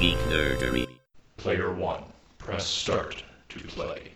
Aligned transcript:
Geek 0.00 0.16
Nerdery. 0.28 0.86
Player 1.38 1.72
1, 1.72 2.04
press 2.38 2.64
start 2.64 3.24
to 3.48 3.58
play. 3.58 4.12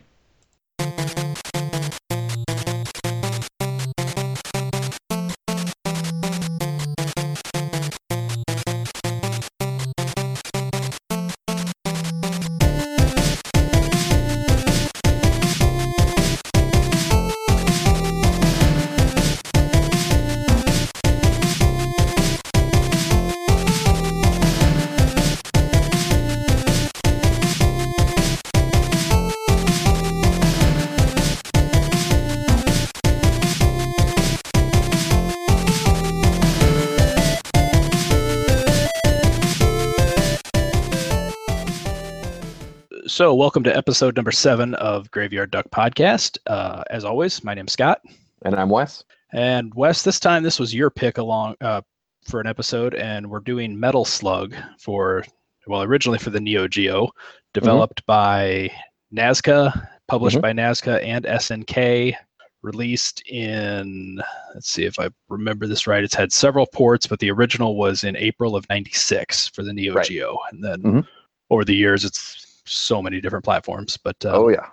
Welcome 43.43 43.65
to 43.65 43.77
episode 43.77 44.15
number 44.15 44.31
seven 44.31 44.73
of 44.77 45.11
Graveyard 45.11 45.51
Duck 45.51 45.69
Podcast. 45.71 46.39
Uh, 46.47 46.85
as 46.91 47.05
always, 47.05 47.43
my 47.43 47.55
name's 47.55 47.73
Scott. 47.73 48.01
And 48.43 48.55
I'm 48.55 48.69
Wes. 48.69 49.03
And 49.33 49.75
Wes, 49.75 50.05
this 50.05 50.21
time 50.21 50.45
this 50.45 50.61
was 50.61 50.73
your 50.73 50.91
pick 50.91 51.19
along 51.19 51.57
uh, 51.61 51.81
for 52.25 52.41
an 52.41 52.47
episode, 52.47 52.95
and 52.95 53.29
we're 53.29 53.41
doing 53.41 53.79
Metal 53.79 54.05
Slug 54.05 54.55
for, 54.79 55.25
well, 55.67 55.83
originally 55.83 56.21
for 56.21 56.31
the 56.31 56.41
Neo 56.41 56.69
Geo, 56.69 57.09
developed 57.53 58.07
by 58.07 58.71
Nazca, 59.13 59.89
published 60.07 60.37
Mhm. 60.39 60.43
by 60.43 60.53
Nazca 60.53 61.05
and 61.05 61.27
SNK, 61.27 62.15
released 62.63 63.27
in, 63.29 64.23
let's 64.55 64.71
see 64.71 64.85
if 64.85 65.01
I 65.01 65.09
remember 65.29 65.67
this 65.67 65.89
right, 65.89 66.05
it's 66.05 66.15
had 66.15 66.33
several 66.33 66.67
ports, 66.69 67.09
but 67.09 67.19
the 67.19 67.33
original 67.33 67.75
was 67.77 68.05
in 68.05 68.15
April 68.17 68.55
of 68.55 68.69
96 68.69 69.49
for 69.49 69.65
the 69.65 69.73
Neo 69.73 69.95
Right. 69.95 70.07
Geo. 70.07 70.39
And 70.53 70.63
then 70.63 70.81
Mhm. 70.81 71.09
over 71.51 71.65
the 71.65 71.75
years, 71.75 72.05
it's 72.05 72.42
so 72.65 73.03
many 73.03 73.21
different 73.21 73.45
platforms. 73.45 73.97
But 73.97 74.17
uh, 74.25 74.33
oh 74.33 74.49
yeah. 74.49 74.67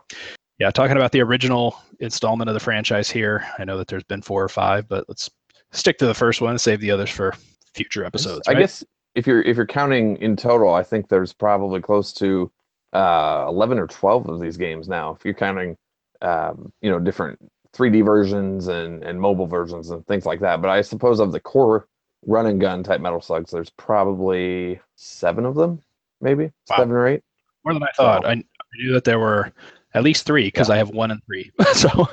yeah, 0.60 0.72
talking 0.72 0.98
about 0.98 1.12
the 1.12 1.22
original 1.22 1.78
installment 2.00 2.50
of 2.50 2.54
the 2.54 2.60
franchise 2.60 3.10
here. 3.10 3.46
I 3.58 3.66
know 3.66 3.78
that 3.78 3.88
there's 3.88 4.04
been 4.04 4.22
four 4.22 4.44
or 4.44 4.50
five, 4.50 4.88
but 4.88 5.06
let's 5.08 5.30
stick 5.72 5.98
to 6.00 6.06
the 6.06 6.14
first 6.14 6.42
one 6.42 6.52
and 6.52 6.62
save 6.62 6.82
the 6.82 6.92
others 6.92 7.10
for 7.10 7.34
future 7.74 8.06
episodes. 8.06 8.48
I 8.48 8.54
right? 8.54 8.60
guess 8.60 8.84
if 9.16 9.28
you're 9.28 9.42
if 9.42 9.58
you're 9.58 9.66
counting 9.66 10.18
in 10.18 10.36
total, 10.36 10.74
I 10.74 10.84
think 10.84 11.08
there's 11.10 11.34
probably 11.34 11.82
close 11.82 12.14
to 12.14 12.52
uh, 12.94 13.46
11 13.48 13.78
or 13.78 13.88
12 13.88 14.30
of 14.30 14.40
these 14.40 14.58
games 14.58 14.88
now. 14.88 15.12
If 15.12 15.24
you're 15.24 15.34
counting, 15.34 15.78
um, 16.22 16.72
you 16.82 16.90
know, 16.90 17.00
different 17.00 17.40
3D 17.74 18.04
versions 18.04 18.68
and 18.68 19.04
and 19.04 19.20
mobile 19.20 19.48
versions 19.48 19.90
and 19.90 20.06
things 20.08 20.26
like 20.26 20.40
that. 20.42 20.62
But 20.62 20.70
I 20.70 20.82
suppose 20.82 21.20
of 21.20 21.32
the 21.32 21.40
core 21.40 21.88
run 22.26 22.48
and 22.48 22.60
gun 22.60 22.84
type 22.84 23.02
Metal 23.02 23.22
Slugs, 23.22 23.52
there's 23.52 23.70
probably 23.70 24.80
seven 24.96 25.46
of 25.46 25.56
them, 25.56 25.82
maybe 26.22 26.46
Wow. 26.70 26.78
seven 26.78 26.92
or 26.92 27.08
eight. 27.08 27.24
More 27.66 27.74
than 27.74 27.84
I 27.84 27.90
thought. 27.96 28.24
So- 28.24 28.30
I, 28.30 28.32
I 28.34 28.44
knew 28.78 28.94
that 28.94 29.04
there 29.04 29.20
were 29.20 29.52
at 29.94 30.04
least 30.04 30.26
three 30.26 30.46
because 30.46 30.70
I 30.70 30.78
have 30.78 30.90
one 30.90 31.12
and 31.12 31.22
three. 31.26 31.52
so, 31.74 32.08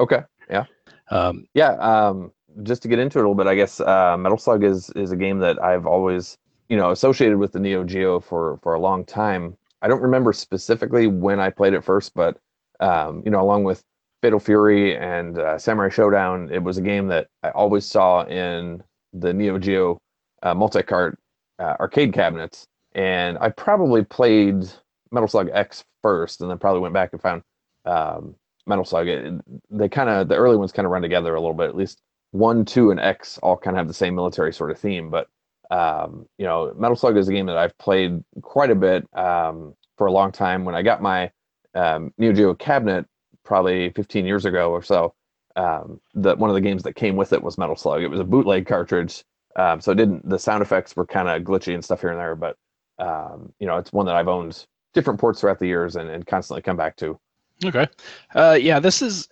Okay. 0.00 0.22
Yeah, 0.48 0.64
um, 1.10 1.46
Yeah, 1.54 1.72
um, 1.74 2.32
just 2.62 2.82
to 2.82 2.88
get 2.88 2.98
into 2.98 3.18
it 3.18 3.22
a 3.22 3.24
little 3.24 3.34
bit, 3.34 3.46
I 3.46 3.54
guess 3.54 3.80
uh, 3.80 4.16
Metal 4.18 4.38
Slug 4.38 4.64
is 4.64 4.90
is 4.96 5.12
a 5.12 5.16
game 5.16 5.38
that 5.40 5.62
I've 5.62 5.86
always, 5.86 6.36
you 6.68 6.76
know, 6.76 6.90
associated 6.90 7.36
with 7.38 7.52
the 7.52 7.60
Neo 7.60 7.84
Geo 7.84 8.18
for 8.20 8.58
for 8.62 8.74
a 8.74 8.80
long 8.80 9.04
time. 9.04 9.56
I 9.82 9.88
don't 9.88 10.02
remember 10.02 10.32
specifically 10.32 11.06
when 11.06 11.38
I 11.40 11.50
played 11.50 11.74
it 11.74 11.84
first, 11.84 12.12
but 12.14 12.38
um, 12.80 13.22
you 13.24 13.30
know, 13.30 13.40
along 13.40 13.64
with 13.64 13.82
Fatal 14.22 14.40
Fury 14.40 14.96
and 14.96 15.38
uh, 15.38 15.58
Samurai 15.58 15.88
Shodown, 15.90 16.50
it 16.50 16.62
was 16.62 16.78
a 16.78 16.82
game 16.82 17.06
that 17.08 17.28
I 17.42 17.50
always 17.50 17.84
saw 17.86 18.24
in 18.24 18.82
the 19.12 19.32
Neo 19.32 19.58
Geo 19.58 19.98
uh, 20.42 20.54
multi-cart 20.54 21.18
uh, 21.58 21.76
arcade 21.80 22.12
cabinets, 22.12 22.66
and 22.94 23.38
I 23.38 23.50
probably 23.50 24.04
played 24.04 24.68
Metal 25.12 25.28
Slug 25.28 25.50
X 25.52 25.84
first, 26.02 26.40
and 26.40 26.50
then 26.50 26.58
probably 26.58 26.80
went 26.80 26.94
back 26.94 27.12
and 27.12 27.20
found 27.20 27.42
um, 27.84 28.34
Metal 28.66 28.84
Slug. 28.84 29.08
It, 29.08 29.34
they 29.70 29.88
kind 29.88 30.08
of 30.08 30.28
the 30.28 30.36
early 30.36 30.56
ones 30.56 30.72
kind 30.72 30.86
of 30.86 30.92
run 30.92 31.02
together 31.02 31.34
a 31.34 31.40
little 31.40 31.54
bit. 31.54 31.68
At 31.68 31.76
least 31.76 32.00
one, 32.32 32.64
two, 32.64 32.90
and 32.90 33.00
X 33.00 33.38
all 33.42 33.56
kind 33.56 33.76
of 33.76 33.78
have 33.78 33.88
the 33.88 33.94
same 33.94 34.14
military 34.14 34.52
sort 34.52 34.70
of 34.70 34.78
theme. 34.78 35.10
But 35.10 35.28
um, 35.70 36.26
you 36.38 36.46
know, 36.46 36.72
Metal 36.76 36.96
Slug 36.96 37.16
is 37.16 37.28
a 37.28 37.32
game 37.32 37.46
that 37.46 37.56
I've 37.56 37.76
played 37.78 38.22
quite 38.42 38.70
a 38.70 38.74
bit 38.74 39.06
um, 39.16 39.74
for 39.96 40.06
a 40.06 40.12
long 40.12 40.32
time. 40.32 40.64
When 40.64 40.74
I 40.74 40.82
got 40.82 41.02
my 41.02 41.30
um, 41.74 42.12
Neo 42.18 42.32
Geo 42.32 42.54
cabinet, 42.54 43.06
probably 43.44 43.90
15 43.90 44.26
years 44.26 44.44
ago 44.44 44.70
or 44.70 44.82
so, 44.82 45.14
um, 45.56 46.00
that 46.14 46.38
one 46.38 46.50
of 46.50 46.54
the 46.54 46.60
games 46.60 46.82
that 46.84 46.94
came 46.94 47.16
with 47.16 47.32
it 47.32 47.42
was 47.42 47.58
Metal 47.58 47.76
Slug. 47.76 48.02
It 48.02 48.08
was 48.08 48.20
a 48.20 48.24
bootleg 48.24 48.66
cartridge, 48.66 49.24
um, 49.56 49.80
so 49.80 49.92
it 49.92 49.96
didn't. 49.96 50.28
The 50.28 50.38
sound 50.38 50.62
effects 50.62 50.96
were 50.96 51.06
kind 51.06 51.28
of 51.28 51.42
glitchy 51.42 51.74
and 51.74 51.84
stuff 51.84 52.00
here 52.00 52.10
and 52.10 52.18
there, 52.20 52.36
but 52.36 52.56
um, 53.00 53.52
you 53.58 53.66
know, 53.66 53.76
it's 53.76 53.92
one 53.92 54.06
that 54.06 54.14
I've 54.16 54.28
owned 54.28 54.66
different 54.94 55.18
ports 55.20 55.40
throughout 55.40 55.58
the 55.58 55.66
years 55.66 55.96
and, 55.96 56.08
and 56.10 56.26
constantly 56.26 56.62
come 56.62 56.76
back 56.76 56.96
to. 56.96 57.18
okay. 57.64 57.86
Uh, 58.34 58.58
yeah, 58.60 58.78
this 58.80 59.02
is. 59.02 59.28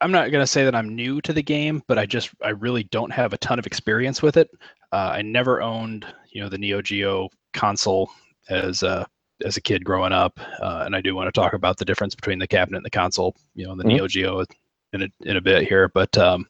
I'm 0.00 0.10
not 0.12 0.30
going 0.30 0.42
to 0.42 0.46
say 0.46 0.64
that 0.64 0.74
I'm 0.74 0.94
new 0.94 1.20
to 1.22 1.32
the 1.32 1.42
game, 1.42 1.82
but 1.86 1.98
I 1.98 2.04
just 2.06 2.30
I 2.42 2.50
really 2.50 2.84
don't 2.84 3.12
have 3.12 3.32
a 3.32 3.38
ton 3.38 3.58
of 3.58 3.66
experience 3.66 4.22
with 4.22 4.36
it. 4.36 4.50
Uh, 4.92 5.12
I 5.14 5.22
never 5.22 5.62
owned 5.62 6.04
you 6.30 6.42
know 6.42 6.48
the 6.48 6.58
Neo 6.58 6.82
Geo 6.82 7.28
console 7.52 8.10
as 8.50 8.82
a 8.82 9.06
as 9.44 9.56
a 9.56 9.60
kid 9.60 9.84
growing 9.84 10.12
up, 10.12 10.38
uh, 10.60 10.82
and 10.84 10.94
I 10.94 11.00
do 11.00 11.14
want 11.14 11.32
to 11.32 11.40
talk 11.40 11.54
about 11.54 11.76
the 11.78 11.84
difference 11.84 12.14
between 12.14 12.38
the 12.38 12.46
cabinet 12.46 12.78
and 12.78 12.84
the 12.86 12.90
console. 12.90 13.34
You 13.54 13.66
know, 13.66 13.76
the 13.76 13.84
Mhm. 13.84 13.88
Neo 13.88 14.06
Geo 14.08 14.44
in 14.92 15.02
a, 15.02 15.08
in 15.22 15.36
a 15.36 15.40
bit 15.40 15.66
here, 15.66 15.88
but 15.88 16.16
um, 16.18 16.46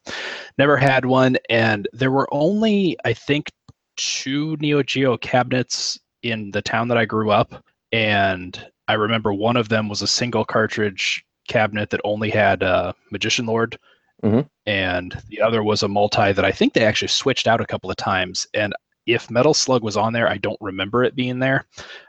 never 0.59 0.77
had 0.77 1.07
one, 1.07 1.37
and 1.49 1.89
there 1.93 2.11
were 2.11 2.29
only 2.33 2.97
I 3.05 3.13
think 3.13 3.51
two 3.97 4.57
Neo 4.59 4.83
Geo 4.83 5.17
cabinets 5.17 5.99
in 6.25 6.51
the 6.51 6.62
town 6.62 6.89
that 6.89 6.99
I 6.99 7.05
grew 7.05 7.31
up, 7.31 7.62
and 7.93 8.67
I 8.89 8.95
remember 8.95 9.33
one 9.33 9.57
of 9.57 9.69
them 9.69 9.89
was 9.89 10.03
a 10.03 10.07
single 10.07 10.45
cartridge 10.45 11.25
cabinet 11.49 11.91
that 11.91 12.01
only 12.03 12.31
had 12.31 12.62
uh, 12.62 12.93
Magician 13.12 13.47
Lord, 13.47 13.79
Mhm. 14.25 14.49
and 14.67 15.23
the 15.29 15.41
other 15.43 15.62
was 15.62 15.83
a 15.83 15.89
multi 15.89 16.33
that 16.33 16.45
I 16.45 16.51
think 16.51 16.73
they 16.73 16.85
actually 16.85 17.09
switched 17.09 17.47
out 17.47 17.61
a 17.61 17.67
couple 17.67 17.91
of 17.91 17.97
times. 17.97 18.47
And 18.55 18.75
if 19.07 19.31
Metal 19.31 19.53
Slug 19.53 19.83
was 19.83 19.99
on 19.99 20.15
there, 20.15 20.27
I 20.29 20.39
don't 20.39 20.57
remember 20.62 21.05
it 21.05 21.15
being 21.15 21.39
there. 21.39 21.67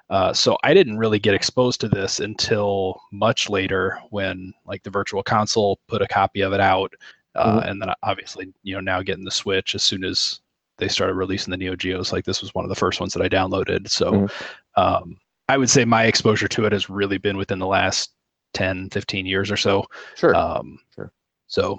Uh, 0.10 0.32
so 0.32 0.58
I 0.64 0.74
didn't 0.74 0.98
really 0.98 1.20
get 1.20 1.34
exposed 1.34 1.82
to 1.82 1.90
this 1.90 2.22
until 2.22 3.02
much 3.12 3.50
later 3.50 4.00
when 4.12 4.54
like 4.66 4.84
the 4.84 4.92
Virtual 4.92 5.24
Console 5.24 5.78
put 5.90 6.02
a 6.02 6.08
copy 6.08 6.40
of 6.40 6.54
it 6.54 6.62
out, 6.62 6.94
uh, 7.36 7.62
and 7.66 7.82
then 7.82 7.90
obviously 8.04 8.54
you 8.64 8.76
know 8.76 8.80
now 8.82 9.02
getting 9.02 9.26
the 9.26 9.32
Switch 9.32 9.76
as 9.76 9.84
soon 9.84 10.06
as 10.06 10.40
they 10.78 10.88
started 10.88 11.14
releasing 11.14 11.52
the 11.52 11.58
Neo 11.58 11.76
Geos. 11.76 12.12
Like 12.12 12.26
this 12.26 12.42
was 12.42 12.54
one 12.54 12.66
of 12.66 12.70
the 12.70 12.76
first 12.76 13.00
ones 13.00 13.14
that 13.14 13.24
I 13.24 13.30
downloaded. 13.30 13.90
So 13.90 14.12
Mhm. 14.12 14.32
um, 14.76 15.18
I 15.48 15.58
would 15.58 15.70
say 15.70 15.86
my 15.86 16.06
exposure 16.06 16.48
to 16.50 16.66
it 16.66 16.72
has 16.72 16.90
really 16.90 17.18
been 17.18 17.38
within 17.38 17.60
the 17.60 17.68
last 17.68 18.12
10, 18.54 18.90
15 18.90 19.26
years 19.26 19.52
or 19.52 19.58
so. 19.58 19.86
Sure. 20.16 20.36
Um, 20.36 20.80
Sure. 20.94 21.12
So, 21.48 21.78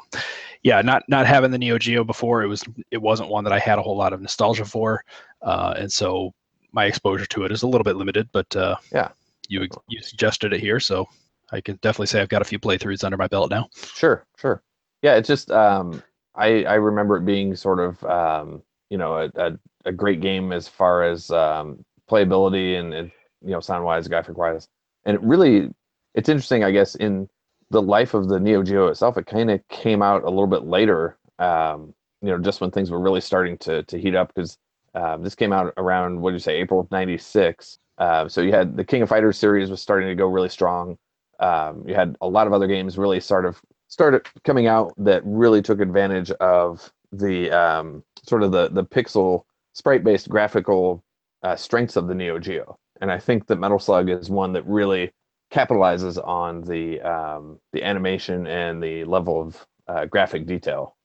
yeah, 0.62 0.80
not 0.80 1.02
not 1.08 1.26
having 1.26 1.50
the 1.50 1.58
Neo 1.58 1.76
Geo 1.76 2.04
before, 2.04 2.42
it 2.42 2.46
was 2.46 2.62
it 2.92 3.02
wasn't 3.02 3.28
one 3.30 3.42
that 3.44 3.52
I 3.52 3.58
had 3.58 3.78
a 3.78 3.82
whole 3.82 3.96
lot 3.96 4.12
of 4.12 4.20
nostalgia 4.20 4.64
for, 4.64 5.04
uh, 5.42 5.74
and 5.76 5.92
so 5.92 6.32
my 6.72 6.84
exposure 6.84 7.26
to 7.26 7.44
it 7.44 7.50
is 7.52 7.64
a 7.64 7.66
little 7.66 7.82
bit 7.82 7.96
limited. 7.96 8.28
But 8.32 8.54
uh, 8.54 8.76
Yeah. 8.92 9.08
you 9.48 9.66
you 9.88 10.00
suggested 10.02 10.52
it 10.52 10.60
here, 10.60 10.78
so 10.78 11.08
I 11.50 11.60
can 11.60 11.76
definitely 11.82 12.06
say 12.06 12.20
I've 12.22 12.28
got 12.28 12.42
a 12.42 12.46
few 12.46 12.60
playthroughs 12.60 13.02
under 13.04 13.16
my 13.16 13.26
belt 13.26 13.50
now. 13.50 13.68
Sure, 13.74 14.24
sure. 14.38 14.62
Yeah, 15.02 15.16
it's 15.16 15.28
just 15.28 15.50
um, 15.50 16.00
I 16.36 16.62
I 16.64 16.74
remember 16.74 17.16
it 17.16 17.24
being 17.24 17.56
sort 17.56 17.80
of 17.80 18.02
um, 18.04 18.62
you 18.90 18.98
know 18.98 19.14
a, 19.18 19.30
a, 19.36 19.58
a 19.86 19.92
great 19.92 20.20
game 20.20 20.52
as 20.52 20.68
far 20.68 21.04
as 21.04 21.30
um, 21.30 21.84
playability 22.10 22.78
and, 22.78 22.92
and 22.94 23.10
you 23.42 23.50
know 23.50 23.60
sound 23.60 23.84
wise, 23.84 24.08
graphic 24.08 24.36
wise, 24.36 24.68
and 25.04 25.14
it 25.14 25.22
really 25.22 25.70
it's 26.14 26.28
interesting, 26.28 26.64
I 26.64 26.70
guess, 26.72 26.94
in 26.96 27.28
the 27.70 27.82
life 27.82 28.14
of 28.14 28.28
the 28.28 28.40
Neo 28.40 28.62
Geo 28.62 28.88
itself. 28.88 29.18
It 29.18 29.26
kind 29.26 29.50
of 29.50 29.66
came 29.68 30.02
out 30.02 30.24
a 30.24 30.30
little 30.30 30.46
bit 30.46 30.64
later, 30.64 31.18
um, 31.38 31.94
you 32.22 32.30
know, 32.30 32.38
just 32.38 32.60
when 32.60 32.70
things 32.70 32.90
were 32.90 33.00
really 33.00 33.20
starting 33.20 33.58
to 33.58 33.82
to 33.84 33.98
heat 33.98 34.14
up 34.14 34.32
because 34.34 34.58
um, 34.94 35.22
this 35.22 35.34
came 35.34 35.52
out 35.52 35.72
around 35.76 36.20
what 36.20 36.30
did 36.30 36.36
you 36.36 36.40
say, 36.40 36.56
April 36.56 36.80
of 36.80 36.90
'96. 36.90 37.78
Uh, 37.98 38.28
so 38.28 38.40
you 38.40 38.52
had 38.52 38.76
the 38.76 38.84
King 38.84 39.02
of 39.02 39.08
Fighters 39.08 39.38
series 39.38 39.70
was 39.70 39.80
starting 39.80 40.08
to 40.08 40.14
go 40.14 40.26
really 40.26 40.48
strong. 40.48 40.98
Um, 41.38 41.84
you 41.86 41.94
had 41.94 42.16
a 42.20 42.28
lot 42.28 42.46
of 42.46 42.52
other 42.52 42.66
games 42.66 42.96
really 42.96 43.20
sort 43.20 43.44
of 43.44 43.60
started 43.88 44.26
coming 44.44 44.66
out 44.66 44.92
that 44.96 45.22
really 45.24 45.62
took 45.62 45.80
advantage 45.80 46.30
of 46.32 46.90
the 47.18 47.50
um, 47.50 48.02
sort 48.26 48.42
of 48.42 48.52
the 48.52 48.68
the 48.68 48.84
pixel 48.84 49.44
sprite 49.72 50.04
based 50.04 50.28
graphical 50.28 51.02
uh, 51.42 51.56
strengths 51.56 51.96
of 51.96 52.08
the 52.08 52.14
Neo 52.14 52.38
Geo, 52.38 52.78
and 53.00 53.10
I 53.12 53.18
think 53.18 53.46
that 53.46 53.56
Metal 53.56 53.78
Slug 53.78 54.08
is 54.10 54.30
one 54.30 54.52
that 54.54 54.66
really 54.66 55.12
capitalizes 55.52 56.18
on 56.26 56.62
the 56.62 57.00
um, 57.02 57.58
the 57.72 57.82
animation 57.82 58.46
and 58.46 58.82
the 58.82 59.04
level 59.04 59.40
of 59.40 59.66
uh, 59.88 60.04
graphic 60.06 60.46
detail. 60.46 60.96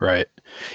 Right. 0.00 0.26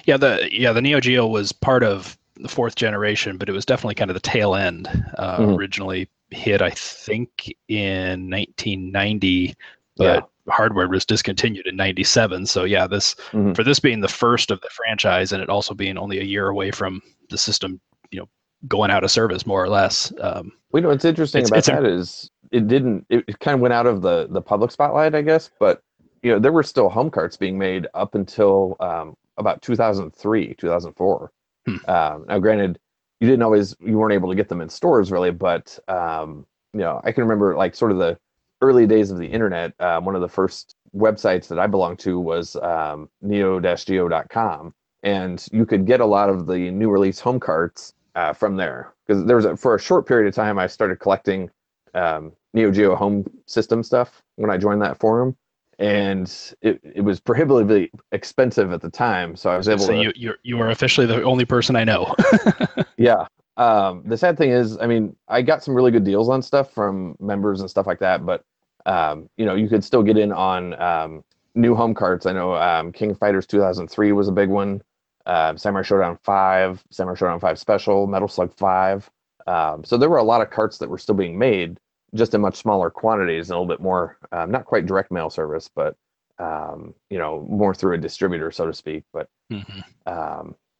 Yeah. 0.06 0.18
The 0.18 0.48
yeah 0.52 0.72
the 0.72 0.81
Neo 0.81 1.00
Geo 1.00 1.28
was 1.28 1.52
part 1.52 1.84
of 1.84 2.18
the 2.38 2.48
fourth 2.48 2.75
generation, 2.75 3.38
but 3.38 3.50
it 3.50 3.52
was 3.52 3.66
definitely 3.66 3.96
kind 3.96 4.10
of 4.10 4.16
the 4.16 4.22
tail 4.22 4.56
end. 4.56 4.88
Uh, 5.18 5.40
Mhm. 5.40 5.58
Originally 5.58 6.10
hit, 6.30 6.62
I 6.62 6.70
think, 6.72 7.54
in 7.68 8.30
1990, 8.30 9.56
but 9.98 10.04
Yeah. 10.04 10.22
Hardware 10.50 10.88
was 10.88 11.06
discontinued 11.06 11.66
in 11.68 11.76
97. 11.76 12.46
So 12.46 12.64
yeah, 12.64 12.88
this 12.88 13.16
Mhm. 13.32 13.56
for 13.56 13.64
this 13.64 13.80
being 13.80 14.00
the 14.02 14.08
first 14.08 14.52
of 14.52 14.62
the 14.62 14.70
franchise 14.72 15.32
and 15.32 15.42
it 15.42 15.50
also 15.50 15.74
being 15.74 15.98
only 15.98 16.20
a 16.20 16.24
year 16.24 16.48
away 16.50 16.72
from 16.72 17.02
the 17.30 17.38
system, 17.38 17.80
you 18.12 18.20
know, 18.20 18.30
going 18.68 18.90
out 18.92 19.04
of 19.04 19.12
service 19.12 19.46
more 19.46 19.64
or 19.64 19.70
less. 19.70 20.12
Um, 20.22 20.52
We 20.72 20.82
know 20.82 20.90
what's 20.90 21.06
interesting 21.06 21.40
It's- 21.44 21.50
about 21.50 21.58
it's 21.60 21.68
a- 21.70 21.72
that 21.72 21.86
is 21.86 22.32
it 22.52 22.68
didn't. 22.68 23.06
It, 23.10 23.26
it 23.28 23.40
kind 23.40 23.56
of 23.56 23.62
went 23.62 23.74
out 23.74 23.88
of 23.88 24.02
the 24.02 24.28
the 24.30 24.42
public 24.42 24.72
spotlight, 24.72 25.14
I 25.16 25.22
guess. 25.22 25.50
But 25.60 25.82
you 26.24 26.32
know, 26.32 26.40
there 26.40 26.52
were 26.52 26.64
still 26.64 26.90
home 26.90 27.10
carts 27.12 27.38
being 27.38 27.58
made 27.58 27.88
up 27.94 28.16
until 28.16 28.76
um, 28.80 29.16
about 29.38 29.62
2003, 29.62 30.56
2004. 30.56 31.32
Hmm. 31.68 31.76
Um, 31.90 32.26
now, 32.28 32.40
granted, 32.40 32.80
you 33.20 33.28
didn't 33.28 33.44
always 33.44 33.76
you 33.80 33.98
weren't 33.98 34.14
able 34.14 34.30
to 34.30 34.36
get 34.36 34.48
them 34.50 34.62
in 34.62 34.70
stores 34.70 35.12
really, 35.12 35.32
but 35.32 35.78
um, 35.90 36.46
you 36.74 36.80
know, 36.80 37.02
I 37.04 37.12
can 37.12 37.24
remember 37.24 37.56
like 37.56 37.76
sort 37.76 37.92
of 37.92 37.98
the 37.98 38.18
early 38.62 38.88
days 38.88 39.12
of 39.12 39.18
the 39.18 39.27
internet. 39.27 39.74
Um, 39.80 40.06
one 40.06 40.15
of 40.15 40.21
the 40.21 40.30
first 40.30 40.75
websites 40.95 41.48
that 41.48 41.59
I 41.59 41.68
belonged 41.68 42.00
to 42.00 42.19
was 42.19 42.56
um, 42.57 43.09
neo-geo.com, 43.21 44.74
and 45.04 45.48
you 45.51 45.65
could 45.65 45.86
get 45.86 46.00
a 46.00 46.06
lot 46.06 46.30
of 46.30 46.48
the 46.48 46.71
new 46.71 46.89
release 46.89 47.19
home 47.19 47.39
carts 47.39 47.94
uh, 48.15 48.33
from 48.33 48.56
there 48.56 48.94
because 49.06 49.24
there 49.25 49.36
was 49.36 49.45
a, 49.45 49.56
for 49.56 49.75
a 49.75 49.80
short 49.80 50.07
period 50.07 50.27
of 50.27 50.33
time 50.33 50.57
I 50.57 50.68
started 50.68 50.98
collecting 51.00 51.50
um, 51.94 52.31
Neo 52.54 52.71
Geo 52.71 52.95
home 52.95 53.25
system 53.45 53.83
stuff 53.83 54.21
when 54.36 54.50
I 54.50 54.57
joined 54.57 54.81
that 54.81 55.00
forum, 55.00 55.36
and 55.80 56.27
it, 56.62 56.80
it 56.83 57.01
was 57.01 57.19
prohibitively 57.19 57.92
expensive 58.12 58.71
at 58.71 58.81
the 58.81 58.89
time. 58.89 59.36
So 59.36 59.50
I 59.50 59.57
was 59.57 59.69
able 59.69 59.86
so 59.86 59.94
to 59.94 60.01
you 60.01 60.12
you 60.15 60.33
you 60.44 60.60
are 60.60 60.69
officially 60.69 61.06
the 61.06 61.21
only 61.24 61.45
person 61.45 61.75
I 61.75 61.83
know. 61.83 62.15
yeah. 62.98 63.27
Um, 63.57 64.04
the 64.06 64.18
sad 64.18 64.38
thing 64.38 64.51
is, 64.51 64.77
I 64.77 64.86
mean, 64.88 65.15
I 65.27 65.42
got 65.42 65.63
some 65.63 65.74
really 65.74 65.92
good 65.92 66.04
deals 66.04 66.30
on 66.30 66.42
stuff 66.42 66.71
from 66.74 67.18
members 67.19 67.59
and 67.59 67.69
stuff 67.69 67.88
like 67.88 68.00
that, 68.00 68.25
but 68.25 68.44
um, 68.86 69.30
you 69.36 69.45
know, 69.45 69.56
you 69.56 69.68
could 69.68 69.83
still 69.83 70.04
get 70.04 70.18
in 70.18 70.31
on 70.31 70.80
um, 70.81 71.24
new 71.56 71.75
home 71.75 71.94
carts. 71.94 72.25
I 72.25 72.31
know 72.33 72.56
um, 72.56 72.92
King 72.92 73.13
Fighters 73.15 73.45
2003 73.48 74.12
was 74.13 74.27
a 74.27 74.31
big 74.31 74.50
one. 74.50 74.81
Uh, 75.25 75.57
Samurai 75.57 75.83
Shodown 75.83 76.18
5, 76.24 76.86
Samurai 76.92 77.15
Shodown 77.15 77.42
5 77.42 77.59
Special, 77.59 78.07
Metal 78.07 78.30
Slug 78.30 78.54
5. 78.56 79.09
Um, 79.45 79.83
so 79.83 79.98
there 79.98 80.10
were 80.10 80.18
a 80.18 80.24
lot 80.24 80.42
of 80.42 80.50
carts 80.50 80.77
that 80.77 80.89
were 80.89 80.98
still 80.98 81.15
being 81.15 81.38
made, 81.38 81.80
just 82.15 82.33
in 82.33 82.39
much 82.42 82.56
smaller 82.56 82.89
quantities 82.89 83.50
and 83.50 83.57
a 83.57 83.60
little 83.60 83.74
bit 83.75 83.81
more, 83.81 84.18
um, 84.31 84.51
not 84.51 84.65
quite 84.65 84.86
direct 84.86 85.12
mail 85.12 85.30
service, 85.30 85.69
but 85.74 85.98
um, 86.39 86.94
you 87.10 87.18
know, 87.18 87.45
more 87.50 87.74
through 87.74 87.95
a 87.95 87.98
distributor, 87.98 88.51
so 88.51 88.68
to 88.68 88.74
speak. 88.74 89.03
But 89.12 89.27
Mhm. 89.51 89.83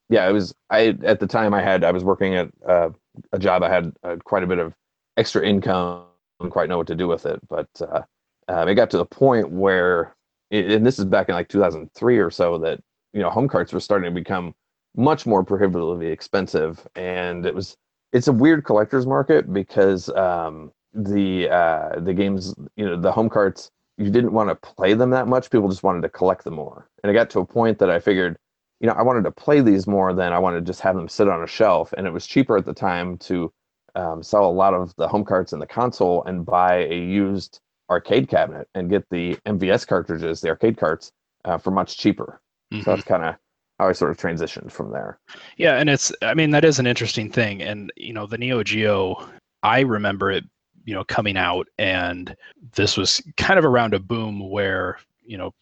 Yeah, 0.09 0.27
it 0.27 0.31
was. 0.31 0.54
I 0.69 0.98
at 1.04 1.19
the 1.19 1.27
time 1.27 1.54
I 1.54 1.62
had 1.62 1.83
I 1.83 1.92
was 1.92 2.04
working 2.04 2.36
at 2.36 2.50
uh, 2.68 2.89
a 3.31 3.39
job. 3.39 3.63
I 3.63 3.69
had 3.69 3.94
uh, 4.04 4.15
quite 4.24 4.44
a 4.44 4.48
bit 4.48 4.59
of 4.59 4.74
extra 5.18 5.45
income. 5.45 6.06
Didn't 6.39 6.51
quite 6.51 6.69
know 6.69 6.77
what 6.77 6.88
to 6.88 6.95
do 6.95 7.07
with 7.07 7.25
it, 7.25 7.39
but 7.50 7.69
uh, 7.81 8.01
um, 8.48 8.68
it 8.69 8.75
got 8.75 8.89
to 8.92 8.98
the 8.98 9.06
point 9.06 9.50
where, 9.50 10.15
and 10.51 10.86
this 10.86 11.00
is 11.00 11.06
back 11.06 11.30
in 11.30 11.36
like 11.36 11.50
2003 11.50 12.18
or 12.19 12.30
so, 12.30 12.57
that 12.59 12.80
you 13.13 13.21
know 13.21 13.30
home 13.30 13.48
carts 13.48 13.74
were 13.74 13.80
starting 13.80 14.09
to 14.09 14.13
become 14.13 14.54
much 14.95 15.25
more 15.25 15.44
prohibitively 15.44 16.07
expensive, 16.07 16.88
and 16.95 17.45
it 17.45 17.54
was 17.54 17.75
it's 18.13 18.27
a 18.27 18.33
weird 18.33 18.63
collector's 18.63 19.06
market 19.06 19.51
because 19.51 20.09
um, 20.09 20.71
the 20.94 21.50
uh, 21.50 22.00
the 22.00 22.13
games, 22.13 22.56
you 22.75 22.86
know, 22.86 23.00
the 23.00 23.12
home 23.12 23.30
carts 23.30 23.71
you 23.98 24.12
didn't 24.12 24.31
want 24.31 24.50
to 24.50 24.56
play 24.56 24.94
them 24.94 25.09
that 25.09 25.27
much. 25.27 25.50
People 25.50 25.68
just 25.68 25.83
wanted 25.83 26.01
to 26.01 26.09
collect 26.09 26.44
them 26.44 26.54
more, 26.54 26.88
and 27.04 27.09
it 27.09 27.13
got 27.13 27.30
to 27.31 27.39
a 27.39 27.45
point 27.45 27.80
that 27.80 27.89
I 27.89 28.00
figured 28.00 28.38
you 28.79 28.88
know, 28.88 28.94
I 28.94 29.01
wanted 29.01 29.24
to 29.24 29.31
play 29.31 29.62
these 29.62 29.88
more 29.88 30.13
than 30.13 30.33
I 30.33 30.39
wanted 30.39 30.59
to 30.59 30.65
just 30.65 30.81
have 30.81 30.95
them 30.95 31.09
sit 31.09 31.27
on 31.27 31.44
a 31.44 31.47
shelf. 31.47 31.94
And 31.97 32.06
it 32.06 32.12
was 32.12 32.27
cheaper 32.27 32.57
at 32.57 32.65
the 32.65 32.74
time 32.74 33.18
to 33.19 33.51
um, 33.95 34.21
sell 34.21 34.45
a 34.45 34.51
lot 34.51 34.74
of 34.74 34.94
the 34.97 35.07
home 35.07 35.25
carts 35.25 35.53
in 35.53 35.59
the 35.59 35.68
console 35.68 36.24
and 36.25 36.45
buy 36.45 36.85
a 36.85 36.94
used 36.95 37.59
arcade 37.89 38.27
cabinet 38.27 38.68
and 38.75 38.89
get 38.89 39.06
the 39.09 39.38
MVS 39.45 39.88
cartridges, 39.88 40.41
the 40.41 40.50
arcade 40.50 40.77
carts, 40.77 41.12
uh, 41.45 41.57
for 41.57 41.71
much 41.71 41.97
cheaper. 41.97 42.41
Mhm. 42.71 42.83
So 42.83 42.91
that's 42.91 43.03
kind 43.03 43.24
of 43.24 43.35
how 43.79 43.88
I 43.88 43.94
sort 43.94 44.12
of 44.12 44.18
transitioned 44.18 44.71
from 44.71 44.91
there. 44.91 45.19
Yeah, 45.56 45.77
and 45.77 45.89
it's 45.89 46.12
I 46.21 46.33
mean 46.33 46.51
that 46.51 46.65
is 46.65 46.80
an 46.80 46.88
interesting 46.88 47.31
thing, 47.31 47.62
and 47.62 47.91
you 47.95 48.13
know 48.13 48.25
the 48.25 48.38
Neo 48.38 48.63
Geo, 48.63 49.27
I 49.63 49.81
remember 49.81 50.31
it, 50.31 50.44
you 50.83 50.94
know, 50.94 51.03
coming 51.03 51.38
out, 51.38 51.68
and 51.77 52.35
this 52.75 52.97
was 52.97 53.21
kind 53.38 53.57
of 53.57 53.65
around 53.65 53.94
a 53.94 54.00
boom 54.00 54.50
where 54.50 54.97
you 55.23 55.38
know 55.38 55.53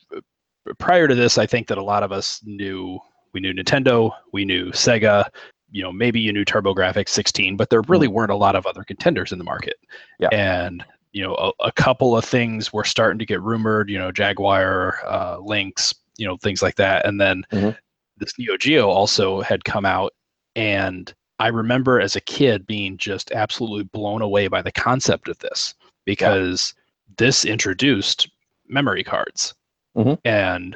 prior 0.79 1.07
to 1.07 1.15
this, 1.15 1.37
I 1.37 1.45
think 1.45 1.67
that 1.67 1.77
a 1.77 1.83
lot 1.83 2.03
of 2.03 2.11
us 2.11 2.41
knew 2.45 2.99
we 3.33 3.39
knew 3.41 3.53
Nintendo, 3.53 4.11
we 4.31 4.45
knew 4.45 4.71
Sega, 4.71 5.25
you 5.71 5.83
know, 5.83 5.91
maybe 5.91 6.19
you 6.21 6.31
knew 6.31 6.45
TurboGrafx 6.45 7.09
16, 7.09 7.57
but 7.57 7.69
there 7.69 7.81
really 7.87 8.07
weren't 8.07 8.31
a 8.31 8.35
lot 8.35 8.55
of 8.55 8.65
other 8.65 8.83
contenders 8.83 9.31
in 9.31 9.37
the 9.37 9.43
market. 9.43 9.75
Yeah. 10.19 10.29
And 10.31 10.83
you 11.11 11.23
know, 11.23 11.35
a, 11.35 11.67
a 11.67 11.71
couple 11.71 12.17
of 12.17 12.25
things 12.25 12.73
were 12.73 12.83
starting 12.83 13.19
to 13.19 13.25
get 13.25 13.41
rumored, 13.41 13.89
you 13.89 13.97
know, 13.97 14.11
Jaguar, 14.11 14.99
uh, 15.05 15.37
Lynx, 15.39 15.95
you 16.17 16.27
know, 16.27 16.35
things 16.37 16.61
like 16.61 16.75
that, 16.75 17.05
and 17.05 17.21
then 17.21 17.43
Mhm. 17.53 17.77
this 18.17 18.37
Neo 18.37 18.57
Geo 18.57 18.89
also 18.89 19.41
had 19.41 19.63
come 19.63 19.85
out, 19.85 20.13
and 20.57 21.13
I 21.39 21.47
remember 21.47 22.01
as 22.01 22.15
a 22.17 22.21
kid 22.21 22.65
being 22.67 22.97
just 22.97 23.31
absolutely 23.31 23.83
blown 23.83 24.21
away 24.21 24.47
by 24.49 24.61
the 24.61 24.71
concept 24.71 25.27
of 25.29 25.39
this 25.39 25.73
because 26.05 26.73
this 27.17 27.45
introduced 27.45 28.29
memory 28.67 29.03
cards 29.03 29.53
Mhm. 29.95 30.19
and 30.25 30.75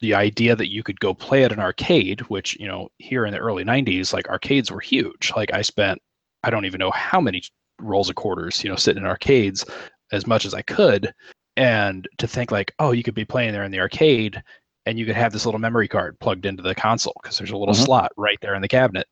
the 0.00 0.14
idea 0.14 0.54
that 0.54 0.70
you 0.70 0.82
could 0.82 1.00
go 1.00 1.14
play 1.14 1.44
at 1.44 1.52
an 1.52 1.58
arcade 1.60 2.20
which 2.22 2.58
you 2.60 2.66
know 2.66 2.88
here 2.98 3.24
in 3.24 3.32
the 3.32 3.38
early 3.38 3.64
90s 3.64 4.12
like 4.12 4.28
arcades 4.28 4.70
were 4.70 4.80
huge 4.80 5.32
like 5.36 5.52
i 5.54 5.62
spent 5.62 5.98
i 6.42 6.50
don't 6.50 6.66
even 6.66 6.78
know 6.78 6.90
how 6.90 7.20
many 7.20 7.42
rolls 7.80 8.10
of 8.10 8.14
quarters 8.16 8.62
you 8.62 8.68
know 8.68 8.76
sitting 8.76 9.02
in 9.02 9.08
arcades 9.08 9.64
as 10.12 10.26
much 10.26 10.44
as 10.44 10.52
i 10.54 10.62
could 10.62 11.12
and 11.56 12.06
to 12.18 12.26
think 12.26 12.50
like 12.50 12.72
oh 12.78 12.92
you 12.92 13.02
could 13.02 13.14
be 13.14 13.24
playing 13.24 13.52
there 13.52 13.64
in 13.64 13.72
the 13.72 13.80
arcade 13.80 14.42
and 14.84 14.98
you 14.98 15.06
could 15.06 15.16
have 15.16 15.32
this 15.32 15.46
little 15.46 15.60
memory 15.60 15.88
card 15.88 16.18
plugged 16.20 16.44
into 16.44 16.62
the 16.62 16.74
console 16.74 17.14
because 17.22 17.38
there's 17.38 17.52
a 17.52 17.56
little 17.56 17.74
Mhm. 17.74 17.84
slot 17.84 18.12
right 18.16 18.38
there 18.42 18.54
in 18.54 18.62
the 18.62 18.68
cabinet 18.68 19.06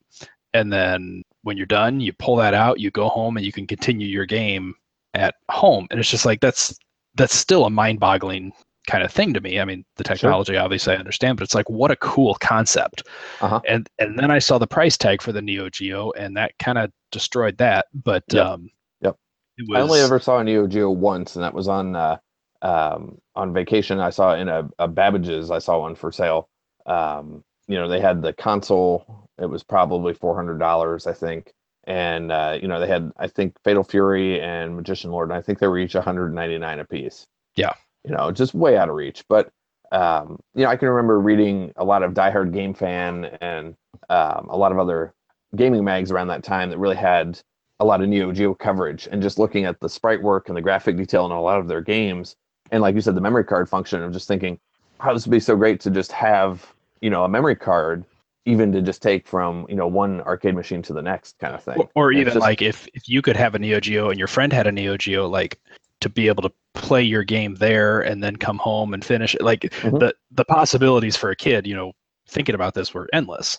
and 0.52 0.72
then 0.72 1.22
when 1.42 1.56
you're 1.56 1.66
done 1.66 2.00
you 2.00 2.12
pull 2.12 2.37
that 2.37 2.52
out 2.54 2.78
you 2.81 2.90
go 2.90 3.08
home 3.08 3.37
and 3.38 3.46
you 3.46 3.52
can 3.52 3.66
continue 3.66 4.06
your 4.06 4.26
game 4.26 4.75
at 5.14 5.37
home 5.50 5.87
and 5.90 5.98
it's 5.98 6.10
just 6.10 6.26
like 6.26 6.40
that's 6.40 6.78
that's 7.14 7.34
still 7.34 7.64
a 7.64 7.70
mind-boggling 7.70 8.52
kind 8.88 9.02
of 9.04 9.12
thing 9.12 9.32
to 9.34 9.40
me 9.40 9.60
i 9.60 9.64
mean 9.64 9.84
the 9.96 10.04
technology 10.04 10.56
obviously 10.56 10.94
i 10.94 10.96
understand 10.96 11.36
but 11.36 11.44
it's 11.44 11.54
like 11.54 11.68
what 11.68 11.90
a 11.90 11.96
cool 11.96 12.34
concept 12.40 13.02
Uh-huh. 13.40 13.60
and 13.68 13.88
and 13.98 14.18
then 14.18 14.30
i 14.30 14.38
saw 14.38 14.58
the 14.58 14.66
price 14.66 14.96
tag 14.96 15.20
for 15.22 15.32
the 15.32 15.42
neo 15.42 15.68
geo 15.68 16.10
and 16.12 16.36
that 16.36 16.52
kind 16.58 16.78
of 16.78 16.90
destroyed 17.12 17.58
that 17.58 17.86
but 17.92 18.25
Yep. 18.32 18.46
um 18.46 18.70
Yep. 19.02 19.16
it 19.58 19.66
was 19.68 19.78
I 19.78 19.82
only 19.82 20.00
ever 20.00 20.18
saw 20.18 20.38
a 20.38 20.44
Neo 20.44 20.66
Geo 20.66 20.90
once, 20.90 21.37
and 21.37 21.44
that 21.44 21.52
was 21.54 21.68
on 21.68 21.94
uh, 21.94 22.16
um, 22.62 23.18
on 23.34 23.52
vacation. 23.52 23.99
I 24.00 24.10
saw 24.10 24.34
in 24.34 24.49
a, 24.49 24.68
a 24.78 24.87
Babbage's. 24.88 25.50
I 25.50 25.58
saw 25.58 25.80
one 25.80 25.94
for 25.94 26.12
sale. 26.12 26.49
Um, 26.87 27.42
you 27.68 27.76
know, 27.76 27.88
they 27.88 28.00
had 28.00 28.22
the 28.22 28.32
console. 28.32 29.28
It 29.38 29.46
was 29.46 29.62
probably 29.62 30.14
four 30.14 30.34
hundred 30.37 30.58
dollars, 30.58 31.06
I 31.06 31.12
think. 31.12 31.52
And 31.84 32.30
uh, 32.30 32.58
you 32.60 32.68
know, 32.68 32.78
they 32.80 32.87
had 32.87 33.10
I 33.16 33.26
think 33.26 33.56
Fatal 33.64 33.82
Fury 33.84 34.40
and 34.40 34.76
Magician 34.76 35.10
Lord, 35.10 35.28
and 35.30 35.37
I 35.38 35.42
think 35.42 35.58
they 35.58 35.66
were 35.68 35.78
each 35.78 35.94
one 35.94 36.04
hundred 36.04 36.32
ninety 36.34 36.58
nine 36.58 36.78
a 36.78 36.84
piece. 36.84 37.26
Yeah. 37.56 37.72
You 38.04 38.14
know, 38.14 38.30
just 38.30 38.54
way 38.54 38.76
out 38.76 38.88
of 38.88 38.95
reach. 38.95 39.25
But 39.28 39.50
um, 39.92 40.38
you 40.54 40.64
know, 40.64 40.71
I 40.71 40.76
can 40.76 40.88
remember 40.88 41.21
reading 41.21 41.73
a 41.76 41.85
lot 41.85 42.02
of 42.02 42.14
Die 42.14 42.30
Hard 42.30 42.52
Game 42.52 42.75
Fan 42.75 43.25
and 43.40 43.75
um, 44.09 44.47
a 44.49 44.57
lot 44.57 44.73
of 44.73 44.78
other 44.78 45.12
gaming 45.57 45.85
mags 45.85 46.11
around 46.11 46.28
that 46.28 46.45
time 46.45 46.71
that 46.71 46.78
really 46.78 46.97
had 46.97 47.40
a 47.80 47.85
lot 47.85 48.00
of 48.00 48.09
Neo 48.09 48.30
Geo 48.33 48.54
coverage 48.54 49.09
and 49.11 49.21
just 49.21 49.38
looking 49.38 49.64
at 49.64 49.80
the 49.80 49.88
sprite 49.88 50.23
work 50.23 50.49
and 50.49 50.57
the 50.57 50.62
graphic 50.62 50.97
detail 50.97 51.26
in 51.26 51.33
a 51.33 51.40
lot 51.40 51.59
of 51.59 51.66
their 51.66 51.80
games. 51.80 52.37
And 52.71 52.83
like 52.83 52.95
you 52.95 53.00
said, 53.00 53.16
the 53.16 53.21
memory 53.21 53.45
card 53.45 53.69
function 53.69 54.02
of 54.02 54.12
just 54.12 54.28
thinking, 54.28 54.59
how 55.00 55.12
this 55.12 55.26
would 55.26 55.33
be 55.33 55.40
so 55.40 55.57
great 55.57 55.80
to 55.80 55.90
just 55.90 56.12
have, 56.12 56.73
you 57.00 57.11
know, 57.11 57.25
a 57.25 57.28
memory 57.28 57.57
card 57.57 58.04
even 58.47 58.71
to 58.73 58.80
just 58.83 59.02
take 59.02 59.26
from, 59.26 59.66
you 59.69 59.75
know, 59.75 59.87
one 59.87 60.21
arcade 60.23 60.54
machine 60.54 60.83
to 60.83 60.92
the 60.92 61.02
next 61.02 61.38
kind 61.38 61.54
of 61.54 61.62
thing. 61.64 61.78
or, 61.78 61.90
or 61.95 62.12
even 62.12 62.26
just- 62.35 62.37
like 62.40 62.62
if 62.62 62.87
if 62.95 63.09
you 63.09 63.23
could 63.23 63.37
have 63.37 63.54
a 63.54 63.59
neo 63.59 63.80
geo 63.80 64.09
and 64.11 64.19
your 64.19 64.28
friend 64.28 64.52
had 64.52 64.66
a 64.66 64.73
neo 64.73 64.97
geo 64.97 65.26
like 65.26 65.59
to 66.00 66.09
be 66.09 66.28
able 66.28 66.42
to 66.42 66.52
play 66.75 67.02
your 67.02 67.25
game 67.25 67.54
there 67.57 68.00
and 68.00 68.23
then 68.23 68.37
come 68.37 68.59
home 68.59 68.95
and 68.95 69.04
finish 69.04 69.35
it 69.35 69.42
like 69.42 69.62
Mhm. 69.83 69.99
the 70.00 70.14
the 70.30 70.45
possibilities 70.45 71.16
for 71.16 71.30
a 71.30 71.37
kid 71.37 71.66
you 71.66 71.75
know 71.75 71.92
thinking 72.28 72.54
about 72.54 72.75
this 72.75 72.95
were 72.95 73.09
endless 73.12 73.59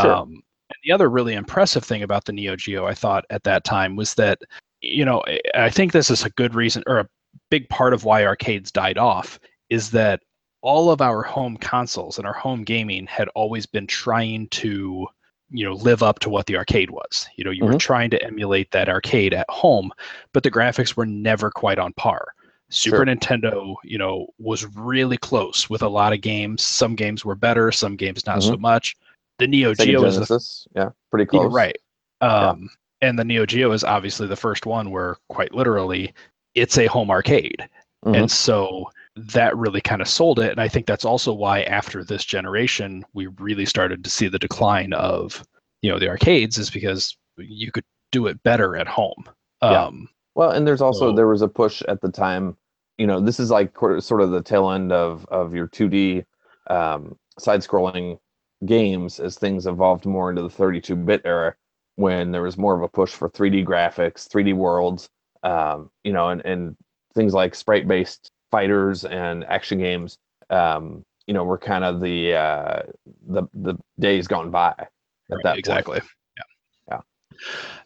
Sure. 0.00 0.12
um, 0.14 0.30
and 0.70 0.76
the 0.84 0.92
other 0.92 1.10
really 1.10 1.34
impressive 1.34 1.84
thing 1.84 2.02
about 2.02 2.24
the 2.24 2.32
neo 2.32 2.54
geo 2.56 2.86
i 2.86 2.94
thought 2.94 3.24
at 3.30 3.42
that 3.44 3.64
time 3.64 3.96
was 3.96 4.14
that 4.14 4.38
you 4.80 5.04
know 5.04 5.22
i 5.54 5.68
think 5.68 5.92
this 5.92 6.08
is 6.10 6.24
a 6.24 6.30
good 6.30 6.54
reason 6.54 6.82
or 6.86 6.98
a 7.00 7.08
big 7.50 7.68
part 7.68 7.92
of 7.92 8.04
why 8.04 8.24
arcades 8.24 8.70
died 8.70 8.96
off 8.98 9.38
is 9.70 9.90
that 9.90 10.20
all 10.62 10.90
of 10.90 11.00
our 11.00 11.22
home 11.22 11.56
consoles 11.56 12.16
and 12.18 12.26
our 12.26 12.32
home 12.32 12.62
gaming 12.62 13.06
had 13.06 13.28
always 13.34 13.66
been 13.66 13.86
trying 13.86 14.46
to 14.48 15.06
you 15.52 15.64
know 15.64 15.74
live 15.74 16.02
up 16.02 16.18
to 16.18 16.30
what 16.30 16.46
the 16.46 16.56
arcade 16.56 16.90
was 16.90 17.26
you 17.36 17.44
know 17.44 17.50
you 17.50 17.64
were 17.64 17.74
Mhm. 17.74 17.78
trying 17.80 18.10
to 18.10 18.22
emulate 18.24 18.70
that 18.70 18.88
arcade 18.88 19.34
at 19.34 19.48
home 19.50 19.90
but 20.32 20.42
the 20.42 20.50
graphics 20.50 20.96
were 20.96 21.06
never 21.06 21.50
quite 21.50 21.78
on 21.78 21.92
par 21.94 22.24
super 22.70 22.96
Sure. 22.96 23.06
nintendo 23.06 23.74
you 23.84 23.98
know 23.98 24.26
was 24.38 24.64
really 24.74 25.18
close 25.18 25.68
with 25.68 25.82
a 25.82 25.88
lot 25.88 26.12
of 26.14 26.20
games 26.22 26.62
some 26.64 26.94
games 26.94 27.24
were 27.24 27.34
better 27.34 27.70
some 27.70 27.96
games 27.96 28.24
not 28.26 28.42
so 28.42 28.52
Mm-hmm. 28.52 28.62
much 28.62 28.96
the 29.38 29.46
Neo 29.46 29.72
Sega 29.74 29.84
Geo 29.84 30.04
is 30.04 30.16
the 30.16 30.78
Yeah, 30.80 30.90
pretty 31.10 31.24
Yeah, 31.32 31.40
close. 31.40 31.52
right. 31.52 31.76
Um, 32.20 32.70
And 33.00 33.18
the 33.18 33.24
Neo 33.24 33.44
Geo 33.44 33.72
is 33.72 33.82
obviously 33.82 34.28
the 34.28 34.36
first 34.36 34.64
one 34.66 34.90
where, 34.92 35.16
quite 35.28 35.52
literally, 35.52 36.14
it's 36.54 36.78
a 36.78 36.86
home 36.86 37.10
arcade. 37.10 37.68
Mhm. 38.06 38.16
And 38.16 38.30
so 38.30 38.88
that 39.16 39.56
really 39.56 39.80
kind 39.80 40.00
of 40.00 40.08
sold 40.08 40.38
it. 40.38 40.50
And 40.50 40.60
I 40.60 40.68
think 40.68 40.86
that's 40.86 41.04
also 41.04 41.32
why, 41.32 41.62
after 41.62 42.04
this 42.04 42.24
generation, 42.24 43.04
we 43.12 43.26
really 43.38 43.66
started 43.66 44.02
to 44.04 44.10
see 44.10 44.28
the 44.28 44.38
decline 44.38 44.92
of, 44.94 45.44
you 45.82 45.90
know, 45.90 45.98
the 45.98 46.08
arcades, 46.08 46.58
is 46.58 46.70
because 46.70 47.16
you 47.36 47.70
could 47.70 47.84
do 48.10 48.26
it 48.26 48.42
better 48.42 48.76
at 48.76 48.88
home. 48.88 49.24
Yeah. 49.62 49.84
Um, 49.84 50.08
Well, 50.34 50.50
and 50.50 50.66
there's 50.66 50.80
also 50.80 51.10
So- 51.10 51.16
there 51.16 51.28
was 51.28 51.42
a 51.42 51.48
push 51.48 51.82
at 51.88 52.00
the 52.00 52.10
time. 52.10 52.56
You 52.98 53.06
know, 53.06 53.20
this 53.20 53.38
is 53.38 53.50
like 53.50 53.76
sort 54.00 54.20
of 54.22 54.30
the 54.30 54.42
tail 54.42 54.70
end 54.70 54.92
of 54.92 55.26
of 55.26 55.54
your 55.54 55.66
2D 55.68 56.24
um, 56.68 57.18
side-scrolling 57.38 58.18
games 58.64 59.18
as 59.20 59.36
things 59.36 59.66
evolved 59.66 60.06
more 60.06 60.30
into 60.30 60.42
the 60.42 60.48
32-bit 60.48 61.22
era, 61.24 61.54
when 61.96 62.30
there 62.30 62.42
was 62.42 62.56
more 62.56 62.74
of 62.76 62.82
a 62.82 62.88
push 62.88 63.10
for 63.12 63.28
3D 63.28 63.64
graphics, 63.64 64.28
3D 64.28 64.54
worlds. 64.54 65.10
Um, 65.42 65.90
you 66.04 66.12
know, 66.12 66.28
and 66.28 66.40
and 66.46 66.76
things 67.14 67.34
like 67.34 67.54
sprite-based 67.54 68.30
fighters 68.52 69.04
and 69.04 69.42
action 69.44 69.78
games. 69.78 70.18
Um, 70.50 71.04
you 71.26 71.34
know, 71.34 71.42
were 71.44 71.58
kind 71.58 71.82
of 71.84 72.00
the 72.00 72.34
uh, 72.34 72.82
the 73.28 73.44
the 73.54 73.74
days 73.98 74.28
gone 74.28 74.50
by 74.50 74.70
at 74.78 74.88
Right, 75.30 75.42
that 75.44 75.50
point. 75.50 75.58
exactly. 75.58 76.00
Yeah. 76.36 76.42
Yeah. 76.90 77.00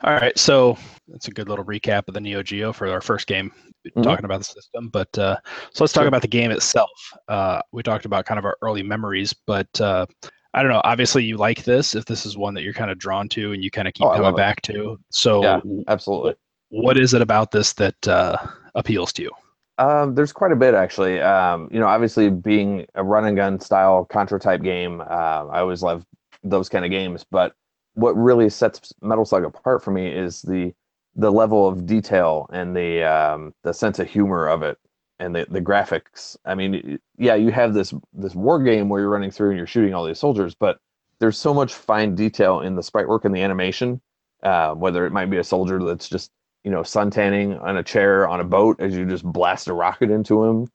All 0.03 0.15
right. 0.15 0.37
So 0.39 0.77
that's 1.09 1.29
a 1.29 1.31
good 1.31 1.49
little 1.49 1.65
recap 1.65 2.09
of 2.09 2.15
the 2.15 2.21
Neo 2.21 2.43
Geo 2.43 2.73
for 2.73 2.89
our 2.91 3.01
first 3.01 3.27
game, 3.27 3.53
Mhm. 3.97 4.03
talking 4.03 4.25
about 4.25 4.39
the 4.39 4.45
system. 4.45 4.89
But 4.89 5.17
uh, 5.19 5.37
so 5.73 5.85
let's 5.85 5.93
talk 5.93 6.03
Sure. 6.03 6.09
about 6.09 6.23
the 6.23 6.29
game 6.29 6.51
itself. 6.51 6.91
Uh, 7.29 7.61
we 7.73 7.83
talked 7.83 8.05
about 8.07 8.25
kind 8.27 8.39
of 8.39 8.45
our 8.45 8.57
early 8.63 8.83
memories, 8.83 9.33
but 9.33 9.81
uh, 9.81 10.07
I 10.55 10.63
don't 10.63 10.73
know. 10.73 10.81
Obviously, 10.85 11.23
you 11.23 11.37
like 11.37 11.63
this 11.65 11.95
if 11.95 12.07
this 12.07 12.25
is 12.27 12.37
one 12.39 12.55
that 12.55 12.63
you're 12.63 12.73
kind 12.73 12.91
of 12.91 12.99
drawn 12.99 13.29
to 13.31 13.53
and 13.53 13.63
you 13.63 13.71
kind 13.71 13.87
of 13.87 13.93
keep 13.95 14.07
Oh, 14.07 14.17
coming 14.17 14.35
back 14.35 14.63
to. 14.63 14.99
So, 15.11 15.43
Yeah. 15.43 15.61
Absolutely. 15.89 16.35
what 16.71 16.99
is 16.99 17.13
it 17.13 17.21
about 17.23 17.51
this 17.53 17.75
that 17.75 18.09
uh, 18.09 18.39
appeals 18.75 19.13
to 19.15 19.23
you? 19.23 19.31
Um, 19.79 20.15
there's 20.15 20.33
quite 20.33 20.53
a 20.53 20.57
bit 20.57 20.75
actually. 20.75 21.21
Um, 21.21 21.69
you 21.71 21.79
know, 21.79 21.87
obviously 21.87 22.31
being 22.31 22.87
a 22.95 23.05
run 23.05 23.27
and 23.27 23.37
gun 23.37 23.61
style 23.61 24.05
Contra 24.07 24.41
type 24.41 24.63
game, 24.63 25.01
uh, 25.01 25.05
I 25.05 25.61
always 25.61 25.83
love 25.83 26.05
those 26.43 26.69
kind 26.69 26.85
of 26.85 26.91
games. 26.91 27.25
But 27.31 27.55
what 27.95 28.17
really 28.17 28.49
sets 28.49 28.93
Metal 29.03 29.25
Slug 29.25 29.45
apart 29.45 29.83
for 29.83 29.91
me 29.91 30.09
is 30.09 30.43
the 30.43 30.73
the 31.15 31.33
level 31.33 31.67
of 31.67 31.87
detail 31.87 32.47
and 32.53 32.77
the 32.77 33.03
um, 33.05 33.55
the 33.65 33.73
sense 33.73 33.99
of 33.99 34.09
humor 34.09 34.47
of 34.49 34.63
it 34.63 34.79
and 35.19 35.35
the, 35.35 35.47
the 35.51 35.61
graphics. 35.61 36.37
I 36.45 36.55
mean, 36.55 36.99
yeah, 37.19 37.35
you 37.35 37.51
have 37.51 37.75
this 37.75 37.93
this 38.15 38.35
war 38.35 38.63
game 38.63 38.89
where 38.89 39.01
you're 39.01 39.11
running 39.11 39.31
through 39.31 39.51
and 39.51 39.59
you're 39.59 39.67
shooting 39.67 39.95
all 39.95 40.07
these 40.07 40.19
soldiers, 40.19 40.55
but 40.55 40.79
there's 41.21 41.39
so 41.39 41.53
much 41.55 41.75
fine 41.75 42.15
detail 42.15 42.61
in 42.61 42.77
the 42.77 42.83
sprite 42.83 43.09
work 43.09 43.25
and 43.25 43.35
the 43.35 43.43
animation. 43.43 44.01
Uh, 44.43 44.75
whether 44.75 45.07
it 45.07 45.13
might 45.13 45.31
be 45.31 45.39
a 45.39 45.45
soldier 45.45 45.83
that's 45.83 46.09
just 46.09 46.31
you 46.67 46.73
know, 46.73 46.81
suntanning 46.83 47.63
on 47.63 47.77
a 47.77 47.83
chair 47.85 48.27
on 48.27 48.41
a 48.41 48.45
boat 48.45 48.81
as 48.81 48.93
you 48.97 49.07
just 49.07 49.23
blast 49.25 49.69
a 49.69 49.73
rocket 49.73 50.11
into 50.11 50.43
him, 50.45 50.69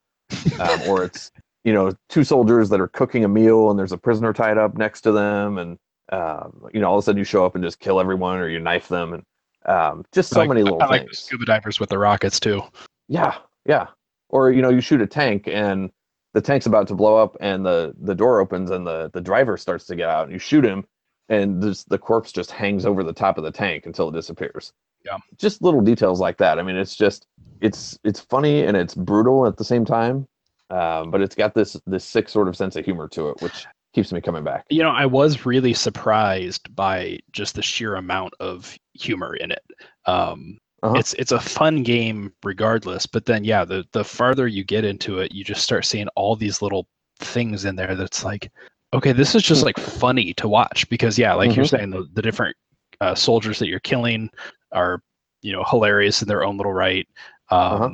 um, 0.62 0.82
or 0.88 1.04
it's 1.08 1.32
you 1.66 1.74
know 1.74 1.94
two 2.08 2.24
soldiers 2.24 2.70
that 2.70 2.80
are 2.80 2.88
cooking 2.88 3.26
a 3.26 3.28
meal 3.28 3.70
and 3.70 3.78
there's 3.78 3.92
a 3.92 3.98
prisoner 3.98 4.32
tied 4.32 4.58
up 4.58 4.78
next 4.78 5.02
to 5.02 5.12
them, 5.12 5.58
and 5.58 5.78
um, 6.14 6.66
you 6.74 6.80
know 6.80 6.88
all 6.90 6.98
of 6.98 7.04
a 7.04 7.06
sudden 7.06 7.20
you 7.20 7.26
show 7.26 7.46
up 7.46 7.56
and 7.56 7.64
just 7.64 7.82
kill 7.82 8.00
everyone 8.00 8.38
or 8.40 8.48
you 8.48 8.58
knife 8.58 8.88
them, 8.88 9.12
and 9.14 9.24
um, 9.66 10.06
just 10.14 10.30
so 10.30 10.40
Like- 10.40 10.48
many 10.48 10.64
little 10.64 10.80
things. 10.80 10.90
I 10.90 10.94
like 10.94 11.02
things. 11.08 11.20
scuba 11.20 11.44
divers 11.44 11.78
with 11.82 11.90
the 11.90 12.00
rockets 12.00 12.40
too. 12.40 12.62
Yeah, 13.10 13.36
yeah. 13.66 13.88
Or 14.30 14.50
you 14.50 14.62
know 14.62 14.70
you 14.70 14.80
shoot 14.80 15.02
a 15.02 15.08
tank 15.08 15.50
and 15.50 15.92
the 16.34 16.40
tank's 16.40 16.68
about 16.68 16.88
to 16.88 16.96
blow 16.96 17.18
up 17.18 17.36
and 17.42 17.66
the 17.66 17.94
the 18.00 18.16
door 18.16 18.40
opens 18.40 18.72
and 18.72 18.88
the 18.88 19.12
the 19.14 19.20
driver 19.20 19.58
starts 19.58 19.86
to 19.88 19.96
get 19.98 20.08
out 20.08 20.24
and 20.24 20.32
you 20.32 20.40
shoot 20.40 20.64
him 20.64 20.86
and 21.28 21.62
this, 21.62 21.84
the 21.84 21.98
corpse 21.98 22.32
just 22.32 22.50
hangs 22.52 22.86
over 22.86 23.04
the 23.04 23.12
top 23.12 23.38
of 23.38 23.44
the 23.44 23.52
tank 23.52 23.86
until 23.86 24.08
it 24.08 24.14
disappears. 24.14 24.72
Yeah. 25.06 25.18
Just 25.38 25.62
little 25.62 25.82
details 25.82 26.20
like 26.20 26.38
that. 26.38 26.60
I 26.60 26.64
mean, 26.64 26.76
it's 26.76 26.96
just 26.96 27.28
it's 27.62 27.98
it's 28.04 28.20
funny 28.20 28.64
and 28.64 28.76
it's 28.78 28.96
brutal 28.96 29.46
at 29.48 29.58
the 29.58 29.64
same 29.64 29.86
time, 29.86 30.28
um, 30.70 31.12
but 31.12 31.22
it's 31.22 31.36
got 31.36 31.54
this 31.54 31.78
this 31.88 32.06
sick 32.06 32.30
sort 32.30 32.48
of 32.48 32.56
sense 32.56 32.76
of 32.76 32.86
humor 32.86 33.08
to 33.10 33.30
it, 33.30 33.42
which 33.42 33.66
keeps 33.94 34.12
me 34.12 34.22
coming 34.22 34.44
back. 34.44 34.66
You 34.70 34.84
know, 34.84 34.92
I 34.92 35.06
was 35.06 35.46
really 35.46 35.74
surprised 35.74 36.74
by 36.76 37.20
just 37.32 37.56
the 37.56 37.62
sheer 37.62 37.96
amount 37.96 38.34
of 38.40 38.78
humor 38.94 39.36
in 39.36 39.52
it. 39.52 39.64
Um, 40.06 40.60
Uh-huh. 40.84 40.98
It's 40.98 41.14
it's 41.16 41.32
a 41.32 41.40
fun 41.40 41.84
game 41.84 42.34
regardless, 42.44 43.06
but 43.06 43.26
then 43.26 43.44
yeah, 43.44 43.64
the 43.66 43.86
the 43.92 44.04
farther 44.04 44.48
you 44.48 44.64
get 44.64 44.84
into 44.84 45.20
it, 45.20 45.32
you 45.34 45.44
just 45.44 45.62
start 45.64 45.86
seeing 45.86 46.08
all 46.16 46.36
these 46.36 46.62
little 46.62 46.88
things 47.20 47.66
in 47.66 47.76
there 47.76 47.96
that's 47.96 48.24
like, 48.24 48.52
okay, 48.94 49.12
this 49.14 49.36
is 49.36 49.44
just 49.44 49.64
like 49.64 49.78
funny 49.78 50.34
to 50.36 50.48
watch 50.48 50.90
because 50.90 51.20
yeah, 51.20 51.34
like 51.36 51.56
you're 51.56 51.66
Mhm. 51.66 51.70
saying, 51.70 51.90
the 51.92 52.08
the 52.14 52.22
different 52.24 52.56
uh, 53.00 53.14
soldiers 53.14 53.60
that 53.60 53.68
you're 53.68 53.80
killing 53.82 54.30
are 54.72 55.02
you 55.42 55.52
know 55.52 55.64
hilarious 55.70 56.22
in 56.22 56.28
their 56.28 56.44
own 56.44 56.58
little 56.58 56.74
right. 56.74 57.08
Um, 57.50 57.60
Uh-huh. 57.82 57.90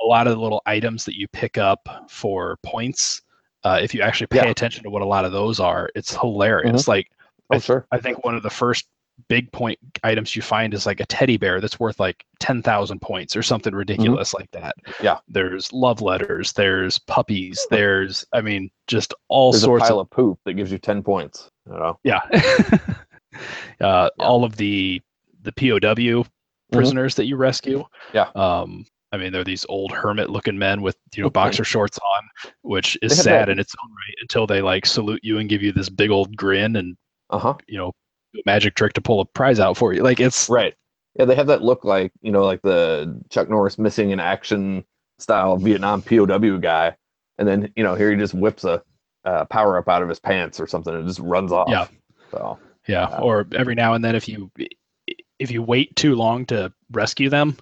A 0.00 0.06
lot 0.06 0.26
of 0.26 0.34
the 0.34 0.40
little 0.42 0.62
items 0.66 1.04
that 1.04 1.16
you 1.16 1.28
pick 1.28 1.58
up 1.58 1.88
for 2.08 2.58
points, 2.64 3.22
uh, 3.62 3.78
if 3.80 3.94
you 3.94 4.02
actually 4.02 4.26
pay 4.26 4.38
Yeah. 4.38 4.48
attention 4.50 4.82
to 4.82 4.90
what 4.90 5.02
a 5.02 5.06
lot 5.06 5.24
of 5.24 5.30
those 5.32 5.60
are, 5.60 5.90
it's 5.94 6.14
hilarious. 6.16 6.88
Like 6.88 7.08
Oh, 7.52 7.58
sure. 7.58 7.86
I 7.92 7.98
think 7.98 8.24
one 8.24 8.34
of 8.34 8.42
the 8.42 8.50
first 8.50 8.86
big 9.28 9.52
point 9.52 9.78
items 10.02 10.34
you 10.34 10.40
find 10.42 10.72
is 10.74 10.86
like 10.86 10.98
a 10.98 11.06
teddy 11.06 11.36
bear 11.36 11.60
that's 11.60 11.78
worth 11.78 12.00
like 12.00 12.24
10,000 12.40 13.00
points 13.00 13.36
or 13.36 13.42
something 13.42 13.74
ridiculous 13.74 14.32
like 14.34 14.50
that. 14.52 14.74
Mm-hmm. 14.86 15.04
Yeah. 15.04 15.18
There's 15.28 15.70
love 15.72 16.00
letters, 16.00 16.52
there's 16.54 16.98
puppies, 16.98 17.64
there's, 17.70 18.24
I 18.32 18.40
mean, 18.40 18.70
just 18.88 19.12
all 19.28 19.52
There's 19.52 19.62
a 19.62 19.66
sorts 19.66 19.84
pile 19.88 20.00
of, 20.00 20.06
of 20.06 20.10
poop 20.10 20.38
that 20.46 20.54
gives 20.54 20.72
you 20.72 20.78
ten 20.78 21.02
points. 21.02 21.48
You 21.70 21.74
know. 21.78 21.98
yeah. 22.02 22.22
uh, 23.80 24.08
All 24.18 24.44
of 24.44 24.56
the, 24.56 25.00
the 25.42 25.52
POW 25.52 26.24
prisoners 26.72 27.14
that 27.16 27.26
you 27.26 27.36
rescue. 27.36 27.78
Mm-hmm. 27.80 28.16
Yeah. 28.16 28.30
Um, 28.34 28.84
I 29.12 29.18
mean, 29.18 29.30
they're 29.32 29.44
these 29.44 29.66
old 29.68 29.92
hermit 29.92 30.30
looking 30.30 30.58
men 30.58 30.80
with, 30.80 30.96
you 31.14 31.22
know, 31.22 31.28
boxer 31.30 31.64
shorts 31.64 31.98
on, 31.98 32.22
which 32.62 32.96
is 33.02 33.16
sad 33.22 33.48
that- 33.48 33.52
in 33.52 33.58
its 33.58 33.74
own 33.84 33.90
right 33.90 34.16
until 34.22 34.46
they 34.46 34.62
like 34.62 34.86
salute 34.86 35.20
you 35.22 35.38
and 35.38 35.48
give 35.50 35.62
you 35.62 35.70
this 35.72 35.88
big 35.90 36.10
old 36.10 36.34
grin 36.36 36.76
and, 36.76 36.96
Uh 37.30 37.38
huh. 37.38 37.54
you 37.68 37.76
know, 37.78 37.92
do 38.32 38.38
a 38.40 38.42
magic 38.46 38.74
trick 38.74 38.94
to 38.94 39.00
pull 39.02 39.20
a 39.20 39.26
prize 39.26 39.60
out 39.60 39.76
for 39.76 39.92
you. 39.92 40.02
Like 40.02 40.18
it's, 40.20 40.48
Right. 40.48 40.74
Yeah, 41.18 41.26
they 41.26 41.34
have 41.34 41.48
that 41.48 41.60
look 41.60 41.84
like 41.84 42.10
you 42.22 42.32
know, 42.32 42.42
like 42.42 42.62
the 42.62 43.20
Chuck 43.28 43.50
Norris 43.50 43.78
missing 43.78 44.10
in 44.12 44.18
action 44.20 44.82
style 45.18 45.58
Vietnam 45.58 46.00
POW 46.00 46.56
guy, 46.56 46.96
and 47.36 47.46
then 47.46 47.70
you 47.76 47.84
know 47.84 47.94
here 47.94 48.10
he 48.10 48.16
just 48.16 48.32
whips 48.32 48.64
a 48.64 48.82
uh, 49.26 49.44
power 49.44 49.76
up 49.76 49.90
out 49.90 50.02
of 50.02 50.08
his 50.08 50.18
pants 50.18 50.58
or 50.58 50.66
something 50.66 50.94
and 50.94 51.06
just 51.06 51.18
runs 51.20 51.52
off. 51.52 51.68
Yeah. 51.68 51.86
So 52.30 52.58
Yeah, 52.88 53.04
Uh, 53.08 53.20
or 53.20 53.46
every 53.54 53.74
now 53.74 53.92
and 53.92 54.02
then 54.02 54.14
if 54.16 54.26
you 54.26 54.50
if 55.42 55.50
you 55.50 55.62
wait 55.62 55.94
too 55.96 56.14
long 56.14 56.46
to 56.46 56.72
rescue 56.92 57.28
them, 57.28 57.56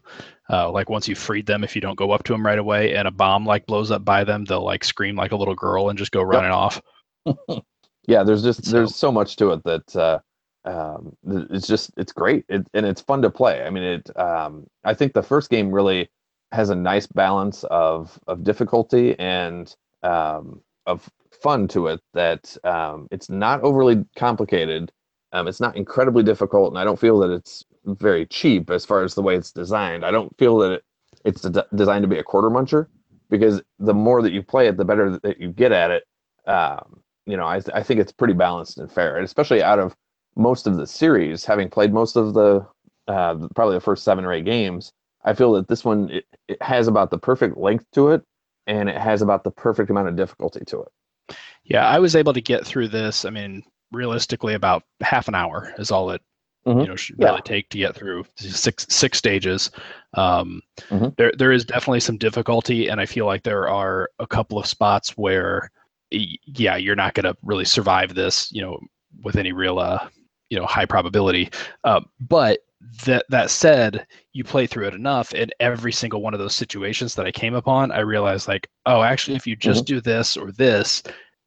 uh, 0.50 0.70
like 0.70 0.90
once 0.90 1.08
you've 1.08 1.18
freed 1.18 1.46
them, 1.46 1.64
if 1.64 1.74
you 1.74 1.80
don't 1.80 1.96
go 1.96 2.10
up 2.10 2.22
to 2.24 2.32
them 2.32 2.44
right 2.44 2.58
away 2.58 2.94
and 2.94 3.08
a 3.08 3.10
bomb 3.10 3.46
like 3.46 3.66
blows 3.66 3.90
up 3.90 4.04
by 4.04 4.24
them, 4.24 4.44
they'll 4.44 4.64
like 4.64 4.84
scream 4.84 5.16
like 5.16 5.32
a 5.32 5.36
little 5.36 5.54
girl 5.54 5.88
and 5.88 5.98
just 5.98 6.12
go 6.12 6.22
running 6.22 6.50
off. 6.50 6.80
yeah, 8.06 8.22
there's 8.22 8.42
just 8.42 8.64
So- 8.64 8.70
there's 8.72 8.94
so 8.94 9.10
much 9.10 9.36
to 9.36 9.52
it 9.52 9.62
that 9.64 9.96
uh, 9.96 10.18
um, 10.64 11.16
it's 11.50 11.66
just 11.66 11.90
it's 11.96 12.12
great 12.12 12.44
it, 12.48 12.66
and 12.74 12.84
it's 12.84 13.00
fun 13.00 13.22
to 13.22 13.30
play. 13.30 13.62
I 13.62 13.70
mean, 13.70 13.82
it. 13.82 14.16
Um, 14.18 14.66
I 14.84 14.92
think 14.94 15.14
the 15.14 15.22
first 15.22 15.50
game 15.50 15.70
really 15.70 16.10
has 16.52 16.68
a 16.70 16.74
nice 16.74 17.06
balance 17.06 17.64
of 17.64 18.18
of 18.26 18.44
difficulty 18.44 19.18
and 19.18 19.74
um, 20.02 20.60
of 20.86 21.08
fun 21.42 21.68
to 21.68 21.86
it. 21.86 22.00
That 22.12 22.56
um, 22.64 23.08
it's 23.10 23.30
not 23.30 23.62
overly 23.62 24.04
complicated. 24.16 24.92
Um, 25.32 25.46
it's 25.46 25.60
not 25.60 25.76
incredibly 25.76 26.24
difficult, 26.24 26.72
and 26.72 26.78
I 26.78 26.84
don't 26.84 26.98
feel 26.98 27.20
that 27.20 27.30
it's 27.30 27.64
very 27.84 28.26
cheap 28.26 28.70
as 28.70 28.84
far 28.84 29.02
as 29.02 29.14
the 29.14 29.22
way 29.22 29.36
it's 29.36 29.52
designed. 29.52 30.04
I 30.04 30.10
don't 30.10 30.36
feel 30.38 30.58
that 30.58 30.72
it, 30.72 30.84
it's 31.24 31.42
de- 31.42 31.66
designed 31.74 32.02
to 32.02 32.08
be 32.08 32.18
a 32.18 32.22
quarter 32.22 32.50
muncher 32.50 32.86
because 33.28 33.62
the 33.78 33.94
more 33.94 34.22
that 34.22 34.32
you 34.32 34.42
play 34.42 34.66
it, 34.66 34.76
the 34.76 34.84
better 34.84 35.18
that 35.18 35.40
you 35.40 35.50
get 35.50 35.72
at 35.72 35.90
it. 35.90 36.04
Um, 36.46 37.02
you 37.26 37.36
know, 37.36 37.46
I, 37.46 37.60
th- 37.60 37.74
I 37.74 37.82
think 37.82 38.00
it's 38.00 38.12
pretty 38.12 38.34
balanced 38.34 38.78
and 38.78 38.90
fair, 38.90 39.16
and 39.16 39.24
especially 39.24 39.62
out 39.62 39.78
of 39.78 39.94
most 40.36 40.66
of 40.66 40.76
the 40.76 40.86
series, 40.86 41.44
having 41.44 41.68
played 41.68 41.92
most 41.92 42.16
of 42.16 42.34
the 42.34 42.66
uh, 43.08 43.36
probably 43.54 43.76
the 43.76 43.80
first 43.80 44.04
seven 44.04 44.24
or 44.24 44.32
eight 44.32 44.44
games, 44.44 44.92
I 45.24 45.34
feel 45.34 45.52
that 45.52 45.68
this 45.68 45.84
one 45.84 46.10
it, 46.10 46.24
it 46.48 46.62
has 46.62 46.88
about 46.88 47.10
the 47.10 47.18
perfect 47.18 47.56
length 47.56 47.86
to 47.92 48.10
it, 48.10 48.22
and 48.66 48.88
it 48.88 48.96
has 48.96 49.22
about 49.22 49.44
the 49.44 49.50
perfect 49.50 49.90
amount 49.90 50.08
of 50.08 50.16
difficulty 50.16 50.64
to 50.66 50.82
it. 50.82 51.36
Yeah, 51.64 51.86
I 51.86 51.98
was 51.98 52.16
able 52.16 52.32
to 52.32 52.40
get 52.40 52.66
through 52.66 52.88
this. 52.88 53.24
I 53.24 53.30
mean, 53.30 53.62
realistically, 53.92 54.54
about 54.54 54.82
half 55.00 55.28
an 55.28 55.34
hour 55.34 55.72
is 55.78 55.90
all 55.90 56.10
it 56.10 56.22
Mhm. 56.66 56.82
you 56.82 56.88
know 56.88 56.96
should 56.96 57.16
Yeah. 57.18 57.28
really 57.30 57.42
take 57.42 57.68
to 57.70 57.78
get 57.78 57.94
through 57.94 58.24
six 58.36 58.86
six 58.88 59.18
stages. 59.18 59.70
Um, 60.14 60.60
Mhm. 60.90 61.16
There 61.16 61.32
there 61.38 61.52
is 61.52 61.64
definitely 61.64 62.00
some 62.00 62.18
difficulty, 62.18 62.88
and 62.88 63.00
I 63.00 63.06
feel 63.06 63.26
like 63.26 63.42
there 63.42 63.68
are 63.68 64.10
a 64.18 64.26
couple 64.26 64.58
of 64.58 64.66
spots 64.66 65.16
where, 65.16 65.70
yeah, 66.10 66.76
you're 66.76 66.96
not 66.96 67.14
going 67.14 67.24
to 67.24 67.36
really 67.42 67.64
survive 67.64 68.14
this, 68.14 68.50
you 68.52 68.62
know, 68.62 68.78
with 69.22 69.36
any 69.36 69.52
real 69.52 69.78
uh, 69.78 70.08
you 70.50 70.58
know, 70.58 70.66
high 70.66 70.84
probability. 70.86 71.48
Uh, 71.84 72.00
but 72.20 72.60
that 73.04 73.24
that 73.28 73.50
said, 73.50 74.06
you 74.32 74.42
play 74.42 74.66
through 74.66 74.86
it 74.88 74.94
enough, 74.94 75.32
and 75.34 75.54
every 75.60 75.92
single 75.92 76.22
one 76.22 76.34
of 76.34 76.40
those 76.40 76.54
situations 76.54 77.14
that 77.14 77.26
I 77.26 77.30
came 77.32 77.54
upon, 77.54 77.92
I 77.92 78.00
realized 78.00 78.48
like, 78.48 78.68
oh, 78.86 79.02
actually, 79.02 79.36
if 79.36 79.46
you 79.46 79.54
just 79.56 79.84
do 79.86 80.00
this 80.00 80.36
or 80.36 80.50
this, 80.52 81.02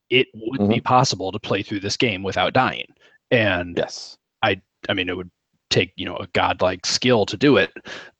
it 0.10 0.28
would 0.34 0.70
be 0.70 0.80
possible 0.80 1.32
to 1.32 1.40
play 1.40 1.62
through 1.64 1.82
this 1.82 1.98
game 1.98 2.24
without 2.24 2.54
dying. 2.54 2.88
And 3.32 3.76
Yes. 3.78 4.18
I 4.90 4.94
mean, 4.94 5.10
it 5.10 5.18
would 5.18 5.32
take 5.70 5.92
you 5.96 6.06
know 6.06 6.18
a 6.18 6.28
godlike 6.34 6.86
skill 6.86 7.26
to 7.26 7.38
do 7.38 7.58
it, 7.58 7.72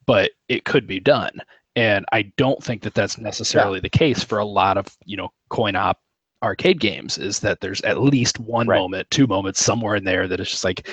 but 0.06 0.32
it 0.50 0.66
could 0.66 0.88
be 0.88 1.00
done. 1.00 1.32
And 1.76 2.06
I 2.12 2.24
don't 2.38 2.64
think 2.64 2.84
that 2.84 2.94
that's 2.94 3.18
necessarily 3.18 3.80
the 3.80 3.90
case 3.90 4.24
for 4.24 4.38
a 4.38 4.46
lot 4.46 4.78
of 4.78 4.88
you 5.06 5.18
know 5.18 5.30
coin 5.50 5.76
op 5.76 6.00
arcade 6.44 6.80
games. 6.80 7.18
Is 7.18 7.40
that 7.40 7.62
there's 7.62 7.82
at 7.82 8.02
least 8.02 8.40
one 8.40 8.68
Right. 8.68 8.78
moment, 8.80 9.10
two 9.12 9.28
moments 9.28 9.64
somewhere 9.64 9.96
in 9.96 10.04
there 10.04 10.28
that 10.28 10.40
is 10.40 10.50
just 10.52 10.64
like, 10.64 10.88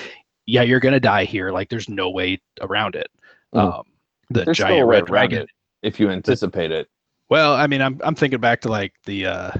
yeah, 0.45 0.61
you're 0.63 0.79
gonna 0.79 0.99
die 0.99 1.25
here. 1.25 1.51
Like 1.51 1.69
there's 1.69 1.89
no 1.89 2.09
way 2.09 2.39
around 2.61 2.95
it. 2.95 3.07
Mhm. 3.53 3.73
Um, 3.79 3.83
the 4.29 4.45
There's 4.45 4.57
giant 4.57 4.87
red 4.87 5.05
dragon. 5.05 5.45
if 5.83 5.99
you 5.99 6.09
anticipate 6.09 6.71
it. 6.71 6.87
Well, 7.29 7.53
I 7.53 7.67
mean, 7.67 7.81
I'm 7.81 7.99
I'm 8.03 8.15
thinking 8.15 8.39
back 8.39 8.61
to 8.61 8.69
like 8.69 8.93
the 9.05 9.25
uh, 9.25 9.51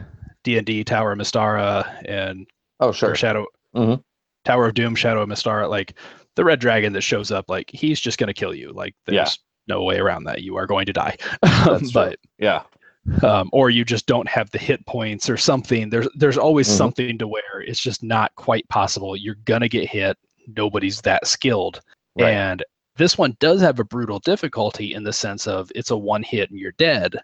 D 0.44 0.58
and 0.58 0.66
D 0.66 0.84
Tower 0.84 1.12
of 1.14 1.20
Mystara 1.20 1.86
and 2.06 2.48
Oh, 2.80 2.92
sure. 2.92 3.14
Shadow 3.16 3.46
Mhm. 3.76 4.04
Tower 4.46 4.66
of 4.68 4.74
Doom, 4.74 4.96
Shadow 4.96 5.22
of 5.22 5.30
Mystara, 5.30 5.70
like 5.70 5.94
the 6.36 6.44
red 6.46 6.60
dragon 6.60 6.94
that 6.94 7.02
shows 7.02 7.32
up, 7.32 7.46
like 7.50 7.70
he's 7.72 8.00
just 8.00 8.18
gonna 8.18 8.34
kill 8.34 8.54
you. 8.56 8.72
Like 8.72 8.96
there's 9.06 9.16
Yeah. 9.16 9.76
no 9.76 9.84
way 9.84 9.98
around 10.00 10.24
that. 10.26 10.42
You 10.44 10.56
are 10.58 10.66
going 10.68 10.86
to 10.88 10.94
die. 10.94 11.18
That's 11.42 11.92
true. 11.92 11.92
but 11.94 12.20
Yeah. 12.40 12.64
um, 13.24 13.50
or 13.52 13.70
you 13.70 13.84
just 13.84 14.06
don't 14.08 14.28
have 14.30 14.50
the 14.52 14.58
hit 14.58 14.86
points 14.86 15.30
or 15.30 15.38
something. 15.38 15.90
There's 15.90 16.08
there's 16.16 16.38
always 16.38 16.68
Mhm. 16.70 16.78
something 16.78 17.18
to 17.18 17.28
where 17.28 17.62
it's 17.66 17.82
just 17.82 18.04
not 18.04 18.34
quite 18.36 18.68
possible. 18.70 19.16
You're 19.16 19.38
gonna 19.46 19.68
get 19.70 19.90
hit. 19.90 20.18
Nobody's 20.56 21.02
that 21.02 21.28
skilled. 21.28 21.82
Right. 22.18 22.34
And 22.34 22.64
this 22.98 23.18
one 23.18 23.36
does 23.40 23.62
have 23.62 23.80
a 23.80 23.84
brutal 23.86 24.20
difficulty 24.20 24.94
in 24.94 25.04
the 25.04 25.14
sense 25.14 25.48
of 25.48 25.72
it's 25.76 25.92
a 25.92 25.98
one 25.98 26.24
hit 26.24 26.50
and 26.50 26.60
you're 26.60 26.74
dead. 26.74 27.16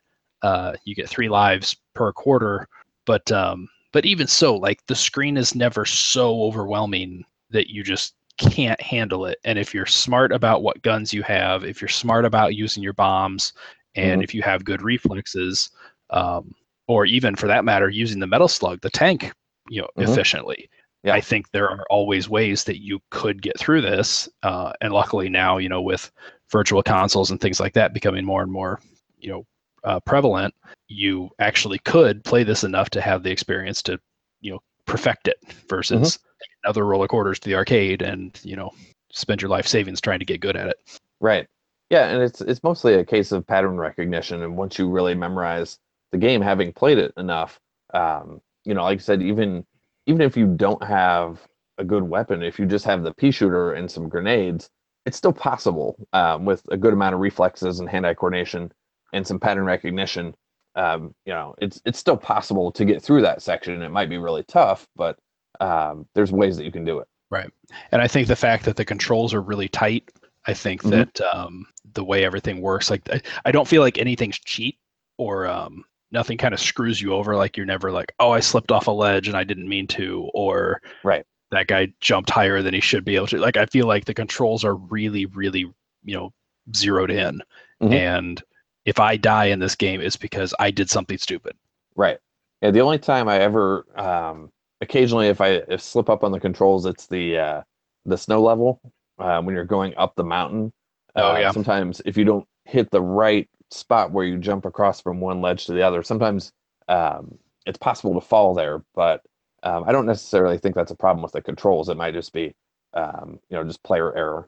Uh, 0.43 0.73
you 0.85 0.95
get 0.95 1.09
three 1.09 1.29
lives 1.29 1.75
per 1.93 2.11
quarter, 2.13 2.67
but 3.05 3.29
um, 3.31 3.67
but 3.91 4.05
even 4.05 4.27
so, 4.27 4.55
like 4.55 4.85
the 4.87 4.95
screen 4.95 5.37
is 5.37 5.55
never 5.55 5.85
so 5.85 6.41
overwhelming 6.43 7.23
that 7.49 7.69
you 7.69 7.83
just 7.83 8.15
can't 8.37 8.79
handle 8.81 9.25
it. 9.25 9.39
And 9.43 9.57
if 9.57 9.73
you're 9.73 9.85
smart 9.85 10.31
about 10.31 10.61
what 10.63 10.81
guns 10.81 11.13
you 11.13 11.23
have, 11.23 11.63
if 11.63 11.81
you're 11.81 11.87
smart 11.87 12.25
about 12.25 12.55
using 12.55 12.83
your 12.83 12.93
bombs, 12.93 13.53
and 13.95 14.21
Mhm. 14.21 14.23
if 14.23 14.33
you 14.33 14.41
have 14.43 14.63
good 14.65 14.81
reflexes, 14.81 15.69
um, 16.11 16.53
or 16.87 17.05
even 17.05 17.35
for 17.35 17.47
that 17.47 17.65
matter, 17.65 17.89
using 17.89 18.19
the 18.19 18.27
metal 18.27 18.47
slug, 18.47 18.81
the 18.81 18.89
tank, 18.89 19.31
you 19.69 19.81
know, 19.81 19.89
Mhm. 19.97 20.09
efficiently. 20.09 20.69
Yeah. 21.03 21.13
I 21.13 21.21
think 21.21 21.49
there 21.51 21.69
are 21.69 21.85
always 21.89 22.29
ways 22.29 22.63
that 22.65 22.81
you 22.81 22.99
could 23.09 23.41
get 23.41 23.57
through 23.59 23.81
this. 23.81 24.29
Uh, 24.43 24.73
and 24.81 24.93
luckily 24.93 25.29
now, 25.29 25.57
you 25.57 25.69
know, 25.69 25.81
with 25.81 26.11
virtual 26.51 26.83
consoles 26.83 27.31
and 27.31 27.39
things 27.39 27.59
like 27.59 27.73
that 27.73 27.93
becoming 27.93 28.25
more 28.25 28.41
and 28.41 28.51
more, 28.51 28.79
you 29.17 29.29
know, 29.29 29.45
uh, 29.87 30.01
prevalent, 30.01 30.53
you 30.89 31.29
actually 31.39 31.79
could 31.79 32.23
play 32.25 32.43
this 32.43 32.63
enough 32.63 32.89
to 32.89 33.01
have 33.01 33.23
the 33.23 33.31
experience 33.31 33.81
to, 33.83 33.97
you 34.41 34.51
know, 34.51 34.59
perfect 34.85 35.27
it 35.27 35.37
versus 35.69 36.19
another 36.63 36.85
roller 36.85 37.07
quarters 37.07 37.39
to 37.39 37.49
the 37.49 37.55
arcade 37.55 38.01
and, 38.01 38.39
you 38.43 38.55
know, 38.55 38.69
spend 39.11 39.41
your 39.41 39.49
life 39.49 39.65
savings 39.65 40.01
trying 40.01 40.19
to 40.19 40.25
get 40.25 40.41
good 40.41 40.57
at 40.57 40.67
it. 40.67 40.77
Right. 41.21 41.47
Yeah, 41.89 42.07
and 42.09 42.21
it's 42.21 42.41
it's 42.41 42.63
mostly 42.63 42.95
a 42.95 43.05
case 43.05 43.31
of 43.31 43.47
pattern 43.47 43.77
recognition, 43.77 44.43
and 44.43 44.57
once 44.57 44.77
you 44.77 44.89
really 44.89 45.15
memorize 45.15 45.79
the 46.11 46.17
game, 46.17 46.41
having 46.41 46.73
played 46.73 46.97
it 46.97 47.13
enough, 47.15 47.61
um, 47.93 48.41
you 48.65 48.73
know, 48.73 48.83
like 48.83 48.99
I 48.99 49.01
said, 49.01 49.21
even 49.21 49.65
even 50.05 50.21
if 50.21 50.35
you 50.35 50.47
don't 50.47 50.83
have 50.83 51.39
a 51.77 51.85
good 51.85 52.03
weapon, 52.03 52.43
if 52.43 52.59
you 52.59 52.65
just 52.65 52.83
have 52.83 53.03
the 53.03 53.13
pea 53.13 53.31
shooter 53.31 53.71
and 53.71 53.89
some 53.89 54.09
grenades, 54.09 54.69
it's 55.05 55.15
still 55.15 55.31
possible 55.31 55.95
um, 56.11 56.43
with 56.43 56.61
a 56.71 56.75
good 56.75 56.91
amount 56.91 57.15
of 57.15 57.21
reflexes 57.21 57.79
and 57.79 57.87
hand-eye 57.87 58.15
coordination 58.15 58.69
and 59.13 59.25
some 59.25 59.39
pattern 59.39 59.65
recognition. 59.65 60.35
Um, 60.75 61.15
you 61.25 61.33
know, 61.33 61.55
it's 61.59 61.81
it's 61.85 61.99
still 61.99 62.17
possible 62.17 62.71
to 62.73 62.85
get 62.85 63.01
through 63.01 63.21
that 63.23 63.41
section. 63.41 63.81
It 63.81 63.89
might 63.89 64.09
be 64.09 64.17
really 64.17 64.43
tough, 64.43 64.87
but 64.95 65.17
um, 65.59 66.05
there's 66.13 66.31
ways 66.31 66.55
that 66.57 66.65
you 66.65 66.71
can 66.71 66.85
do 66.85 66.99
it. 66.99 67.07
Right, 67.31 67.49
and 67.91 68.01
I 68.01 68.07
think 68.07 68.27
the 68.27 68.35
fact 68.35 68.63
that 68.65 68.75
the 68.75 68.85
controls 68.85 69.33
are 69.33 69.41
really 69.41 69.67
tight, 69.67 70.11
I 70.45 70.53
think 70.53 70.83
Mhm. 70.83 70.91
that 70.91 71.21
um, 71.21 71.65
the 71.93 72.03
way 72.03 72.23
everything 72.23 72.61
works, 72.61 72.89
like 72.89 73.01
I, 73.11 73.21
I 73.45 73.51
don't 73.51 73.67
feel 73.67 73.81
like 73.81 73.97
anything's 73.97 74.37
cheat 74.39 74.77
or 75.17 75.47
um, 75.47 75.83
nothing 76.11 76.37
kind 76.37 76.53
of 76.53 76.59
screws 76.59 77.01
you 77.01 77.13
over. 77.13 77.35
Like 77.35 77.57
you're 77.57 77.65
never 77.65 77.91
like, 77.91 78.13
oh, 78.19 78.31
I 78.31 78.39
slipped 78.39 78.71
off 78.71 78.87
a 78.87 78.91
ledge 78.91 79.27
and 79.27 79.35
I 79.35 79.43
didn't 79.43 79.67
mean 79.67 79.87
to, 79.87 80.29
or 80.33 80.79
Right. 81.03 81.25
that 81.51 81.67
guy 81.67 81.91
jumped 82.01 82.29
higher 82.29 82.61
than 82.61 82.73
he 82.73 82.79
should 82.81 83.03
be 83.03 83.15
able 83.15 83.27
to. 83.27 83.39
Like 83.39 83.57
I 83.57 83.65
feel 83.65 83.87
like 83.87 84.05
the 84.05 84.13
controls 84.13 84.63
are 84.63 84.75
really, 84.75 85.25
really, 85.25 85.61
you 86.03 86.15
know, 86.15 86.31
zeroed 86.75 87.11
in. 87.11 87.41
Mhm. 87.81 87.93
And 87.93 88.43
if 88.87 89.01
I 89.01 89.17
die 89.17 89.45
in 89.45 89.59
this 89.59 89.75
game, 89.75 89.99
it's 89.99 90.15
because 90.15 90.55
I 90.59 90.71
did 90.71 90.89
something 90.89 91.17
stupid. 91.17 91.55
Right. 91.95 92.17
Yeah. 92.61 92.71
The 92.71 92.79
only 92.79 92.97
time 92.97 93.27
I 93.27 93.37
ever, 93.39 93.85
um, 93.95 94.49
occasionally, 94.81 95.27
if 95.27 95.41
I 95.41 95.61
if 95.67 95.81
slip 95.81 96.09
up 96.09 96.23
on 96.23 96.31
the 96.31 96.39
controls, 96.39 96.85
it's 96.85 97.05
the 97.05 97.37
uh, 97.37 97.61
the 98.05 98.17
snow 98.17 98.41
level 98.41 98.79
uh, 99.19 99.41
when 99.41 99.53
you're 99.53 99.65
going 99.65 99.93
up 99.97 100.15
the 100.15 100.23
mountain. 100.23 100.71
Oh, 101.15 101.33
Uh, 101.33 101.39
yeah. 101.39 101.51
Sometimes 101.51 102.01
if 102.05 102.15
you 102.17 102.23
don't 102.23 102.47
hit 102.63 102.89
the 102.89 103.01
right 103.01 103.49
spot 103.71 104.11
where 104.11 104.25
you 104.25 104.37
jump 104.37 104.65
across 104.65 105.01
from 105.01 105.19
one 105.19 105.41
ledge 105.41 105.65
to 105.65 105.73
the 105.73 105.81
other, 105.81 106.01
sometimes 106.01 106.53
um, 106.87 107.37
it's 107.65 107.77
possible 107.77 108.13
to 108.13 108.25
fall 108.25 108.53
there. 108.53 108.83
But 108.95 109.21
um, 109.63 109.83
I 109.85 109.91
don't 109.91 110.05
necessarily 110.05 110.57
think 110.57 110.75
that's 110.75 110.91
a 110.91 110.95
problem 110.95 111.21
with 111.21 111.33
the 111.33 111.41
controls. 111.41 111.89
It 111.89 111.97
might 111.97 112.13
just 112.13 112.31
be, 112.31 112.55
um, 112.93 113.37
you 113.49 113.57
know, 113.57 113.65
just 113.65 113.83
player 113.83 114.15
error. 114.15 114.47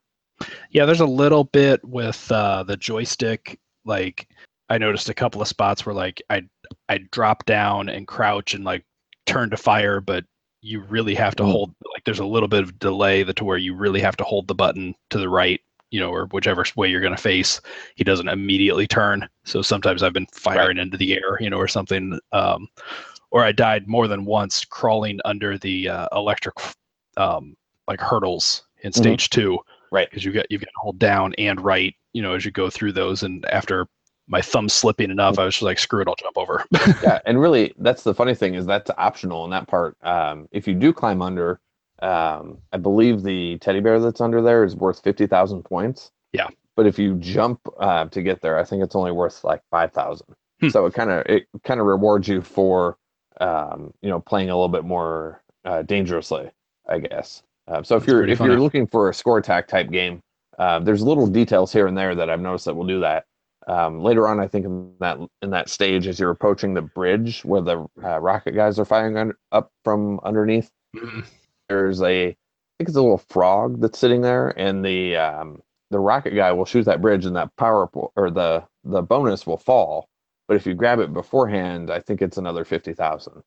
Yeah, 0.69 0.85
there's 0.85 1.01
a 1.01 1.05
little 1.05 1.43
bit 1.43 1.83
with 1.83 2.31
uh, 2.31 2.63
the 2.63 2.77
joystick. 2.77 3.59
Like 3.85 4.27
I 4.69 4.77
noticed 4.77 5.09
a 5.09 5.13
couple 5.13 5.41
of 5.41 5.47
spots 5.47 5.85
where 5.85 5.95
like 5.95 6.21
I 6.29 6.43
I 6.89 6.99
drop 7.11 7.45
down 7.45 7.89
and 7.89 8.07
crouch 8.07 8.53
and 8.53 8.63
like 8.63 8.83
turn 9.25 9.49
to 9.49 9.57
fire, 9.57 9.99
but 10.01 10.25
you 10.61 10.81
really 10.81 11.15
have 11.15 11.35
to 11.37 11.43
Mm. 11.43 11.51
hold 11.51 11.75
like 11.93 12.03
there's 12.03 12.19
a 12.19 12.25
little 12.25 12.49
bit 12.49 12.63
of 12.63 12.77
delay 12.79 13.23
that 13.23 13.35
to 13.37 13.45
where 13.45 13.57
you 13.57 13.73
really 13.73 14.01
have 14.01 14.17
to 14.17 14.23
hold 14.23 14.47
the 14.47 14.55
button 14.55 14.93
to 15.09 15.17
the 15.17 15.29
right, 15.29 15.61
you 15.91 15.99
know, 15.99 16.11
or 16.11 16.25
whichever 16.27 16.65
way 16.75 16.89
you're 16.89 17.01
gonna 17.01 17.15
face. 17.17 17.61
He 17.95 18.03
doesn't 18.03 18.27
immediately 18.27 18.85
turn. 18.85 19.27
So 19.45 19.61
sometimes 19.61 20.03
I've 20.03 20.13
been 20.13 20.27
firing 20.33 20.77
into 20.77 20.97
the 20.97 21.13
air, 21.13 21.37
you 21.39 21.49
know, 21.49 21.57
or 21.57 21.67
something. 21.67 22.19
Um, 22.33 22.67
or 23.31 23.43
I 23.43 23.51
died 23.51 23.87
more 23.87 24.07
than 24.07 24.25
once 24.25 24.65
crawling 24.65 25.19
under 25.23 25.57
the 25.57 25.87
uh, 25.89 26.07
electric 26.13 26.55
um, 27.17 27.55
like 27.87 28.01
hurdles 28.01 28.63
in 28.81 28.91
Mhm. 28.91 28.95
stage 28.95 29.29
two 29.29 29.59
Right. 29.91 30.09
because 30.09 30.23
you 30.25 30.31
got 30.31 30.45
you've 30.51 30.61
got 30.61 30.67
to 30.67 30.79
hold 30.79 30.99
down 30.99 31.33
and 31.37 31.59
right 31.61 31.95
you 32.13 32.21
know 32.21 32.33
as 32.33 32.45
you 32.45 32.51
go 32.51 32.69
through 32.69 32.91
those 32.91 33.23
and 33.23 33.45
after 33.45 33.87
my 34.27 34.41
thumb 34.41 34.69
slipping 34.69 35.09
enough 35.09 35.39
i 35.39 35.45
was 35.45 35.55
just 35.55 35.63
like 35.63 35.79
screw 35.79 36.01
it 36.01 36.07
i'll 36.07 36.15
jump 36.15 36.37
over 36.37 36.65
yeah, 37.03 37.19
and 37.25 37.39
really, 37.39 37.73
that's 37.77 38.03
the 38.03 38.13
funny 38.13 38.33
thing 38.35 38.55
is 38.55 38.65
that's 38.65 38.89
optional 38.97 39.45
in 39.45 39.51
that 39.51 39.67
part. 39.67 39.95
Um, 40.03 40.47
if 40.51 40.67
you 40.67 40.73
do 40.73 40.93
climb 40.93 41.21
under, 41.21 41.59
um, 42.01 42.57
I 42.71 42.77
believe 42.77 43.23
the 43.23 43.57
teddy 43.59 43.79
bear 43.79 43.99
that's 43.99 44.21
under 44.21 44.41
there 44.41 44.63
is 44.63 44.75
worth 44.75 45.03
fifty 45.03 45.27
thousand 45.27 45.63
points. 45.63 46.11
Yeah. 46.33 46.47
But 46.75 46.85
if 46.85 46.97
you 46.97 47.15
jump 47.15 47.59
uh, 47.79 48.05
to 48.05 48.21
get 48.21 48.41
there, 48.41 48.57
I 48.57 48.63
think 48.63 48.83
it's 48.83 48.95
only 48.95 49.11
worth 49.11 49.43
like 49.43 49.61
five 49.69 49.91
thousand. 49.91 50.35
Hmm. 50.61 50.69
So 50.69 50.85
it 50.85 50.93
kind 50.93 51.09
of 51.11 51.25
it 51.25 51.47
kind 51.63 51.79
of 51.79 51.85
rewards 51.85 52.27
you 52.27 52.41
for 52.41 52.97
um, 53.41 53.93
you 54.01 54.09
know 54.09 54.19
playing 54.19 54.49
a 54.49 54.55
little 54.55 54.69
bit 54.69 54.85
more 54.85 55.41
uh, 55.65 55.83
dangerously, 55.83 56.49
I 56.87 56.99
guess. 56.99 57.43
Uh, 57.67 57.83
so 57.83 57.95
if 57.95 58.03
That's 58.03 58.11
you're 58.11 58.27
if 58.27 58.37
funny. 58.39 58.51
you're 58.51 58.61
looking 58.61 58.87
for 58.87 59.09
a 59.09 59.13
score 59.13 59.37
attack 59.37 59.67
type 59.67 59.91
game, 59.91 60.21
uh, 60.59 60.79
there's 60.79 61.01
little 61.01 61.27
details 61.27 61.73
here 61.73 61.87
and 61.87 61.97
there 61.97 62.15
that 62.15 62.29
I've 62.29 62.41
noticed 62.41 62.65
that 62.65 62.75
will 62.75 62.87
do 62.87 62.99
that 63.01 63.25
um, 63.67 64.01
later 64.01 64.27
on, 64.27 64.39
I 64.39 64.47
think 64.47 64.65
in 64.65 64.93
that 64.99 65.19
in 65.43 65.51
that 65.51 65.69
stage, 65.69 66.07
as 66.07 66.19
you're 66.19 66.31
approaching 66.31 66.73
the 66.73 66.81
bridge 66.81 67.45
where 67.45 67.61
the 67.61 67.85
uh, 68.03 68.19
rocket 68.19 68.55
guys 68.55 68.79
are 68.79 68.85
firing 68.85 69.31
up 69.51 69.71
from 69.83 70.19
underneath, 70.23 70.71
there's 71.69 72.01
a 72.01 72.29
I 72.29 72.35
think 72.79 72.89
it's 72.89 72.97
a 72.97 73.01
little 73.01 73.19
frog 73.29 73.81
that's 73.81 73.99
sitting 73.99 74.21
there, 74.21 74.49
and 74.57 74.83
the 74.83 75.17
um, 75.17 75.61
the 75.91 75.99
rocket 75.99 76.35
guy 76.35 76.51
will 76.51 76.65
shoot 76.65 76.85
that 76.85 77.01
bridge, 77.01 77.25
and 77.25 77.35
that 77.35 77.55
power 77.57 77.87
po- 77.87 78.11
or 78.15 78.31
the 78.31 78.63
the 78.83 79.03
bonus 79.03 79.45
will 79.45 79.57
fall. 79.57 80.09
But 80.47 80.57
if 80.57 80.65
you 80.65 80.73
grab 80.73 80.99
it 80.99 81.13
beforehand, 81.13 81.91
I 81.91 81.99
think 81.99 82.21
it's 82.23 82.37
another 82.37 82.65
fifty 82.65 82.93
thousand. 82.93 83.43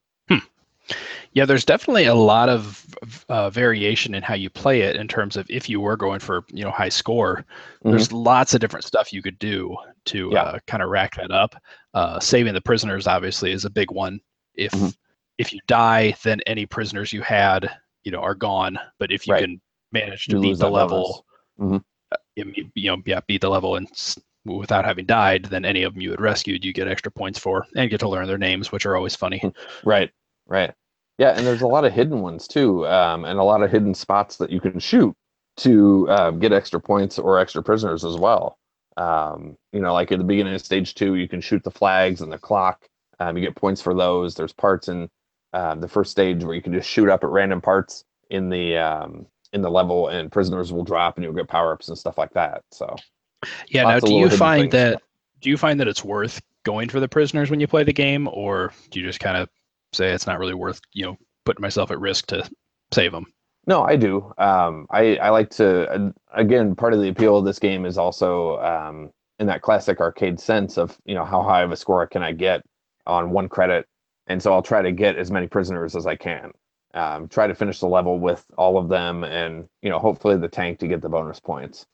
Yeah 1.33 1.45
there's 1.45 1.65
definitely 1.65 2.05
a 2.07 2.15
lot 2.15 2.49
of 2.49 2.85
uh, 3.29 3.51
variation 3.51 4.15
in 4.15 4.23
how 4.23 4.35
you 4.35 4.51
play 4.51 4.83
it 4.83 4.97
in 4.97 5.09
terms 5.09 5.37
of 5.37 5.47
if 5.49 5.69
you 5.69 5.81
were 5.81 5.97
going 5.97 6.21
for 6.21 6.45
you 6.53 6.63
know 6.65 6.71
high 6.71 6.89
score 6.89 7.45
there's 7.85 8.13
lots 8.13 8.55
of 8.55 8.61
different 8.61 8.85
stuff 8.85 9.13
you 9.13 9.23
could 9.23 9.39
do 9.39 9.77
to 10.05 10.31
Yeah. 10.33 10.43
uh, 10.43 10.59
kind 10.67 10.83
of 10.83 10.89
rack 10.91 11.15
that 11.17 11.31
up 11.31 11.55
uh, 11.95 12.19
saving 12.21 12.55
the 12.55 12.61
prisoners 12.61 13.07
obviously 13.07 13.53
is 13.53 13.65
a 13.65 13.71
big 13.71 13.91
one 13.91 14.21
if 14.55 14.73
Mhm. 14.73 14.95
if 15.39 15.53
you 15.53 15.61
die 15.67 16.15
then 16.23 16.41
any 16.47 16.67
prisoners 16.67 17.13
you 17.13 17.23
had 17.23 17.71
you 18.05 18.13
know 18.13 18.21
are 18.21 18.35
gone 18.35 18.79
but 18.99 19.11
if 19.13 19.27
you 19.27 19.33
Right. 19.35 19.43
can 19.45 19.61
manage 19.93 20.27
to 20.27 20.37
You 20.37 20.41
beat 20.43 20.59
the 20.59 20.69
level 20.71 21.25
bonus. 21.59 21.83
uh, 22.13 22.17
you 22.37 22.71
you 22.75 22.91
know 22.91 23.03
yeah 23.07 23.21
beat 23.27 23.41
the 23.41 23.51
level 23.51 23.77
and 23.77 23.89
without 24.45 24.85
having 24.85 25.07
died 25.07 25.45
then 25.47 25.65
any 25.65 25.85
of 25.85 25.93
them 25.95 26.03
you 26.03 26.11
had 26.11 26.21
rescued 26.21 26.65
you 26.65 26.73
get 26.73 26.89
extra 26.89 27.13
points 27.13 27.39
for 27.39 27.65
and 27.77 27.91
get 27.91 28.01
to 28.01 28.09
learn 28.09 28.27
their 28.27 28.39
names 28.39 28.73
which 28.73 28.85
are 28.87 28.97
always 28.97 29.15
funny 29.15 29.41
Right, 29.85 30.11
right. 30.53 30.75
Yeah, 31.19 31.31
and 31.37 31.47
there's 31.47 31.63
a 31.63 31.67
lot 31.67 31.85
of 31.85 31.93
hidden 31.93 32.21
ones 32.21 32.49
too, 32.49 32.87
um, 32.87 33.25
and 33.25 33.39
a 33.39 33.45
lot 33.45 33.63
of 33.63 33.71
hidden 33.71 33.95
spots 33.95 34.37
that 34.37 34.51
you 34.51 34.61
can 34.61 34.79
shoot 34.79 35.15
to 35.59 36.09
uh, 36.09 36.31
get 36.31 36.53
extra 36.53 36.81
points 36.81 37.19
or 37.19 37.39
extra 37.39 37.63
prisoners 37.63 38.05
as 38.05 38.17
well. 38.17 38.59
Um, 38.97 39.57
you 39.73 39.81
know, 39.81 39.93
like 39.93 40.13
at 40.13 40.19
the 40.19 40.25
beginning 40.25 40.55
of 40.55 40.63
stage 40.63 40.95
two, 40.95 41.15
you 41.17 41.29
can 41.29 41.41
shoot 41.41 41.63
the 41.65 41.71
flags 41.71 42.21
and 42.21 42.33
the 42.33 42.39
clock. 42.39 42.87
Um, 43.21 43.37
you 43.37 43.45
get 43.45 43.55
points 43.55 43.81
for 43.81 43.95
those. 43.95 44.35
There's 44.35 44.53
parts 44.53 44.89
in 44.89 45.09
uh, 45.53 45.75
the 45.77 45.89
first 45.89 46.11
stage 46.11 46.45
where 46.45 46.55
you 46.55 46.63
can 46.63 46.73
just 46.73 46.89
shoot 46.89 47.09
up 47.09 47.25
at 47.25 47.31
random 47.31 47.61
parts 47.61 48.05
in 48.31 48.49
the 48.49 48.77
um, 48.77 49.27
in 49.53 49.63
the 49.63 49.71
level, 49.71 50.09
and 50.09 50.33
prisoners 50.33 50.73
will 50.73 50.85
drop, 50.85 51.17
and 51.17 51.25
you'll 51.25 51.35
get 51.35 51.49
power 51.49 51.73
ups 51.73 51.89
and 51.89 51.99
stuff 51.99 52.19
like 52.19 52.33
that. 52.33 52.63
So 52.71 52.97
Yeah. 53.69 53.85
Now, 53.85 54.01
do 54.01 54.15
you 54.15 54.31
find 54.31 54.63
things. 54.63 54.73
that 54.73 55.03
do 55.41 55.51
you 55.51 55.57
find 55.57 55.79
that 55.81 55.89
it's 55.89 56.05
worth 56.05 56.41
going 56.65 56.89
for 56.89 57.01
the 57.01 57.09
prisoners 57.09 57.51
when 57.51 57.61
you 57.61 57.67
play 57.67 57.85
the 57.85 57.93
game, 57.93 58.29
or 58.33 58.73
do 58.91 59.01
you 59.01 59.07
just 59.07 59.21
kind 59.21 59.37
of 59.37 59.49
say 59.93 60.11
it's 60.13 60.27
not 60.27 60.39
really 60.39 60.55
worth 60.55 60.81
you 60.93 61.05
know 61.05 61.17
putting 61.45 61.63
myself 61.63 61.91
at 61.91 62.01
risk 62.01 62.27
to 62.29 62.49
save 62.93 63.13
them? 63.13 63.27
No, 63.67 63.83
I 63.83 63.97
do. 63.97 64.33
Um, 64.39 64.87
I 64.91 65.17
I 65.17 65.31
like 65.31 65.51
to 65.51 66.13
again. 66.35 66.75
Part 66.75 66.95
of 66.95 67.01
the 67.01 67.09
appeal 67.09 67.37
of 67.37 67.45
this 67.45 67.59
game 67.61 67.87
is 67.87 67.97
also 67.97 68.59
um, 68.61 69.11
in 69.39 69.47
that 69.47 69.63
classic 69.63 70.01
arcade 70.01 70.41
sense 70.41 70.79
of 70.79 70.99
you 71.05 71.15
know 71.15 71.25
how 71.25 71.43
high 71.43 71.63
of 71.63 71.71
a 71.71 71.77
score 71.77 72.07
can 72.07 72.23
I 72.23 72.33
get 72.33 72.63
on 73.07 73.31
one 73.31 73.49
credit, 73.49 73.87
and 74.27 74.43
so 74.43 74.53
I'll 74.53 74.63
try 74.63 74.83
to 74.83 74.91
get 74.93 75.17
as 75.17 75.31
many 75.31 75.47
prisoners 75.47 75.95
as 75.95 76.07
I 76.07 76.17
can. 76.17 76.51
Um, 76.95 77.29
try 77.29 77.47
to 77.47 77.55
finish 77.55 77.81
the 77.81 77.87
level 77.87 78.19
with 78.19 78.45
all 78.59 78.77
of 78.79 78.89
them, 78.89 79.23
and 79.25 79.69
you 79.81 79.91
know 79.91 79.99
hopefully 80.01 80.37
the 80.37 80.49
tank 80.49 80.81
to 80.81 80.89
get 80.89 81.01
the 81.01 81.09
bonus 81.09 81.39
points. 81.39 81.87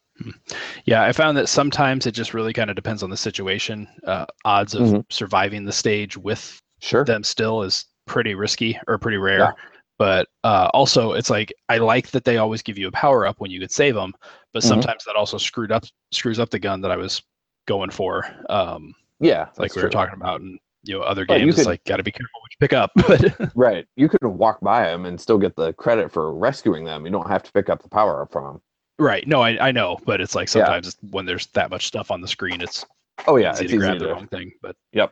Yeah, 0.84 1.04
I 1.04 1.12
found 1.12 1.36
that 1.36 1.48
sometimes 1.48 2.06
it 2.06 2.12
just 2.12 2.34
really 2.34 2.52
kind 2.52 2.70
of 2.70 2.76
depends 2.76 3.02
on 3.04 3.10
the 3.10 3.16
situation. 3.16 3.86
Uh, 4.04 4.26
odds 4.44 4.74
of 4.74 4.88
Mhm. 4.88 5.04
surviving 5.10 5.64
the 5.64 5.72
stage 5.72 6.16
with 6.16 6.60
Sure. 6.80 7.04
them 7.04 7.22
still 7.22 7.62
is 7.62 7.84
pretty 8.08 8.34
risky 8.34 8.78
or 8.88 8.98
pretty 8.98 9.18
rare. 9.18 9.38
Yeah. 9.38 9.52
But 9.98 10.28
uh, 10.44 10.70
also, 10.74 11.12
it's 11.12 11.28
like 11.30 11.52
I 11.68 11.78
like 11.78 12.08
that 12.12 12.24
they 12.24 12.38
always 12.38 12.62
give 12.62 12.78
you 12.78 12.86
a 12.88 12.92
power 12.92 13.26
up 13.26 13.40
when 13.40 13.50
you 13.50 13.58
could 13.60 13.72
save 13.72 13.94
them, 13.94 14.14
but 14.52 14.62
Mhm. 14.62 14.68
sometimes 14.68 15.04
that 15.04 15.16
also 15.16 15.38
screwed 15.38 15.72
up 15.72 15.84
screws 16.12 16.38
up 16.38 16.50
the 16.50 16.58
gun 16.58 16.80
that 16.82 16.90
I 16.92 16.96
was 16.96 17.22
going 17.66 17.90
for. 17.90 18.24
Um, 18.48 18.94
Yeah, 19.20 19.48
like 19.58 19.74
we 19.74 19.82
were 19.82 19.90
talking 19.90 20.14
about 20.14 20.40
in 20.40 20.58
you 20.84 20.94
know 20.94 21.02
other 21.02 21.24
games, 21.24 21.48
it's 21.54 21.56
could- 21.64 21.66
like 21.66 21.84
got 21.84 21.96
to 21.96 22.04
be 22.04 22.12
careful 22.12 22.40
what 22.40 22.50
you 22.52 22.56
pick 22.60 22.72
up. 22.72 22.92
But 23.40 23.50
Right. 23.56 23.86
You 23.96 24.08
could 24.08 24.22
walk 24.24 24.60
by 24.60 24.84
them 24.84 25.04
and 25.04 25.20
still 25.20 25.36
get 25.38 25.56
the 25.56 25.72
credit 25.72 26.12
for 26.12 26.32
rescuing 26.32 26.84
them. 26.84 27.04
You 27.04 27.10
don't 27.10 27.26
have 27.28 27.42
to 27.42 27.52
pick 27.52 27.68
up 27.68 27.82
the 27.82 27.88
power 27.88 28.22
up 28.22 28.30
from 28.32 28.44
them. 28.44 28.62
right, 29.00 29.26
no, 29.26 29.40
I, 29.42 29.68
I 29.68 29.72
know, 29.72 29.98
but 30.06 30.20
it's 30.20 30.36
like 30.36 30.46
Yeah. 30.46 30.64
sometimes 30.64 30.96
when 31.10 31.26
there's 31.26 31.46
that 31.48 31.70
much 31.70 31.86
stuff 31.88 32.12
on 32.12 32.20
the 32.20 32.28
screen, 32.28 32.60
it's 32.60 32.86
Oh 33.26 33.34
yeah, 33.36 33.50
it's 33.50 33.62
easy 33.62 33.68
to 33.68 33.74
easy 33.74 33.78
grab 33.78 33.98
to. 33.98 34.04
the 34.06 34.12
wrong 34.12 34.28
thing. 34.28 34.52
But 34.62 34.76
Yep. 34.92 35.10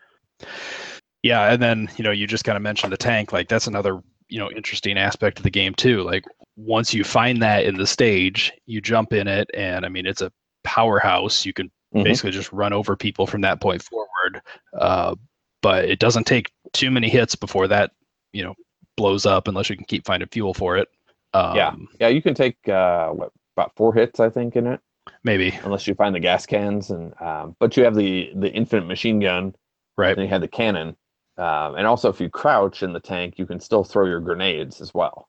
Yeah, 1.26 1.52
and 1.52 1.62
then 1.62 1.88
you 1.96 2.04
know 2.04 2.10
you 2.10 2.26
just 2.26 2.44
kind 2.44 2.56
of 2.56 2.62
mentioned 2.62 2.92
the 2.92 2.96
tank. 2.96 3.32
Like 3.32 3.48
that's 3.48 3.66
another 3.66 4.00
you 4.28 4.38
know 4.38 4.50
interesting 4.50 4.96
aspect 4.98 5.38
of 5.38 5.44
the 5.44 5.50
game 5.50 5.74
too. 5.74 6.02
Like 6.02 6.24
once 6.56 6.94
you 6.94 7.04
find 7.04 7.42
that 7.42 7.64
in 7.64 7.76
the 7.76 7.86
stage, 7.86 8.52
you 8.66 8.80
jump 8.80 9.12
in 9.12 9.28
it, 9.28 9.50
and 9.54 9.84
I 9.84 9.88
mean 9.88 10.06
it's 10.06 10.22
a 10.22 10.32
powerhouse. 10.64 11.44
You 11.46 11.52
can 11.52 11.70
Mhm. 11.94 12.04
basically 12.04 12.32
just 12.32 12.52
run 12.52 12.72
over 12.72 12.96
people 12.96 13.26
from 13.26 13.40
that 13.42 13.60
point 13.60 13.82
forward. 13.82 14.42
Uh, 14.78 15.14
but 15.62 15.84
it 15.84 15.98
doesn't 16.00 16.24
take 16.26 16.50
too 16.72 16.90
many 16.90 17.08
hits 17.08 17.34
before 17.36 17.68
that 17.68 17.92
you 18.32 18.42
know 18.42 18.54
blows 18.96 19.24
up 19.26 19.46
unless 19.48 19.70
you 19.70 19.76
can 19.76 19.84
keep 19.86 20.04
finding 20.06 20.28
fuel 20.28 20.52
for 20.54 20.76
it. 20.76 20.88
Um, 21.34 21.56
Yeah. 21.56 21.74
Yeah, 22.00 22.08
you 22.08 22.22
can 22.22 22.34
take 22.34 22.56
uh, 22.68 23.10
what 23.10 23.30
about 23.56 23.72
four 23.76 23.94
hits 23.94 24.20
I 24.20 24.30
think 24.30 24.56
in 24.56 24.66
it. 24.66 24.80
maybe 25.22 25.56
unless 25.64 25.86
you 25.86 25.94
find 25.94 26.14
the 26.14 26.20
gas 26.20 26.44
cans 26.46 26.90
and 26.90 27.14
um, 27.20 27.54
but 27.60 27.76
you 27.76 27.84
have 27.84 27.94
the 27.94 28.30
the 28.34 28.50
infinite 28.52 28.86
machine 28.86 29.20
gun 29.20 29.54
right. 29.96 30.12
and 30.16 30.22
you 30.22 30.28
have 30.28 30.40
the 30.40 30.48
cannon 30.48 30.96
um, 31.38 31.74
and 31.76 31.86
also 31.86 32.08
if 32.08 32.20
you 32.20 32.28
crouch 32.28 32.82
in 32.82 32.92
the 32.92 33.00
tank 33.00 33.38
you 33.38 33.46
can 33.46 33.60
still 33.60 33.84
throw 33.84 34.06
your 34.06 34.20
grenades 34.20 34.80
as 34.80 34.92
well 34.94 35.28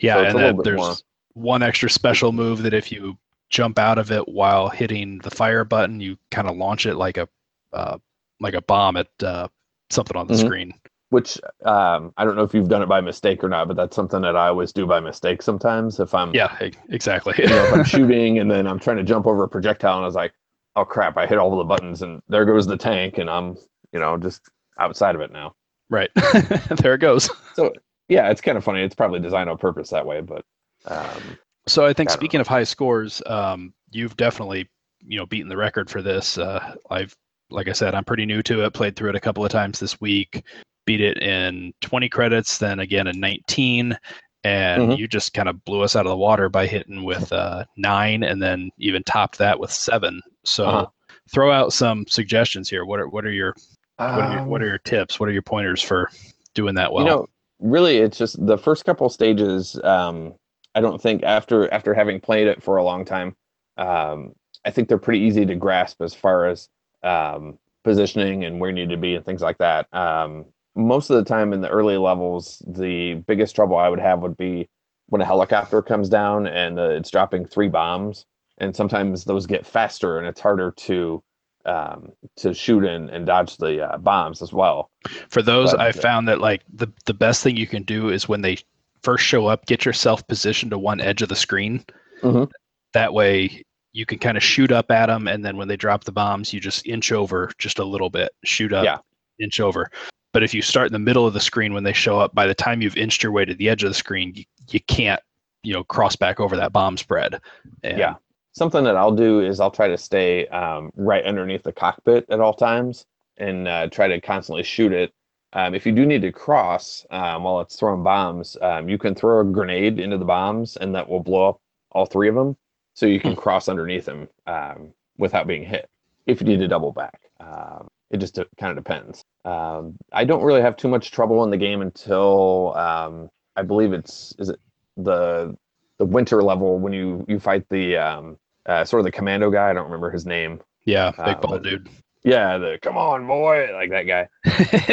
Yeah, 0.00 0.14
So 0.14 0.24
and 0.24 0.38
then 0.38 0.56
there's 0.64 0.76
more- 0.78 0.94
one 1.34 1.62
extra 1.62 1.88
special 1.90 2.32
move 2.32 2.62
that 2.64 2.74
if 2.74 2.90
you 2.90 3.16
jump 3.50 3.78
out 3.78 3.98
of 3.98 4.10
it 4.10 4.26
while 4.28 4.68
hitting 4.68 5.18
the 5.18 5.30
fire 5.30 5.64
button, 5.64 6.00
you 6.00 6.18
kind 6.30 6.48
of 6.48 6.56
launch 6.56 6.84
it 6.84 6.96
like 6.96 7.16
a 7.16 7.28
uh, 7.72 7.96
like 8.40 8.54
a 8.54 8.60
bomb 8.62 8.96
at 8.96 9.08
uh, 9.22 9.46
something 9.90 10.16
on 10.16 10.26
the 10.26 10.34
Mhm. 10.34 10.44
screen. 10.46 10.74
which 11.10 11.38
um, 11.64 12.12
i 12.18 12.24
don't 12.24 12.36
know 12.36 12.42
if 12.42 12.52
you've 12.52 12.68
done 12.68 12.82
it 12.82 12.88
by 12.88 13.00
mistake 13.00 13.42
or 13.42 13.48
not 13.48 13.66
but 13.68 13.76
that's 13.76 13.96
something 13.96 14.20
that 14.20 14.36
i 14.36 14.48
always 14.48 14.72
do 14.74 14.84
by 14.86 15.00
mistake 15.00 15.40
sometimes 15.40 15.98
if 16.00 16.12
i'm 16.14 16.34
Yeah, 16.34 16.54
exactly. 16.90 17.34
you 17.38 17.46
know 17.48 17.62
if 17.64 17.72
i'm 17.72 17.84
shooting 17.94 18.38
and 18.40 18.50
then 18.50 18.66
i'm 18.66 18.78
trying 18.78 18.98
to 18.98 19.02
jump 19.04 19.26
over 19.26 19.44
a 19.44 19.48
projectile 19.48 19.96
and 19.96 20.04
i 20.04 20.06
was 20.06 20.14
like 20.14 20.34
oh 20.76 20.84
crap 20.84 21.16
i 21.16 21.26
hit 21.26 21.38
all 21.38 21.56
the 21.56 21.64
buttons 21.64 22.02
and 22.02 22.20
there 22.28 22.44
goes 22.44 22.66
the 22.66 22.76
tank 22.76 23.16
and 23.16 23.30
i'm 23.30 23.56
you 23.92 23.98
know 24.00 24.18
just 24.18 24.42
outside 24.78 25.14
of 25.14 25.20
it 25.20 25.32
now 25.32 25.54
right. 25.90 26.10
there 26.82 26.94
it 26.94 26.98
goes. 27.00 27.30
So 27.54 27.72
yeah 28.08 28.30
it's 28.30 28.40
kind 28.40 28.56
of 28.58 28.64
funny 28.64 28.82
it's 28.82 28.94
probably 28.94 29.20
designed 29.20 29.50
on 29.50 29.58
purpose 29.58 29.90
that 29.90 30.06
way 30.06 30.20
but 30.20 30.44
um, 30.86 31.38
So 31.66 31.84
I 31.84 31.92
think 31.92 32.10
I 32.10 32.14
speaking 32.14 32.40
of 32.40 32.46
high 32.46 32.64
scores, 32.64 33.20
um, 33.26 33.74
you've 33.90 34.16
definitely 34.16 34.68
you 35.00 35.18
know 35.18 35.26
beaten 35.26 35.48
the 35.48 35.56
record 35.56 35.88
for 35.90 36.02
this. 36.02 36.38
Uh, 36.38 36.74
I've 36.90 37.14
like 37.50 37.68
I 37.68 37.72
said, 37.72 37.94
I'm 37.94 38.04
pretty 38.04 38.26
new 38.26 38.42
to 38.42 38.64
it. 38.64 38.74
Played 38.74 38.96
through 38.96 39.10
it 39.10 39.16
a 39.16 39.20
couple 39.20 39.44
of 39.44 39.50
times 39.50 39.80
this 39.80 40.00
week. 40.00 40.44
Beat 40.86 41.00
it 41.00 41.18
in 41.22 41.72
20 41.82 42.08
credits, 42.08 42.58
then 42.58 42.80
again 42.80 43.06
in 43.06 43.20
19, 43.20 43.98
and 44.44 44.82
Mhm. 44.82 44.98
you 44.98 45.06
just 45.08 45.34
kind 45.34 45.48
of 45.48 45.62
blew 45.64 45.82
us 45.82 45.96
out 45.96 46.06
of 46.06 46.10
the 46.10 46.16
water 46.16 46.48
by 46.48 46.66
hitting 46.66 47.04
with 47.04 47.30
uh, 47.32 47.64
nine, 47.76 48.22
and 48.22 48.42
then 48.42 48.70
even 48.78 49.02
topped 49.04 49.38
that 49.38 49.58
with 49.58 49.70
seven. 49.72 50.20
So 50.44 50.64
Uh-huh. 50.66 50.86
throw 51.30 51.50
out 51.52 51.72
some 51.72 52.06
suggestions 52.06 52.68
here. 52.70 52.84
What 52.86 53.00
are 53.00 53.08
what 53.08 53.24
are 53.26 53.30
your 53.32 53.54
what 53.98 54.08
are 54.08 54.32
your, 54.32 54.44
what 54.44 54.60
um, 54.60 54.66
are 54.66 54.70
your 54.70 54.78
tips? 54.78 55.20
What 55.20 55.28
are 55.28 55.32
your 55.32 55.42
pointers 55.42 55.82
for 55.82 56.10
doing 56.54 56.74
that 56.74 56.92
well? 56.92 57.04
you 57.04 57.10
know 57.10 57.28
really 57.60 57.98
it's 57.98 58.18
just 58.18 58.44
the 58.46 58.58
first 58.58 58.84
couple 58.84 59.08
stages 59.08 59.78
um 59.84 60.34
i 60.74 60.80
don't 60.80 61.00
think 61.00 61.22
after 61.22 61.72
after 61.72 61.94
having 61.94 62.20
played 62.20 62.46
it 62.46 62.62
for 62.62 62.76
a 62.76 62.84
long 62.84 63.04
time 63.04 63.34
um 63.76 64.32
i 64.64 64.70
think 64.70 64.88
they're 64.88 64.98
pretty 64.98 65.20
easy 65.20 65.44
to 65.44 65.54
grasp 65.54 66.00
as 66.00 66.14
far 66.14 66.46
as 66.46 66.68
um 67.02 67.58
positioning 67.84 68.44
and 68.44 68.60
where 68.60 68.70
you 68.70 68.76
need 68.76 68.90
to 68.90 68.96
be 68.96 69.14
and 69.14 69.24
things 69.24 69.42
like 69.42 69.58
that 69.58 69.92
um 69.94 70.44
most 70.76 71.10
of 71.10 71.16
the 71.16 71.24
time 71.24 71.52
in 71.52 71.60
the 71.60 71.68
early 71.68 71.96
levels 71.96 72.62
the 72.66 73.14
biggest 73.26 73.54
trouble 73.54 73.76
i 73.76 73.88
would 73.88 74.00
have 74.00 74.20
would 74.20 74.36
be 74.36 74.68
when 75.06 75.22
a 75.22 75.24
helicopter 75.24 75.80
comes 75.80 76.08
down 76.08 76.46
and 76.46 76.78
uh, 76.78 76.90
it's 76.90 77.10
dropping 77.10 77.44
three 77.44 77.68
bombs 77.68 78.26
and 78.58 78.74
sometimes 78.74 79.24
those 79.24 79.46
get 79.46 79.66
faster 79.66 80.18
and 80.18 80.26
it's 80.26 80.40
harder 80.40 80.72
to 80.72 81.22
um 81.68 82.10
to 82.36 82.54
shoot 82.54 82.84
and, 82.84 83.10
and 83.10 83.26
dodge 83.26 83.56
the 83.58 83.84
uh, 83.86 83.98
bombs 83.98 84.42
as 84.42 84.52
well 84.52 84.90
For 85.28 85.42
those, 85.42 85.72
But, 85.72 85.80
I 85.80 85.92
found 85.92 86.26
that 86.28 86.40
like 86.40 86.62
the 86.72 86.88
the 87.06 87.14
best 87.14 87.42
thing 87.42 87.56
you 87.56 87.66
can 87.66 87.82
do 87.82 88.08
is 88.08 88.28
when 88.28 88.40
they 88.40 88.58
first 89.02 89.24
show 89.24 89.46
up, 89.46 89.66
get 89.66 89.84
yourself 89.84 90.26
positioned 90.26 90.72
to 90.72 90.78
one 90.78 91.00
edge 91.00 91.22
of 91.22 91.28
the 91.28 91.36
screen. 91.36 91.84
Mhm. 92.22 92.50
That 92.94 93.12
way, 93.14 93.62
you 93.92 94.04
can 94.06 94.18
kind 94.18 94.36
of 94.36 94.42
shoot 94.42 94.72
up 94.72 94.90
at 94.90 95.06
them, 95.06 95.28
and 95.28 95.44
then 95.44 95.56
when 95.56 95.68
they 95.68 95.76
drop 95.76 96.02
the 96.04 96.12
bombs, 96.12 96.52
you 96.52 96.58
just 96.60 96.84
inch 96.86 97.12
over 97.12 97.50
just 97.58 97.78
a 97.78 97.84
little 97.84 98.10
bit, 98.10 98.30
shoot 98.44 98.72
up, 98.72 98.84
Yeah. 98.84 98.98
inch 99.38 99.60
over. 99.60 99.88
But 100.32 100.42
if 100.42 100.52
you 100.52 100.62
start 100.62 100.88
in 100.88 100.92
the 100.92 100.98
middle 100.98 101.26
of 101.26 101.32
the 101.32 101.40
screen 101.40 101.74
when 101.74 101.84
they 101.84 101.92
show 101.92 102.18
up, 102.18 102.34
by 102.34 102.46
the 102.46 102.54
time 102.54 102.82
you've 102.82 102.96
inched 102.96 103.22
your 103.22 103.30
way 103.32 103.44
to 103.44 103.54
the 103.54 103.68
edge 103.68 103.84
of 103.84 103.90
the 103.90 103.94
screen, 103.94 104.32
you, 104.34 104.44
you 104.70 104.80
can't, 104.80 105.20
you 105.62 105.72
know, 105.72 105.84
cross 105.84 106.16
back 106.16 106.40
over 106.40 106.56
that 106.56 106.72
bomb 106.72 106.96
spread. 106.96 107.40
And 107.84 107.98
Yeah. 107.98 108.14
Something 108.58 108.84
that 108.84 108.96
I'll 108.96 109.14
do 109.14 109.40
is 109.40 109.60
I'll 109.60 109.70
try 109.70 109.88
to 109.88 109.96
stay 109.96 110.46
um, 110.48 110.90
right 110.96 111.24
underneath 111.24 111.62
the 111.62 111.72
cockpit 111.72 112.26
at 112.28 112.40
all 112.40 112.52
times 112.52 113.06
and 113.38 113.68
uh, 113.68 113.86
try 113.88 114.08
to 114.08 114.20
constantly 114.20 114.64
shoot 114.64 114.92
it. 114.92 115.12
Um, 115.54 115.74
if 115.74 115.86
you 115.86 115.92
do 115.92 116.04
need 116.04 116.22
to 116.22 116.32
cross 116.32 117.06
um, 117.10 117.44
while 117.44 117.60
it's 117.60 117.76
throwing 117.76 118.02
bombs, 118.02 118.56
um, 118.60 118.88
you 118.88 118.98
can 118.98 119.14
throw 119.14 119.40
a 119.40 119.44
grenade 119.44 119.98
into 119.98 120.18
the 120.18 120.24
bombs 120.24 120.76
and 120.76 120.94
that 120.94 121.08
will 121.08 121.20
blow 121.20 121.50
up 121.50 121.60
all 121.92 122.04
three 122.04 122.28
of 122.28 122.34
them. 122.34 122.56
So 122.94 123.06
you 123.06 123.20
can 123.20 123.36
cross 123.36 123.68
underneath 123.68 124.04
them 124.04 124.28
um, 124.46 124.92
without 125.16 125.46
being 125.46 125.64
hit 125.64 125.88
if 126.26 126.40
you 126.40 126.46
need 126.46 126.58
to 126.58 126.68
double 126.68 126.92
back. 126.92 127.20
Um, 127.40 127.88
it 128.10 128.18
just 128.18 128.38
kind 128.58 128.76
of 128.76 128.84
depends. 128.84 129.24
Um, 129.44 129.96
I 130.12 130.24
don't 130.24 130.42
really 130.42 130.62
have 130.62 130.76
too 130.76 130.88
much 130.88 131.10
trouble 131.10 131.44
in 131.44 131.50
the 131.50 131.56
game 131.56 131.80
until 131.80 132.74
um, 132.76 133.30
I 133.56 133.62
believe 133.62 133.92
it's 133.92 134.34
is 134.38 134.48
it 134.48 134.58
the 134.96 135.56
the 135.98 136.04
winter 136.04 136.42
level 136.42 136.78
when 136.78 136.92
you 136.92 137.24
you 137.28 137.38
fight 137.38 137.68
the 137.70 137.96
um, 137.96 138.38
uh, 138.68 138.84
sort 138.84 139.00
of 139.00 139.04
the 139.04 139.10
commando 139.12 139.50
guy. 139.50 139.70
I 139.70 139.72
don't 139.72 139.84
remember 139.84 140.10
his 140.10 140.26
name. 140.26 140.60
Yeah, 140.84 141.10
big 141.10 141.36
Uh, 141.36 141.40
ball 141.40 141.58
dude. 141.58 141.88
Yeah, 142.24 142.58
the 142.58 142.78
come 142.80 142.96
on 142.96 143.26
boy, 143.26 143.70
like 143.72 143.90
that 143.90 144.02
guy. 144.04 144.28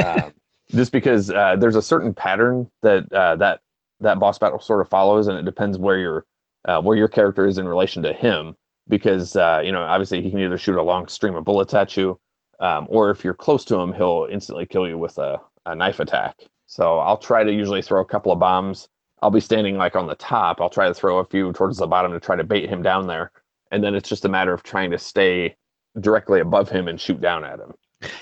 um, 0.01 0.33
just 0.71 0.91
because 0.91 1.29
uh, 1.29 1.55
there's 1.57 1.75
a 1.75 1.81
certain 1.81 2.13
pattern 2.13 2.69
that 2.81 3.11
uh, 3.13 3.35
that 3.37 3.59
that 3.99 4.19
boss 4.19 4.37
battle 4.37 4.59
sort 4.59 4.81
of 4.81 4.89
follows, 4.89 5.27
and 5.27 5.37
it 5.37 5.45
depends 5.45 5.77
where 5.77 5.97
your 5.97 6.25
uh, 6.65 6.81
where 6.81 6.97
your 6.97 7.07
character 7.07 7.45
is 7.45 7.57
in 7.57 7.67
relation 7.67 8.03
to 8.03 8.13
him. 8.13 8.55
Because 8.87 9.35
uh, 9.35 9.61
you 9.63 9.71
know, 9.71 9.81
obviously, 9.81 10.21
he 10.21 10.29
can 10.29 10.39
either 10.39 10.57
shoot 10.57 10.77
a 10.77 10.83
long 10.83 11.07
stream 11.07 11.35
of 11.35 11.43
bullets 11.43 11.73
at 11.73 11.97
you, 11.97 12.19
um, 12.59 12.85
or 12.89 13.09
if 13.09 13.23
you're 13.23 13.33
close 13.33 13.65
to 13.65 13.75
him, 13.79 13.93
he'll 13.93 14.27
instantly 14.31 14.65
kill 14.65 14.87
you 14.87 14.97
with 14.97 15.17
a, 15.17 15.39
a 15.65 15.73
knife 15.75 15.99
attack. 15.99 16.35
So 16.67 16.99
I'll 16.99 17.17
try 17.17 17.43
to 17.43 17.51
usually 17.51 17.81
throw 17.81 18.01
a 18.01 18.05
couple 18.05 18.31
of 18.31 18.39
bombs. 18.39 18.87
I'll 19.21 19.31
be 19.31 19.39
standing 19.39 19.77
like 19.77 19.95
on 19.95 20.05
the 20.07 20.15
top. 20.15 20.61
I'll 20.61 20.69
try 20.69 20.87
to 20.87 20.93
throw 20.93 21.17
a 21.17 21.25
few 21.25 21.51
towards 21.53 21.77
the 21.77 21.87
bottom 21.87 22.11
to 22.11 22.19
try 22.19 22.35
to 22.35 22.43
bait 22.43 22.69
him 22.69 22.83
down 22.83 23.07
there, 23.07 23.31
and 23.71 23.83
then 23.83 23.95
it's 23.95 24.09
just 24.09 24.25
a 24.25 24.29
matter 24.29 24.53
of 24.53 24.63
trying 24.63 24.91
to 24.91 24.97
stay 24.97 25.55
directly 26.01 26.39
above 26.41 26.69
him 26.69 26.87
and 26.87 26.99
shoot 26.99 27.21
down 27.21 27.43
at 27.43 27.59
him. 27.59 27.73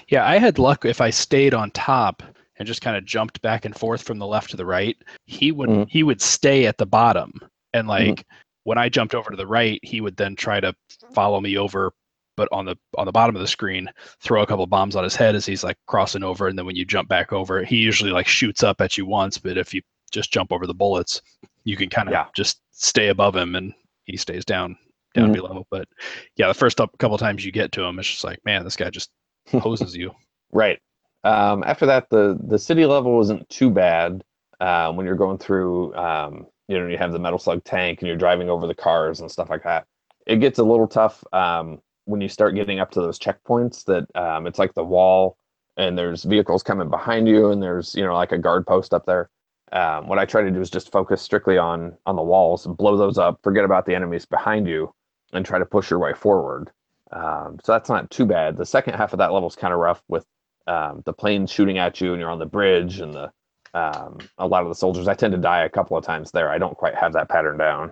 Yeah, 0.07 0.27
I 0.27 0.37
had 0.37 0.59
luck 0.59 0.85
if 0.85 1.01
I 1.01 1.09
stayed 1.09 1.53
on 1.53 1.71
top 1.71 2.21
and 2.57 2.67
just 2.67 2.81
kind 2.81 2.95
of 2.95 3.05
jumped 3.05 3.41
back 3.41 3.65
and 3.65 3.75
forth 3.75 4.03
from 4.03 4.19
the 4.19 4.27
left 4.27 4.51
to 4.51 4.57
the 4.57 4.65
right. 4.65 4.95
He 5.25 5.51
would 5.51 5.69
Mhm. 5.69 5.89
he 5.89 6.03
would 6.03 6.21
stay 6.21 6.67
at 6.67 6.77
the 6.77 6.85
bottom, 6.85 7.33
and 7.73 7.87
like 7.87 8.25
when 8.63 8.77
I 8.77 8.89
jumped 8.89 9.15
over 9.15 9.31
to 9.31 9.35
the 9.37 9.47
right, 9.47 9.79
he 9.83 9.99
would 10.01 10.15
then 10.15 10.35
try 10.35 10.59
to 10.59 10.73
follow 11.13 11.41
me 11.41 11.57
over, 11.57 11.91
but 12.37 12.47
on 12.51 12.65
the 12.65 12.77
on 12.97 13.05
the 13.05 13.11
bottom 13.11 13.35
of 13.35 13.41
the 13.41 13.47
screen, 13.47 13.89
throw 14.21 14.43
a 14.43 14.47
couple 14.47 14.65
bombs 14.67 14.95
on 14.95 15.03
his 15.03 15.15
head 15.15 15.35
as 15.35 15.45
he's 15.45 15.63
like 15.63 15.77
crossing 15.87 16.23
over, 16.23 16.47
and 16.47 16.57
then 16.57 16.65
when 16.65 16.75
you 16.75 16.85
jump 16.85 17.09
back 17.09 17.33
over, 17.33 17.63
he 17.63 17.77
usually 17.77 18.11
like 18.11 18.27
shoots 18.27 18.63
up 18.63 18.79
at 18.79 18.97
you 18.97 19.05
once, 19.05 19.37
but 19.39 19.57
if 19.57 19.73
you 19.73 19.81
just 20.11 20.31
jump 20.31 20.51
over 20.51 20.67
the 20.67 20.73
bullets. 20.75 21.21
You 21.65 21.75
can 21.75 21.89
kind 21.89 22.07
of 22.07 22.13
Yeah. 22.13 22.25
just 22.35 22.61
stay 22.71 23.07
above 23.07 23.35
him 23.35 23.55
and 23.55 23.73
he 24.05 24.15
stays 24.17 24.45
down 24.45 24.77
down 25.13 25.29
Mhm. 25.29 25.33
below. 25.33 25.65
But 25.69 25.87
yeah, 26.35 26.47
the 26.47 26.53
first 26.53 26.79
up- 26.81 26.97
couple 26.97 27.17
times 27.17 27.45
you 27.45 27.51
get 27.51 27.71
to 27.73 27.83
him, 27.83 27.99
it's 27.99 28.09
just 28.09 28.23
like, 28.23 28.39
man, 28.45 28.63
this 28.63 28.75
guy 28.75 28.89
just 28.89 29.11
hoses 29.51 29.95
you. 29.95 30.11
Right. 30.51 30.79
Um, 31.23 31.63
after 31.65 31.85
that, 31.85 32.09
the 32.09 32.37
the 32.45 32.59
city 32.59 32.85
level 32.85 33.21
isn't 33.21 33.47
too 33.49 33.69
bad 33.69 34.23
uh, 34.59 34.91
when 34.93 35.05
you're 35.05 35.15
going 35.15 35.37
through. 35.37 35.95
Um, 35.95 36.47
you 36.67 36.79
know, 36.79 36.87
you 36.87 36.97
have 36.97 37.11
the 37.11 37.19
metal 37.19 37.39
slug 37.39 37.63
tank 37.63 37.99
and 38.01 38.07
you're 38.07 38.17
driving 38.17 38.49
over 38.49 38.67
the 38.67 38.75
cars 38.75 39.19
and 39.19 39.29
stuff 39.31 39.49
like 39.49 39.63
that. 39.63 39.85
It 40.25 40.37
gets 40.37 40.59
a 40.59 40.63
little 40.63 40.87
tough 40.87 41.23
um, 41.33 41.81
when 42.05 42.21
you 42.21 42.29
start 42.29 42.55
getting 42.55 42.79
up 42.79 42.91
to 42.91 43.01
those 43.01 43.19
checkpoints. 43.19 43.83
That 43.85 44.05
um, 44.19 44.47
it's 44.47 44.59
like 44.59 44.73
the 44.73 44.83
wall, 44.83 45.37
and 45.77 45.97
there's 45.97 46.23
vehicles 46.23 46.63
coming 46.63 46.89
behind 46.89 47.27
you, 47.27 47.51
and 47.51 47.61
there's 47.63 47.95
you 47.95 48.03
know 48.05 48.13
like 48.15 48.31
a 48.31 48.37
guard 48.37 48.65
post 48.67 48.93
up 48.93 49.05
there. 49.05 49.29
Um, 49.71 50.07
what 50.07 50.19
I 50.19 50.25
try 50.25 50.41
to 50.43 50.51
do 50.51 50.61
is 50.61 50.69
just 50.69 50.91
focus 50.91 51.21
strictly 51.21 51.57
on 51.57 51.97
on 52.05 52.15
the 52.15 52.21
walls, 52.23 52.67
blow 52.67 52.95
those 52.97 53.17
up, 53.17 53.39
forget 53.43 53.65
about 53.65 53.85
the 53.85 53.95
enemies 53.95 54.25
behind 54.25 54.67
you, 54.67 54.93
and 55.33 55.45
try 55.45 55.59
to 55.59 55.65
push 55.65 55.89
your 55.89 55.99
way 55.99 56.13
forward. 56.13 56.71
Um, 57.11 57.59
so 57.63 57.71
that's 57.73 57.89
not 57.89 58.09
too 58.09 58.25
bad. 58.25 58.57
The 58.57 58.65
second 58.65 58.95
half 58.95 59.13
of 59.13 59.19
that 59.19 59.31
level 59.31 59.47
is 59.47 59.55
kind 59.55 59.73
of 59.73 59.79
rough 59.79 60.01
with 60.07 60.25
um, 60.67 61.01
the 61.05 61.13
planes 61.13 61.51
shooting 61.51 61.77
at 61.77 61.99
you 62.01 62.13
and 62.13 62.19
you're 62.19 62.29
on 62.31 62.39
the 62.39 62.45
bridge 62.45 62.99
and 62.99 63.13
the 63.13 63.31
um, 63.75 64.19
a 64.37 64.47
lot 64.47 64.61
of 64.61 64.69
the 64.69 64.75
soldiers. 64.75 65.07
I 65.07 65.13
tend 65.15 65.31
to 65.33 65.37
die 65.39 65.63
a 65.65 65.69
couple 65.69 65.97
of 65.97 66.05
times 66.05 66.31
there. 66.31 66.49
I 66.49 66.57
don't 66.59 66.77
quite 66.77 66.95
have 66.95 67.13
that 67.13 67.27
pattern 67.29 67.57
down. 67.57 67.91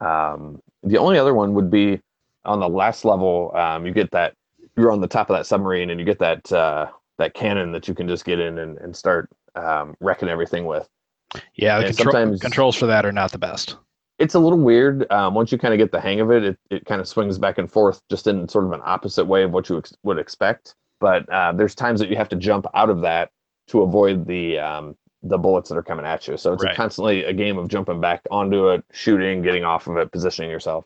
Um, 0.00 0.60
the 0.82 0.98
only 0.98 1.18
other 1.18 1.32
one 1.34 1.54
would 1.54 1.70
be 1.70 2.00
on 2.44 2.60
the 2.60 2.68
last 2.68 3.04
level. 3.04 3.50
Um, 3.54 3.86
you 3.86 3.92
get 3.92 4.10
that 4.12 4.34
you're 4.76 4.92
on 4.92 5.00
the 5.00 5.06
top 5.08 5.30
of 5.30 5.36
that 5.36 5.46
submarine 5.46 5.90
and 5.90 5.98
you 6.00 6.04
get 6.06 6.18
that 6.18 6.50
uh, 6.52 6.86
that 7.18 7.34
cannon 7.34 7.72
that 7.72 7.88
you 7.88 7.94
can 7.94 8.08
just 8.08 8.24
get 8.24 8.40
in 8.40 8.58
and, 8.58 8.78
and 8.78 8.94
start 8.96 9.28
um, 9.54 9.94
wrecking 10.00 10.28
everything 10.28 10.64
with. 10.66 10.88
Yeah, 11.54 11.78
the 11.78 11.86
And 11.86 11.96
control, 11.96 12.12
sometimes- 12.12 12.40
controls 12.40 12.76
for 12.76 12.86
that 12.86 13.04
are 13.06 13.12
not 13.12 13.32
the 13.32 13.38
best. 13.38 13.76
It's 14.22 14.34
a 14.34 14.38
little 14.38 14.58
weird. 14.58 15.10
Um, 15.10 15.34
once 15.34 15.50
you 15.50 15.58
kind 15.58 15.74
of 15.74 15.78
get 15.78 15.90
the 15.90 16.00
hang 16.00 16.20
of 16.20 16.30
it, 16.30 16.44
it, 16.44 16.58
it 16.70 16.86
kind 16.86 17.00
of 17.00 17.08
swings 17.08 17.38
back 17.38 17.58
and 17.58 17.70
forth 17.70 18.00
just 18.08 18.26
in 18.28 18.48
sort 18.48 18.64
of 18.64 18.72
an 18.72 18.80
opposite 18.84 19.24
way 19.24 19.42
of 19.42 19.50
what 19.52 19.68
you 19.68 19.78
ex- 19.78 19.92
would 20.04 20.18
expect. 20.18 20.74
But 21.00 21.28
uh, 21.28 21.52
there's 21.52 21.74
times 21.74 21.98
that 22.00 22.08
you 22.08 22.16
have 22.16 22.28
to 22.28 22.36
jump 22.36 22.66
out 22.74 22.88
of 22.88 23.00
that 23.00 23.30
to 23.68 23.82
avoid 23.82 24.26
the 24.26 24.58
um, 24.60 24.96
the 25.24 25.38
bullets 25.38 25.68
that 25.68 25.76
are 25.76 25.82
coming 25.82 26.06
at 26.06 26.26
you. 26.28 26.36
So 26.36 26.52
it's 26.52 26.62
Right. 26.62 26.72
a 26.72 26.76
constantly 26.76 27.24
a 27.24 27.32
game 27.32 27.58
of 27.58 27.68
jumping 27.68 28.00
back 28.00 28.22
onto 28.30 28.68
it, 28.70 28.84
shooting, 28.92 29.42
getting 29.42 29.64
off 29.64 29.86
of 29.88 29.96
it, 29.96 30.10
positioning 30.12 30.50
yourself. 30.50 30.84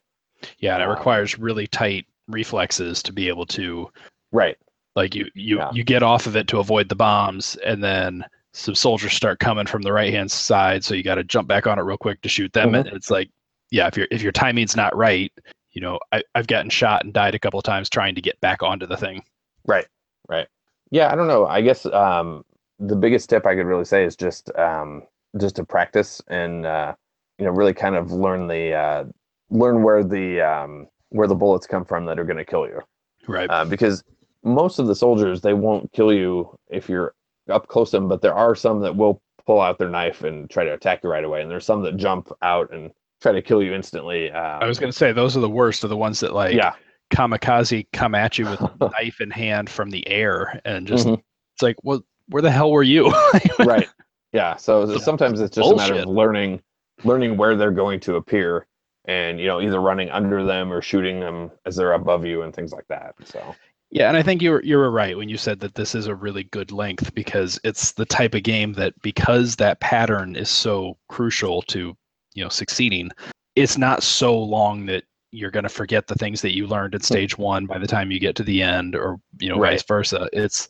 Yeah, 0.58 0.74
and 0.74 0.82
it 0.82 0.88
Um, 0.88 0.94
requires 0.94 1.38
really 1.38 1.66
tight 1.66 2.06
reflexes 2.28 3.02
to 3.02 3.12
be 3.12 3.28
able 3.28 3.46
to 3.46 3.90
Right. 4.32 4.56
like 4.94 5.14
you 5.14 5.26
you 5.34 5.58
Yeah. 5.58 5.70
you 5.72 5.84
get 5.84 6.02
off 6.02 6.26
of 6.26 6.36
it 6.36 6.48
to 6.48 6.58
avoid 6.58 6.88
the 6.88 6.96
bombs 6.96 7.56
and 7.64 7.84
then 7.84 8.24
some 8.56 8.74
soldiers 8.74 9.12
start 9.12 9.38
coming 9.38 9.66
from 9.66 9.82
the 9.82 9.92
right 9.92 10.12
hand 10.12 10.30
side 10.30 10.82
so 10.82 10.94
you 10.94 11.02
got 11.02 11.16
to 11.16 11.24
jump 11.24 11.46
back 11.46 11.66
on 11.66 11.78
it 11.78 11.82
real 11.82 11.96
quick 11.98 12.20
to 12.22 12.28
shoot 12.28 12.52
them 12.52 12.72
Mhm. 12.72 12.78
and 12.80 12.88
it's 12.88 13.10
like 13.10 13.28
yeah 13.70 13.86
if 13.86 13.96
your 13.96 14.06
if 14.10 14.22
your 14.22 14.32
timing's 14.32 14.74
not 14.76 14.96
right 14.96 15.30
you 15.72 15.80
know 15.80 15.98
I, 16.12 16.22
i've 16.34 16.46
gotten 16.46 16.70
shot 16.70 17.04
and 17.04 17.12
died 17.12 17.34
a 17.34 17.38
couple 17.38 17.58
of 17.58 17.64
times 17.64 17.88
trying 17.90 18.14
to 18.14 18.20
get 18.20 18.40
back 18.40 18.62
onto 18.62 18.86
the 18.86 18.96
thing 18.96 19.22
Right, 19.66 19.86
right. 20.28 20.46
Yeah, 20.92 21.12
I 21.12 21.16
don't 21.16 21.26
know. 21.26 21.46
I 21.46 21.60
guess 21.60 21.84
um, 21.86 22.44
the 22.78 22.94
biggest 22.94 23.28
tip 23.28 23.44
I 23.46 23.56
could 23.56 23.66
really 23.66 23.84
say 23.84 24.04
is 24.04 24.14
just 24.14 24.48
um, 24.56 25.02
just 25.40 25.56
to 25.56 25.64
practice 25.64 26.22
and 26.28 26.64
uh, 26.64 26.94
you 27.38 27.44
know 27.44 27.50
really 27.50 27.74
kind 27.74 27.96
of 27.96 28.12
learn 28.12 28.46
the 28.46 28.72
uh, 28.72 29.04
learn 29.50 29.82
where 29.82 30.04
the 30.04 30.40
um, 30.40 30.86
where 31.08 31.26
the 31.26 31.34
bullets 31.34 31.66
come 31.66 31.84
from 31.84 32.04
that 32.06 32.18
are 32.20 32.24
going 32.24 32.36
to 32.36 32.44
kill 32.44 32.66
you. 32.66 32.80
right 33.26 33.50
uh, 33.50 33.64
because 33.64 34.04
most 34.44 34.78
of 34.78 34.86
the 34.86 34.94
soldiers 34.94 35.40
they 35.40 35.52
won't 35.54 35.90
kill 35.92 36.12
you 36.12 36.56
if 36.70 36.88
you're 36.88 37.12
up 37.50 37.68
close 37.68 37.90
to 37.92 37.98
them, 37.98 38.08
but 38.08 38.22
there 38.22 38.34
are 38.34 38.54
some 38.54 38.80
that 38.80 38.96
will 38.96 39.20
pull 39.46 39.60
out 39.60 39.78
their 39.78 39.88
knife 39.90 40.24
and 40.24 40.50
try 40.50 40.64
to 40.64 40.72
attack 40.72 41.00
you 41.04 41.10
right 41.10 41.24
away, 41.24 41.42
and 41.42 41.50
there's 41.50 41.64
some 41.66 41.82
that 41.82 41.96
jump 41.96 42.30
out 42.42 42.72
and 42.72 42.90
try 43.22 43.32
to 43.32 43.40
kill 43.42 43.62
you 43.62 43.72
instantly. 43.74 44.30
Um, 44.30 44.62
i 44.62 44.66
was 44.66 44.78
going 44.78 44.90
to 44.92 44.96
say 44.96 45.12
those 45.12 45.36
are 45.36 45.40
the 45.40 45.48
worst 45.48 45.84
are 45.84 45.88
the 45.88 45.96
ones 45.96 46.20
that 46.20 46.34
like 46.34 46.54
yeah, 46.54 46.74
kamikaze 47.10 47.86
come 47.92 48.14
at 48.14 48.38
you 48.38 48.46
with 48.46 48.60
knife 48.80 49.20
in 49.20 49.30
hand 49.30 49.70
from 49.70 49.90
the 49.90 50.06
air 50.08 50.60
and 50.64 50.86
just 50.86 51.06
Mhm. 51.06 51.22
it's 51.54 51.62
like 51.62 51.76
well 51.82 52.04
where 52.28 52.42
the 52.42 52.50
hell 52.50 52.70
were 52.72 52.82
you 52.82 53.12
right, 53.60 53.88
yeah. 54.32 54.56
So 54.56 54.98
sometimes 54.98 55.40
it's 55.40 55.54
just 55.56 55.70
a 55.72 55.76
matter 55.76 55.94
of 55.94 56.06
learning 56.08 56.60
learning 57.04 57.36
where 57.36 57.56
they're 57.56 57.70
going 57.70 58.00
to 58.00 58.16
appear, 58.16 58.66
and 59.04 59.38
you 59.38 59.46
know 59.46 59.60
either 59.60 59.80
running 59.80 60.10
under 60.10 60.44
them 60.44 60.72
or 60.72 60.82
shooting 60.82 61.20
them 61.20 61.50
as 61.64 61.76
they're 61.76 61.92
above 61.92 62.24
you 62.26 62.42
and 62.42 62.52
things 62.54 62.72
like 62.72 62.86
that. 62.88 63.14
So 63.24 63.54
Yeah, 63.90 64.08
and 64.08 64.16
I 64.16 64.22
think 64.22 64.42
you 64.42 64.50
were 64.50 64.62
you 64.64 64.76
were 64.76 64.90
right 64.90 65.16
when 65.16 65.28
you 65.28 65.36
said 65.38 65.60
that 65.60 65.74
this 65.74 65.94
is 65.94 66.06
a 66.06 66.14
really 66.14 66.44
good 66.44 66.72
length 66.72 67.14
because 67.14 67.58
it's 67.64 67.92
the 67.92 68.04
type 68.04 68.34
of 68.34 68.42
game 68.42 68.72
that 68.74 69.00
because 69.02 69.56
that 69.56 69.80
pattern 69.80 70.34
is 70.36 70.50
so 70.50 70.98
crucial 71.08 71.62
to 71.62 71.96
you 72.34 72.42
know 72.42 72.48
succeeding, 72.50 73.10
it's 73.54 73.78
not 73.78 74.02
so 74.02 74.36
long 74.38 74.86
that 74.86 75.04
you're 75.32 75.50
going 75.50 75.62
to 75.62 75.68
forget 75.68 76.06
the 76.06 76.14
things 76.14 76.40
that 76.42 76.54
you 76.54 76.66
learned 76.66 76.94
at 76.94 77.04
stage 77.04 77.38
one 77.38 77.66
by 77.66 77.78
the 77.78 77.86
time 77.86 78.10
you 78.10 78.18
get 78.18 78.34
to 78.36 78.42
the 78.42 78.62
end, 78.62 78.96
or 78.96 79.18
you 79.38 79.48
know 79.48 79.58
Right. 79.58 79.72
vice 79.72 79.84
versa. 79.84 80.28
It's 80.32 80.68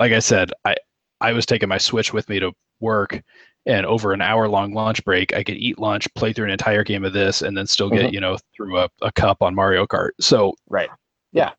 like 0.00 0.12
I 0.12 0.18
said, 0.18 0.52
I 0.64 0.76
I 1.20 1.32
was 1.32 1.46
taking 1.46 1.68
my 1.68 1.78
Switch 1.78 2.12
with 2.12 2.28
me 2.28 2.40
to 2.40 2.52
work. 2.80 3.22
And 3.66 3.84
over 3.84 4.12
an 4.14 4.22
hour 4.22 4.48
long 4.48 4.72
lunch 4.72 5.04
break, 5.04 5.34
I 5.34 5.42
could 5.42 5.56
eat 5.58 5.78
lunch, 5.78 6.08
play 6.14 6.32
through 6.32 6.46
an 6.46 6.52
entire 6.52 6.82
game 6.84 7.04
of 7.04 7.12
this, 7.12 7.42
and 7.42 7.54
then 7.56 7.66
still 7.66 7.90
get, 7.90 8.06
Mhm. 8.06 8.12
you 8.12 8.20
know, 8.20 8.38
through 8.56 8.78
a, 8.78 8.88
a 9.02 9.12
cup 9.12 9.42
on 9.42 9.54
Mario 9.54 9.86
Kart. 9.86 10.10
So 10.20 10.54
right, 10.70 10.88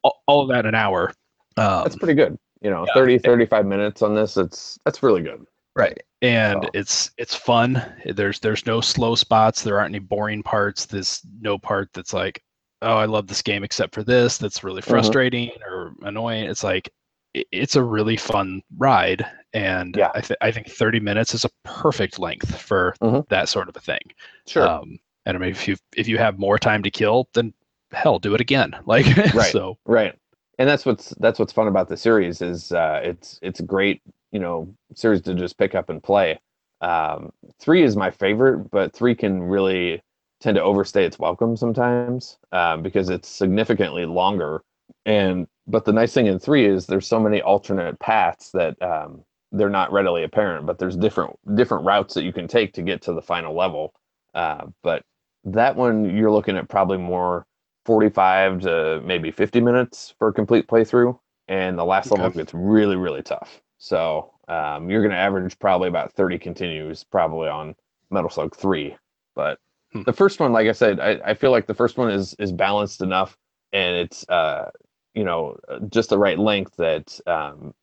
all, 0.04 0.22
all 0.28 0.42
of 0.42 0.50
that 0.50 0.62
in 0.62 0.68
an 0.70 0.76
hour. 0.76 1.14
Um, 1.58 1.84
that's 1.84 1.96
pretty 1.96 2.14
good. 2.16 2.38
You 2.62 2.70
know, 2.70 2.86
yeah. 2.88 2.94
30, 2.94 3.20
35 3.20 3.66
minutes 3.66 4.02
on 4.02 4.14
this. 4.16 4.36
It's 4.38 4.78
that's 4.86 5.02
really 5.04 5.22
good. 5.22 5.46
right 5.76 5.98
and 6.22 6.64
So- 6.64 6.70
it's 6.74 7.12
it's 7.18 7.36
fun 7.36 7.82
there's 8.06 8.40
there's 8.42 8.66
no 8.66 8.82
slow 8.82 9.16
spots 9.16 9.62
there 9.64 9.80
aren't 9.80 9.96
any 9.96 10.00
boring 10.04 10.44
parts 10.44 10.86
there's 10.86 11.22
no 11.40 11.58
part 11.58 11.88
that's 11.94 12.12
like 12.12 12.44
oh 12.82 12.98
i 12.98 13.06
love 13.06 13.28
this 13.28 13.42
game 13.42 13.64
except 13.64 13.94
for 13.94 14.04
this 14.04 14.38
that's 14.38 14.62
really 14.64 14.82
Mhm. 14.82 14.90
frustrating 14.90 15.52
or 15.66 15.94
annoying 16.02 16.50
it's 16.50 16.64
like 16.64 16.90
i- 17.38 17.46
it's 17.54 17.78
a 17.78 17.84
really 17.84 18.18
fun 18.18 18.62
ride 18.78 19.26
and 19.54 19.96
Yeah. 19.96 20.12
I, 20.16 20.20
th- 20.22 20.38
I 20.42 20.52
think 20.52 20.68
30 20.70 21.00
minutes 21.00 21.34
is 21.34 21.46
a 21.46 21.50
perfect 21.64 22.20
length 22.20 22.60
for 22.60 22.96
Mhm. 23.02 23.26
that 23.30 23.48
sort 23.48 23.70
of 23.70 23.78
a 23.78 23.80
thing 23.80 24.02
Sure. 24.48 24.68
um 24.68 25.00
and 25.26 25.38
i 25.38 25.40
mean 25.40 25.52
if 25.52 25.66
you 25.68 25.78
if 25.96 26.08
you 26.10 26.18
have 26.18 26.38
more 26.40 26.58
time 26.60 26.84
to 26.84 26.92
kill 26.92 27.30
then 27.34 27.54
hell 27.92 28.20
do 28.20 28.34
it 28.36 28.42
again 28.42 28.76
like 28.86 29.06
Right. 29.34 29.52
so 29.52 29.78
Right. 29.86 30.16
And 30.58 30.68
that's 30.68 30.86
what's 30.86 31.10
that's 31.20 31.40
what's 31.40 31.54
fun 31.54 31.68
about 31.68 31.88
the 31.88 31.98
series 31.98 32.42
is 32.42 32.72
uh, 32.72 33.00
it's 33.04 33.40
it's 33.42 33.60
a 33.62 33.64
great 33.64 34.02
you 34.32 34.40
know 34.40 34.74
series 34.96 35.22
to 35.22 35.34
just 35.34 35.58
pick 35.58 35.74
up 35.74 35.90
and 35.90 36.04
play. 36.04 36.40
Um, 36.82 37.32
three 37.60 37.84
is 37.84 37.96
my 37.96 38.12
favorite, 38.12 38.70
but 38.72 38.94
three 38.94 39.16
can 39.16 39.42
really 39.42 40.02
tend 40.42 40.56
to 40.56 40.64
overstay 40.64 41.06
its 41.06 41.20
welcome 41.20 41.56
sometimes 41.56 42.38
um, 42.52 42.82
because 42.82 43.10
it's 43.10 43.28
significantly 43.30 44.06
longer. 44.06 44.62
And 45.06 45.48
but 45.68 45.86
the 45.86 45.94
nice 45.94 46.14
thing 46.14 46.28
in 46.28 46.40
three 46.40 46.66
is 46.66 46.86
there's 46.88 47.08
so 47.08 47.20
many 47.20 47.42
alternate 47.42 48.00
paths 48.00 48.52
that 48.52 48.82
um, 48.82 49.24
they're 49.52 49.70
not 49.70 49.92
readily 49.92 50.24
apparent, 50.24 50.66
but 50.66 50.78
there's 50.78 50.98
different 50.98 51.38
different 51.56 51.86
routes 51.86 52.14
that 52.16 52.24
you 52.24 52.34
can 52.34 52.48
take 52.48 52.74
to 52.74 52.82
get 52.82 53.02
to 53.04 53.14
the 53.14 53.22
final 53.22 53.56
level. 53.56 53.94
Uh, 54.34 54.66
but 54.84 55.04
that 55.46 55.76
one 55.76 56.16
you're 56.16 56.32
looking 56.32 56.58
at 56.58 56.68
probably 56.70 56.98
more 56.98 57.46
45 57.90 58.62
to 58.62 59.02
maybe 59.04 59.32
50 59.32 59.62
minutes 59.62 60.14
for 60.20 60.28
a 60.28 60.34
complete 60.34 60.68
playthrough 60.68 61.18
and 61.48 61.80
the 61.80 61.84
last 61.84 62.12
level 62.12 62.30
Okay. 62.30 62.36
gets 62.36 62.54
really 62.54 62.96
really 62.96 63.24
tough 63.24 63.64
so 63.80 64.32
um, 64.48 64.92
you're 64.92 65.02
going 65.02 65.12
to 65.12 65.18
average 65.18 65.58
probably 65.58 65.88
about 65.90 66.14
30 66.14 66.38
continues 66.38 67.04
probably 67.04 67.50
on 67.50 67.76
metal 68.12 68.30
slug 68.30 68.56
3 68.56 68.96
but 69.36 69.58
Hmm. 69.94 70.04
the 70.06 70.14
first 70.14 70.40
one 70.40 70.54
like 70.54 70.68
i 70.68 70.72
said 70.72 71.00
I, 71.00 71.20
I 71.26 71.34
feel 71.34 71.50
like 71.50 71.66
the 71.66 71.74
first 71.74 71.98
one 71.98 72.12
is 72.12 72.36
is 72.38 72.52
balanced 72.52 73.02
enough 73.02 73.36
and 73.74 73.96
it's 73.96 74.30
uh 74.30 74.70
you 75.16 75.24
know 75.24 75.58
just 75.90 76.12
the 76.12 76.20
right 76.20 76.38
length 76.38 76.76
that 76.78 77.20
um 77.26 77.74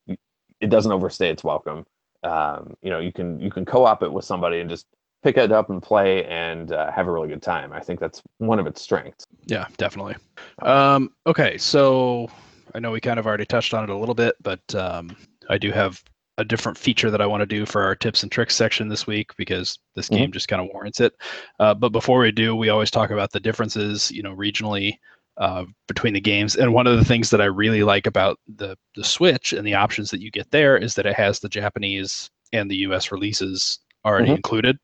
it 0.61 0.69
doesn't 0.69 0.91
overstay 0.93 1.29
its 1.31 1.43
welcome 1.43 1.85
um 2.23 2.75
you 2.81 2.91
know 2.91 2.99
you 2.99 3.11
can 3.11 3.41
you 3.41 3.51
can 3.51 3.65
co-op 3.65 4.03
it 4.03 4.13
with 4.13 4.23
somebody 4.23 4.61
and 4.61 4.69
just 4.69 4.87
pick 5.23 5.37
it 5.37 5.51
up 5.51 5.69
and 5.69 5.81
play 5.81 6.23
and 6.25 6.71
uh, 6.71 6.91
have 6.91 7.07
a 7.07 7.11
really 7.11 7.27
good 7.27 7.41
time 7.41 7.73
i 7.73 7.79
think 7.79 7.99
that's 7.99 8.21
one 8.37 8.59
of 8.59 8.67
its 8.67 8.81
strengths 8.81 9.25
Yeah, 9.45 9.67
definitely. 9.77 10.15
Um, 10.61 11.11
okay, 11.25 11.57
so 11.57 12.29
I 12.75 12.79
know 12.79 12.91
we 12.91 12.99
kind 12.99 13.19
of 13.19 13.25
already 13.25 13.45
touched 13.45 13.73
on 13.73 13.83
it 13.83 13.89
a 13.89 13.95
little 13.95 14.13
bit, 14.15 14.35
but 14.41 14.75
um, 14.75 15.15
I 15.49 15.57
do 15.57 15.71
have 15.71 16.03
a 16.37 16.43
different 16.43 16.77
feature 16.77 17.09
that 17.09 17.21
I 17.21 17.25
want 17.25 17.41
to 17.41 17.45
do 17.45 17.65
for 17.65 17.81
our 17.83 17.95
tips 17.95 18.23
and 18.23 18.31
tricks 18.31 18.55
section 18.55 18.89
this 18.89 19.07
week 19.07 19.31
because 19.37 19.79
this 19.95 20.09
Mhm. 20.09 20.17
game 20.17 20.31
just 20.33 20.47
kind 20.49 20.61
of 20.61 20.67
warrants 20.73 20.99
it. 20.99 21.13
Uh, 21.59 21.73
but 21.73 21.89
before 21.93 22.19
we 22.19 22.31
do, 22.31 22.55
we 22.55 22.69
always 22.69 22.91
talk 22.91 23.09
about 23.09 23.31
the 23.31 23.39
differences, 23.39 24.11
you 24.11 24.21
know, 24.21 24.35
regionally 24.35 24.93
uh, 25.37 25.63
between 25.87 26.13
the 26.13 26.21
games. 26.21 26.55
And 26.57 26.73
one 26.73 26.87
of 26.87 26.97
the 26.97 27.05
things 27.05 27.29
that 27.29 27.41
I 27.41 27.45
really 27.45 27.83
like 27.83 28.05
about 28.05 28.37
the 28.57 28.75
the 28.95 29.03
Switch 29.03 29.53
and 29.53 29.65
the 29.65 29.75
options 29.75 30.11
that 30.11 30.21
you 30.21 30.29
get 30.29 30.51
there 30.51 30.77
is 30.77 30.93
that 30.95 31.05
it 31.05 31.15
has 31.15 31.39
the 31.39 31.49
Japanese 31.49 32.29
and 32.53 32.69
the 32.69 32.77
U.S. 32.87 33.11
releases 33.11 33.79
already 34.05 34.29
Mhm. 34.29 34.35
included. 34.37 34.79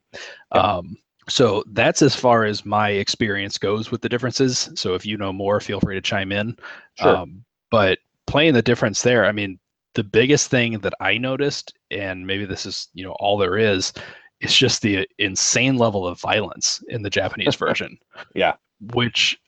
Um, 0.52 0.98
so 1.30 1.64
that's 1.72 2.02
as 2.02 2.16
far 2.16 2.44
as 2.44 2.66
my 2.66 2.90
experience 2.90 3.58
goes 3.58 3.92
with 3.92 4.02
the 4.02 4.10
differences. 4.10 4.70
So 4.76 4.94
if 4.94 5.06
you 5.06 5.18
know 5.18 5.32
more, 5.32 5.60
feel 5.60 5.80
free 5.80 5.96
to 5.96 6.02
chime 6.02 6.32
in. 6.32 6.58
Sure. 7.00 7.18
Um, 7.18 7.46
but 7.72 8.00
playing 8.28 8.54
the 8.54 8.62
difference 8.62 9.02
there, 9.02 9.26
I 9.26 9.32
mean, 9.32 9.60
the 9.96 10.04
biggest 10.04 10.50
thing 10.50 10.80
that 10.80 10.94
I 11.00 11.18
noticed, 11.18 11.74
and 11.92 12.26
maybe 12.26 12.46
this 12.46 12.66
is 12.66 12.90
you 12.94 13.04
know 13.04 13.14
all 13.20 13.38
there 13.38 13.58
is, 13.58 13.94
it's 14.42 14.56
just 14.58 14.82
the 14.82 15.08
insane 15.20 15.78
level 15.78 16.06
of 16.06 16.20
violence 16.20 16.84
in 16.90 17.04
the 17.04 17.10
Japanese 17.10 17.56
version. 17.56 17.98
Yeah. 18.36 18.56
Which 18.94 19.40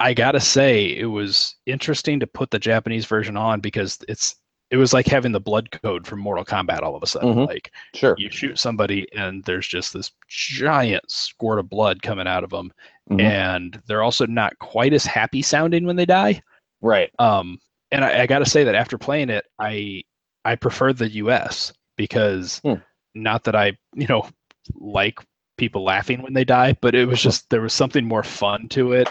I 0.00 0.14
gotta 0.14 0.40
say, 0.40 0.96
it 0.96 1.06
was 1.06 1.56
interesting 1.66 2.20
to 2.20 2.26
put 2.26 2.50
the 2.50 2.58
Japanese 2.58 3.06
version 3.06 3.36
on 3.36 3.60
because 3.60 3.98
it's 4.08 4.36
it 4.70 4.76
was 4.76 4.92
like 4.92 5.06
having 5.06 5.32
the 5.32 5.40
blood 5.40 5.70
code 5.70 6.06
from 6.06 6.20
Mortal 6.20 6.44
Kombat 6.44 6.82
all 6.82 6.94
of 6.94 7.02
a 7.02 7.06
sudden. 7.06 7.34
Mhm. 7.34 7.46
Like 7.46 7.72
Sure. 7.94 8.14
you 8.18 8.30
shoot 8.30 8.58
somebody 8.58 9.06
and 9.14 9.42
there's 9.44 9.66
just 9.66 9.92
this 9.94 10.12
giant 10.28 11.10
squirt 11.10 11.58
of 11.58 11.70
blood 11.70 12.02
coming 12.02 12.26
out 12.26 12.44
of 12.44 12.50
them, 12.50 12.72
Mhm. 13.10 13.20
and 13.20 13.82
they're 13.86 14.02
also 14.02 14.26
not 14.26 14.58
quite 14.58 14.92
as 14.92 15.06
happy 15.06 15.40
sounding 15.42 15.86
when 15.86 15.96
they 15.96 16.04
die. 16.06 16.42
Right. 16.82 17.10
Um, 17.18 17.58
and 17.90 18.04
I, 18.04 18.22
I 18.22 18.26
got 18.26 18.40
to 18.40 18.46
say 18.46 18.64
that 18.64 18.74
after 18.74 18.98
playing 18.98 19.30
it, 19.30 19.46
I 19.58 20.02
I 20.44 20.54
prefer 20.56 20.92
the 20.92 21.08
U.S. 21.14 21.72
because 21.96 22.60
Hmm. 22.60 22.74
not 23.14 23.44
that 23.44 23.56
I 23.56 23.76
you 23.94 24.06
know 24.06 24.28
like 24.74 25.18
people 25.56 25.82
laughing 25.82 26.22
when 26.22 26.34
they 26.34 26.44
die, 26.44 26.74
but 26.80 26.94
it 26.94 27.06
was 27.06 27.20
just 27.22 27.48
there 27.50 27.62
was 27.62 27.72
something 27.72 28.04
more 28.04 28.22
fun 28.22 28.68
to 28.68 28.92
it. 28.92 29.08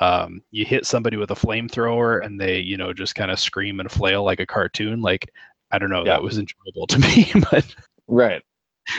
Um, 0.00 0.42
you 0.50 0.64
hit 0.64 0.86
somebody 0.86 1.16
with 1.16 1.30
a 1.30 1.34
flamethrower 1.34 2.24
and 2.24 2.40
they 2.40 2.58
you 2.58 2.76
know 2.76 2.92
just 2.92 3.14
kind 3.14 3.30
of 3.30 3.38
scream 3.38 3.80
and 3.80 3.90
flail 3.90 4.24
like 4.24 4.40
a 4.40 4.46
cartoon. 4.46 5.00
Like 5.00 5.30
I 5.70 5.78
don't 5.78 5.90
know, 5.90 6.04
Yeah. 6.04 6.14
that 6.14 6.22
was 6.22 6.38
enjoyable 6.38 6.86
to 6.88 6.98
me. 6.98 7.30
but 7.50 7.64
Right. 8.06 8.42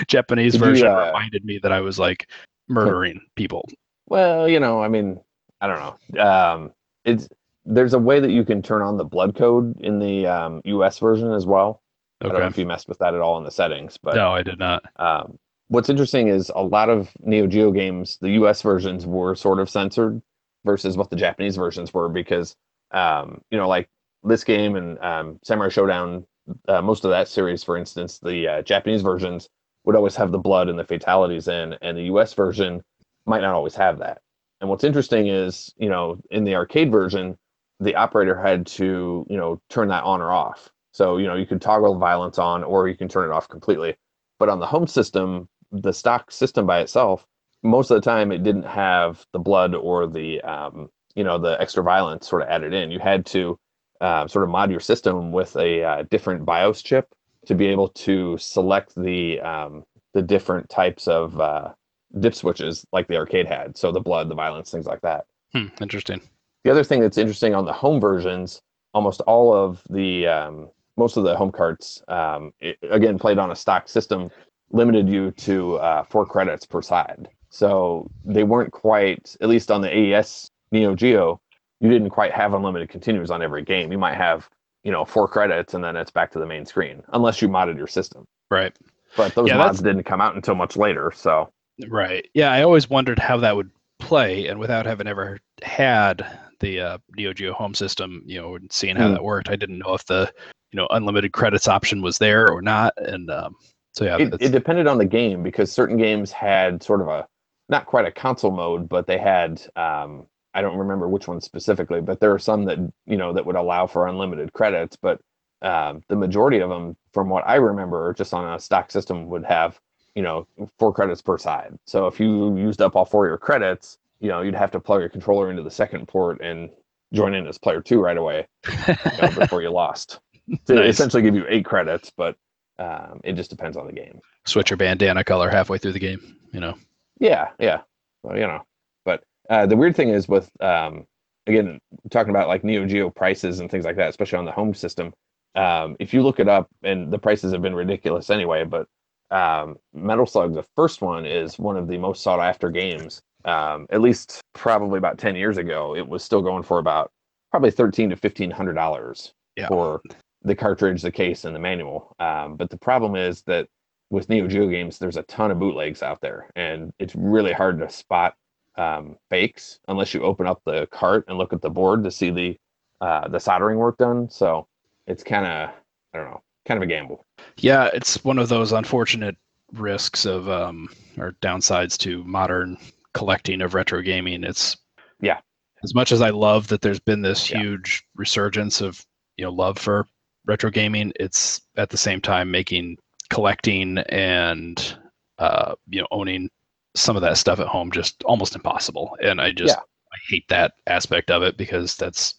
Japanese 0.08 0.54
Did 0.54 0.62
you, 0.62 0.68
version 0.68 0.88
uh, 0.88 1.06
reminded 1.08 1.46
me 1.46 1.60
that 1.60 1.72
I 1.72 1.80
was 1.82 2.00
like 2.00 2.30
murdering 2.68 3.22
people. 3.36 3.68
Well, 4.08 4.48
you 4.50 4.60
know, 4.60 4.82
I 4.82 4.88
mean, 4.88 5.20
I 5.62 5.68
don't 5.68 5.80
know. 6.16 6.24
Um, 6.24 6.72
it's 7.04 7.28
there's 7.66 7.94
a 7.94 8.00
way 8.00 8.20
that 8.20 8.32
you 8.32 8.44
can 8.46 8.62
turn 8.62 8.82
on 8.82 8.98
the 8.98 9.04
blood 9.06 9.36
code 9.36 9.80
in 9.82 10.00
the 10.00 10.26
um, 10.28 10.62
US 10.66 11.00
version 11.00 11.32
as 11.34 11.46
well. 11.46 11.82
I 12.22 12.26
don't 12.26 12.34
know 12.34 12.40
Okay. 12.40 12.48
if 12.48 12.58
you 12.58 12.66
messed 12.66 12.88
with 12.88 13.00
that 13.00 13.14
at 13.14 13.22
all 13.22 13.38
in 13.38 13.44
the 13.44 13.52
settings, 13.52 13.98
but 13.98 14.16
No, 14.16 14.32
I 14.32 14.42
did 14.44 14.58
not. 14.60 14.84
um, 14.98 15.38
what's 15.68 15.90
interesting 15.90 16.28
is 16.30 16.52
a 16.56 16.64
lot 16.64 16.90
of 16.90 17.10
Neo 17.22 17.46
Geo 17.48 17.72
games, 17.72 18.18
the 18.22 18.30
US 18.32 18.62
versions 18.62 19.06
were 19.06 19.36
sort 19.36 19.60
of 19.60 19.70
censored 19.70 20.22
versus 20.66 20.98
what 20.98 21.10
the 21.10 21.16
Japanese 21.16 21.56
versions 21.56 21.94
were 21.94 22.10
because, 22.10 22.56
um, 22.92 23.42
you 23.52 23.58
know, 23.58 23.68
like 23.68 23.90
this 24.24 24.44
game 24.44 24.76
and 24.76 25.00
um, 25.00 25.40
Samurai 25.44 25.70
Shodown, 25.70 26.26
uh, 26.68 26.82
most 26.82 27.06
of 27.06 27.12
that 27.12 27.28
series, 27.28 27.64
for 27.64 27.78
instance, 27.78 28.20
the 28.20 28.48
uh, 28.48 28.62
Japanese 28.64 29.02
versions 29.02 29.50
would 29.86 29.96
always 29.96 30.16
have 30.16 30.32
the 30.32 30.40
blood 30.40 30.68
and 30.68 30.78
the 30.78 30.84
fatalities 30.84 31.48
in, 31.48 31.76
and 31.82 31.98
the 31.98 32.04
US 32.04 32.34
version 32.34 32.82
might 33.26 33.42
not 33.42 33.54
always 33.54 33.76
have 33.76 34.00
that. 34.00 34.22
And 34.62 34.70
what's 34.70 34.84
interesting 34.84 35.28
is, 35.28 35.74
you 35.78 35.90
know, 35.90 36.20
in 36.32 36.44
the 36.44 36.56
arcade 36.56 36.92
version, 36.92 37.38
the 37.80 37.96
operator 37.96 38.40
had 38.40 38.66
to, 38.68 39.26
you 39.30 39.38
know, 39.38 39.62
turn 39.70 39.90
that 39.90 40.04
on 40.04 40.22
or 40.22 40.32
off. 40.32 40.70
So, 40.94 41.18
you 41.18 41.28
know, 41.28 41.36
you 41.36 41.46
could 41.46 41.62
toggle 41.62 41.98
violence 42.00 42.40
on 42.40 42.64
or 42.64 42.88
you 42.88 42.96
can 42.96 43.10
turn 43.10 43.30
it 43.30 43.34
off 43.34 43.50
completely. 43.50 43.96
But 44.40 44.50
on 44.50 44.60
the 44.60 44.66
home 44.66 44.88
system, 44.88 45.50
the 45.72 45.92
stock 45.92 46.32
system 46.32 46.66
by 46.66 46.80
itself, 46.80 47.26
most 47.64 47.92
of 47.92 47.96
the 47.96 48.10
time 48.10 48.32
it 48.32 48.44
didn't 48.44 48.66
have 48.66 49.26
the 49.34 49.40
blood 49.40 49.76
or 49.76 50.08
the, 50.08 50.42
um, 50.42 50.90
you 51.16 51.24
know, 51.24 51.38
the 51.38 51.60
extra 51.60 51.84
violence 51.84 52.28
sort 52.28 52.42
of 52.42 52.50
added 52.50 52.74
in. 52.74 52.92
You 52.92 53.00
had 53.00 53.26
to 53.28 53.58
uh, 54.02 54.28
sort 54.28 54.44
of 54.44 54.50
mod 54.50 54.72
your 54.72 54.80
system 54.80 55.32
with 55.32 55.56
a 55.56 55.84
uh, 55.84 56.04
different 56.10 56.46
BIOS 56.46 56.82
chip 56.82 57.08
to 57.46 57.56
be 57.56 57.68
able 57.68 57.90
to 57.90 58.38
select 58.38 58.94
the 58.96 59.40
um, 59.42 59.84
the 60.14 60.22
different 60.22 60.70
types 60.70 61.08
of 61.08 61.40
uh, 61.40 61.74
dip 62.20 62.36
switches 62.36 62.86
like 62.92 63.08
the 63.08 63.18
arcade 63.18 63.48
had. 63.48 63.78
So 63.78 63.92
the 63.92 64.00
blood, 64.00 64.30
the 64.30 64.36
violence, 64.36 64.72
things 64.72 64.86
like 64.86 65.02
that. 65.02 65.26
Hmm, 65.54 65.68
interesting. 65.82 66.22
The 66.64 66.72
other 66.72 66.84
thing 66.84 67.02
that's 67.02 67.18
interesting 67.18 67.54
on 67.54 67.66
the 67.66 67.74
home 67.74 68.00
versions, 68.00 68.62
almost 68.94 69.22
all 69.22 69.54
of 69.54 69.84
the 69.90 70.28
um, 70.28 70.70
most 70.98 71.18
of 71.18 71.24
the 71.24 71.36
home 71.36 71.52
carts, 71.52 72.02
um, 72.08 72.52
it, 72.60 72.78
again 72.90 73.20
played 73.20 73.38
on 73.38 73.52
a 73.52 73.56
stock 73.56 73.88
system, 73.88 74.30
limited 74.72 75.10
you 75.10 75.32
to 75.32 75.76
uh, 75.76 76.04
four 76.04 76.26
credits 76.26 76.66
per 76.66 76.82
side. 76.82 77.28
So 77.56 78.12
they 78.26 78.44
weren't 78.44 78.74
quite, 78.74 79.34
at 79.40 79.48
least 79.48 79.72
on 79.72 79.80
the 79.80 79.88
AES 79.90 80.52
Neo 80.74 80.94
Geo, 80.94 81.40
you 81.80 81.90
didn't 81.90 82.10
quite 82.10 82.34
have 82.34 82.54
unlimited 82.54 82.90
continues 82.90 83.32
on 83.32 83.42
every 83.42 83.62
game. 83.64 83.94
You 83.94 83.98
might 83.98 84.16
have, 84.16 84.50
you 84.84 84.92
know, 84.92 85.06
four 85.06 85.26
credits 85.30 85.74
and 85.74 85.82
then 85.82 85.96
it's 85.96 86.12
back 86.12 86.32
to 86.32 86.40
the 86.40 86.46
main 86.46 86.66
screen, 86.66 87.02
unless 87.14 87.42
you 87.42 87.48
modded 87.48 87.78
your 87.78 87.88
system. 87.88 88.26
Right. 88.52 88.76
But 89.16 89.36
those 89.36 89.48
Yeah, 89.48 89.56
mods 89.56 89.80
that's- 89.80 89.96
didn't 89.96 90.04
come 90.06 90.20
out 90.20 90.36
until 90.36 90.56
much 90.56 90.76
later. 90.76 91.14
So 91.16 91.50
Right. 91.88 92.28
Yeah, 92.34 92.52
I 92.52 92.62
always 92.64 92.90
wondered 92.90 93.20
how 93.20 93.38
that 93.38 93.56
would 93.56 93.72
play, 94.00 94.48
and 94.48 94.60
without 94.60 94.86
having 94.86 95.08
ever 95.08 95.40
had 95.62 96.26
the 96.60 96.82
uh, 96.82 96.98
Neo 97.16 97.32
Geo 97.32 97.54
home 97.54 97.74
system, 97.74 98.22
you 98.26 98.42
know, 98.42 98.56
and 98.56 98.70
seeing 98.72 98.98
how 98.98 99.08
Hmm. 99.08 99.14
that 99.14 99.24
worked, 99.24 99.50
I 99.50 99.56
didn't 99.56 99.78
know 99.80 99.94
if 99.94 100.06
the 100.06 100.30
you 100.74 100.78
know 100.78 100.88
unlimited 100.90 101.32
credits 101.32 101.70
option 101.70 102.02
was 102.02 102.18
there 102.18 102.50
or 102.52 102.62
not. 102.62 102.94
And 102.98 103.30
um, 103.32 103.56
so 103.94 104.04
yeah, 104.04 104.18
it, 104.18 104.34
it 104.42 104.52
depended 104.52 104.88
on 104.88 104.98
the 104.98 105.06
game 105.06 105.42
because 105.42 105.72
certain 105.72 105.96
games 105.98 106.34
had 106.34 106.84
sort 106.84 107.00
of 107.02 107.08
a 107.08 107.26
not 107.70 107.86
quite 107.86 108.06
a 108.06 108.12
console 108.12 108.52
mode, 108.52 108.88
but 108.90 109.08
they 109.08 109.18
had 109.18 109.62
um, 109.76 110.28
I 110.54 110.62
don't 110.62 110.78
remember 110.78 111.08
which 111.10 111.28
one 111.28 111.42
specifically, 111.42 112.02
but 112.02 112.20
there 112.20 112.32
are 112.32 112.40
some 112.40 112.66
that 112.66 112.78
you 113.06 113.18
know 113.18 113.34
that 113.34 113.46
would 113.46 113.56
allow 113.56 113.88
for 113.88 114.08
unlimited 114.08 114.54
credits, 114.54 114.96
but 114.96 115.20
um, 115.62 116.02
the 116.10 116.16
majority 116.16 116.60
of 116.60 116.70
them, 116.70 116.96
from 117.14 117.30
what 117.30 117.44
I 117.48 117.56
remember, 117.56 118.14
just 118.14 118.34
on 118.34 118.54
a 118.54 118.60
stock 118.60 118.92
system 118.92 119.28
would 119.30 119.46
have 119.46 119.80
you 120.16 120.22
know 120.24 120.48
four 120.80 120.94
credits 120.94 121.22
per 121.22 121.38
side. 121.38 121.78
So 121.86 122.08
if 122.08 122.20
you 122.20 122.56
used 122.58 122.82
up 122.82 122.96
all 122.96 123.06
four 123.06 123.26
of 123.26 123.30
your 123.30 123.38
credits, 123.38 123.98
you 124.20 124.30
know 124.30 124.42
you'd 124.42 124.56
have 124.56 124.72
to 124.72 124.80
plug 124.80 125.00
your 125.02 125.10
controller 125.10 125.50
into 125.50 125.64
the 125.64 125.72
second 125.72 126.08
port 126.08 126.40
and 126.42 126.70
join 127.14 127.34
in 127.34 127.48
as 127.48 127.58
player 127.58 127.82
two 127.82 128.00
right 128.02 128.18
away 128.18 128.48
you 128.68 128.96
know, 129.22 129.30
before 129.40 129.62
you 129.62 129.70
lost. 129.72 130.20
To 130.68 130.76
Nice. 130.76 130.94
essentially 130.94 131.24
give 131.24 131.34
you 131.34 131.44
eight 131.50 131.66
credits, 131.66 132.12
but 132.16 132.36
um, 132.78 133.20
it 133.24 133.34
just 133.34 133.50
depends 133.50 133.76
on 133.78 133.88
the 133.88 133.94
game. 133.94 134.22
switch 134.46 134.70
your 134.70 134.78
bandana 134.78 135.24
color 135.24 135.50
halfway 135.50 135.80
through 135.80 135.94
the 135.94 136.00
game. 136.00 136.38
You 136.54 136.60
know. 136.60 136.76
Yeah, 137.20 137.50
yeah. 137.60 137.82
Well, 138.24 138.38
you 138.38 138.48
know, 138.48 138.64
but 139.06 139.24
uh, 139.50 139.66
the 139.66 139.78
weird 139.78 139.96
thing 139.96 140.10
is 140.10 140.28
with 140.28 140.50
um, 140.62 141.06
again 141.48 141.80
talking 142.10 142.32
about 142.32 142.48
like 142.48 142.64
Neo 142.64 142.86
Geo 142.86 143.10
prices 143.10 143.60
and 143.60 143.70
things 143.70 143.86
like 143.86 143.96
that, 143.98 144.10
especially 144.10 144.40
on 144.40 144.46
the 144.46 144.52
home 144.52 144.74
system. 144.74 145.14
Um, 145.56 145.96
if 146.00 146.14
you 146.14 146.22
look 146.22 146.40
it 146.40 146.50
up, 146.50 146.68
and 146.84 147.12
the 147.12 147.20
prices 147.20 147.54
have 147.54 147.62
been 147.62 147.76
ridiculous 147.76 148.30
anyway, 148.30 148.66
but 148.66 148.88
um, 149.32 149.78
Metal 149.94 150.26
Slug, 150.26 150.54
the 150.54 150.66
first 150.76 151.02
one, 151.02 151.26
is 151.26 151.58
one 151.58 151.78
of 151.78 151.88
the 151.88 151.98
most 151.98 152.22
sought 152.22 152.40
after 152.40 152.70
games. 152.70 153.22
Um, 153.46 153.86
at 153.92 154.02
least 154.02 154.42
probably 154.54 154.98
about 154.98 155.18
ten 155.18 155.36
years 155.36 155.58
ago, 155.58 155.96
it 155.96 156.08
was 156.08 156.24
still 156.24 156.42
going 156.42 156.64
for 156.64 156.80
about 156.80 157.12
probably 157.52 157.72
thirteen 157.72 158.10
to 158.10 158.16
fifteen 158.16 158.52
hundred 158.52 158.74
dollars 158.74 159.32
Yeah. 159.56 159.68
for 159.68 160.02
the 160.42 160.56
cartridge, 160.56 161.02
the 161.02 161.12
case, 161.12 161.46
and 161.46 161.56
the 161.56 161.60
manual. 161.60 162.12
Um, 162.20 162.56
but 162.58 162.70
the 162.70 162.78
problem 162.78 163.16
is 163.16 163.44
that 163.44 163.68
with 164.10 164.30
Neo 164.30 164.48
Geo 164.48 164.68
games, 164.68 165.00
there's 165.00 165.18
a 165.18 165.24
ton 165.24 165.52
of 165.52 165.60
bootlegs 165.60 166.04
out 166.04 166.22
there, 166.22 166.50
and 166.56 166.94
it's 167.00 167.16
really 167.16 167.54
hard 167.54 167.80
to 167.80 167.90
spot 167.90 168.36
um, 168.78 169.18
fakes 169.30 169.80
unless 169.88 170.14
you 170.14 170.22
open 170.22 170.48
up 170.48 170.62
the 170.66 170.86
cart 170.88 171.26
and 171.28 171.38
look 171.38 171.54
at 171.54 171.62
the 171.62 171.70
board 171.70 172.04
to 172.04 172.12
see 172.12 172.30
the 172.30 172.58
uh, 173.02 173.28
the 173.28 173.40
soldering 173.40 173.78
work 173.78 173.98
done. 173.98 174.30
So 174.30 174.68
it's 175.08 175.24
kind 175.24 175.46
of 175.46 175.70
I 176.14 176.18
don't 176.18 176.30
know, 176.30 176.42
kind 176.66 176.78
of 176.78 176.84
a 176.84 176.88
gamble. 176.88 177.26
Yeah, 177.58 177.90
it's 177.94 178.24
one 178.24 178.38
of 178.40 178.50
those 178.50 178.72
unfortunate 178.72 179.36
risks 179.74 180.26
of 180.26 180.48
um, 180.50 180.90
or 181.18 181.34
downsides 181.42 181.98
to 182.00 182.24
modern 182.24 182.78
collecting 183.14 183.62
of 183.62 183.74
retro 183.74 184.02
gaming. 184.02 184.44
It's 184.44 184.78
Yeah. 185.22 185.40
As 185.84 185.94
much 185.94 186.12
as 186.12 186.22
I 186.22 186.30
love 186.30 186.68
that 186.68 186.82
there's 186.82 187.00
been 187.00 187.22
this 187.22 187.50
Yeah. 187.50 187.60
huge 187.60 188.04
resurgence 188.16 188.82
of 188.82 189.06
you 189.38 189.46
know 189.46 189.52
love 189.52 189.78
for 189.78 190.08
retro 190.46 190.70
gaming, 190.70 191.12
it's 191.20 191.62
at 191.76 191.90
the 191.90 191.98
same 191.98 192.22
time 192.22 192.52
making 192.52 192.98
collecting 193.30 193.98
and 194.10 194.98
uh, 195.40 195.76
you 195.90 196.02
know 196.02 196.08
owning 196.12 196.50
some 196.96 197.16
of 197.16 197.22
that 197.22 197.38
stuff 197.38 197.60
at 197.60 197.68
home 197.68 197.92
just 197.92 198.24
almost 198.24 198.56
impossible. 198.56 199.18
And 199.22 199.42
I 199.42 199.52
just 199.52 199.76
Yeah. 199.76 199.82
I 200.14 200.18
hate 200.30 200.48
that 200.48 200.74
aspect 200.88 201.30
of 201.30 201.44
it 201.44 201.58
because 201.58 201.96
that's 201.98 202.36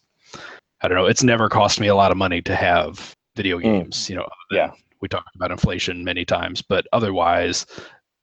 I 0.81 0.88
don't 0.88 0.96
know. 0.96 1.07
It's 1.07 1.22
never 1.22 1.49
cost 1.49 1.81
me 1.81 1.88
a 1.88 1.94
lot 1.94 2.11
of 2.11 2.16
money 2.16 2.40
to 2.42 2.55
have 2.55 3.14
video 3.35 3.59
Mm. 3.59 3.62
games. 3.62 4.09
You 4.11 4.16
know, 4.16 4.29
Yeah. 4.51 4.70
we 5.01 5.09
talked 5.09 5.35
about 5.37 5.51
inflation 5.51 6.05
many 6.05 6.25
times, 6.25 6.62
but 6.62 6.87
otherwise, 6.92 7.66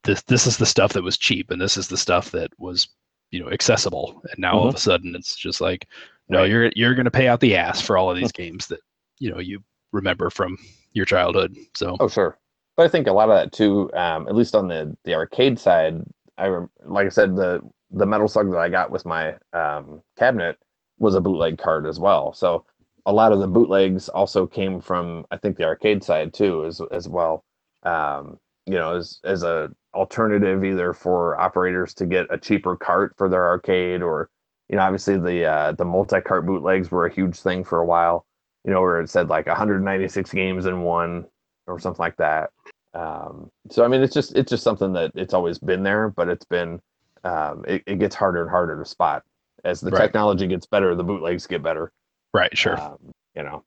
this 0.04 0.22
this 0.24 0.48
is 0.48 0.58
the 0.58 0.66
stuff 0.66 0.94
that 0.94 1.04
was 1.04 1.18
cheap, 1.18 1.52
and 1.52 1.62
this 1.62 1.78
is 1.78 1.88
the 1.88 1.98
stuff 1.98 2.32
that 2.32 2.50
was 2.58 2.88
you 3.32 3.40
know 3.44 3.50
accessible. 3.52 4.22
And 4.32 4.40
now 4.40 4.54
all 4.58 4.68
of 4.68 4.76
a 4.76 4.80
sudden, 4.80 5.16
it's 5.16 5.36
just 5.36 5.62
like, 5.62 5.88
no, 6.30 6.38
Mm-hmm. 6.38 6.42
Right. 6.42 6.50
you're 6.50 6.72
you're 6.76 6.96
going 6.96 7.06
to 7.06 7.12
pay 7.12 7.28
out 7.28 7.40
the 7.42 7.56
ass 7.56 7.80
for 7.82 7.98
all 7.98 8.10
of 8.10 8.18
these 8.18 8.32
games 8.32 8.68
that 8.68 8.80
you 9.20 9.30
know 9.32 9.40
you 9.40 9.64
remember 9.92 10.30
from 10.32 10.58
your 10.94 11.06
childhood. 11.06 11.56
So 11.76 11.96
Oh, 12.00 12.08
sure. 12.08 12.38
But 12.76 12.86
I 12.86 12.90
think 12.90 13.08
a 13.08 13.14
lot 13.14 13.30
of 13.30 13.36
that 13.36 13.52
too, 13.52 13.92
um, 13.94 14.28
at 14.28 14.36
least 14.36 14.56
on 14.56 14.68
the 14.68 14.96
the 15.04 15.14
arcade 15.14 15.60
side, 15.60 16.02
I 16.38 16.48
like 16.86 17.06
I 17.06 17.10
said, 17.10 17.36
the 17.36 17.62
the 17.92 18.06
Metal 18.06 18.28
Slug 18.28 18.52
that 18.52 18.58
I 18.58 18.70
got 18.70 18.90
with 18.92 19.06
my 19.06 19.36
um, 19.54 20.02
cabinet 20.18 20.58
was 20.98 21.16
a 21.16 21.22
bootleg 21.22 21.58
card 21.58 21.86
as 21.86 22.00
well. 22.00 22.34
So 22.34 22.66
a 23.06 23.14
lot 23.14 23.32
of 23.32 23.40
the 23.40 23.48
bootlegs 23.48 24.10
also 24.10 24.48
came 24.48 24.80
from 24.82 25.26
I 25.32 25.38
think 25.38 25.58
the 25.58 25.66
arcade 25.66 26.04
side 26.04 26.34
too, 26.34 26.66
as 26.66 26.82
as 26.92 27.08
well. 27.08 27.44
Um, 27.84 28.40
you 28.66 28.74
know, 28.76 28.96
as 28.96 29.20
as 29.24 29.44
a 29.44 29.70
alternative 29.94 30.64
either 30.64 30.94
for 30.94 31.40
operators 31.40 31.94
to 31.96 32.06
get 32.08 32.26
a 32.32 32.38
cheaper 32.38 32.76
cart 32.76 33.14
for 33.18 33.30
their 33.30 33.46
arcade, 33.46 34.02
or 34.02 34.30
you 34.70 34.78
know, 34.78 34.82
obviously 34.84 35.18
the 35.20 35.46
uh, 35.46 35.72
the 35.74 35.86
multi 35.86 36.22
cart 36.22 36.46
bootlegs 36.48 36.90
were 36.90 37.06
a 37.06 37.14
huge 37.14 37.40
thing 37.40 37.64
for 37.64 37.80
a 37.80 37.86
while. 37.86 38.26
You 38.66 38.72
know, 38.72 38.82
where 38.82 39.00
it 39.02 39.10
said 39.10 39.30
like 39.30 39.46
196 39.48 40.32
games 40.32 40.66
in 40.66 40.82
one 40.82 41.26
or 41.68 41.80
something 41.80 42.02
like 42.02 42.18
that. 42.18 42.50
Um, 42.94 43.50
so 43.72 43.84
I 43.84 43.88
mean, 43.88 44.02
it's 44.04 44.14
just 44.14 44.36
it's 44.36 44.50
just 44.50 44.64
something 44.64 44.94
that 44.94 45.12
it's 45.16 45.34
always 45.34 45.58
been 45.60 45.84
there, 45.84 46.10
but 46.10 46.30
it's 46.30 46.46
been 46.46 46.80
um, 47.24 47.64
it, 47.68 47.84
it 47.88 48.00
gets 48.00 48.16
harder 48.16 48.42
and 48.42 48.50
harder 48.50 48.78
to 48.78 48.86
spot 48.86 49.24
as 49.64 49.80
the 49.82 49.90
Right. 49.92 50.02
technology 50.02 50.46
gets 50.48 50.66
better, 50.66 50.94
the 50.94 51.04
bootlegs 51.04 51.48
get 51.48 51.64
better. 51.64 51.92
Right. 52.34 52.56
Sure. 52.58 52.78
Um, 52.80 52.98
you 53.36 53.44
know, 53.44 53.64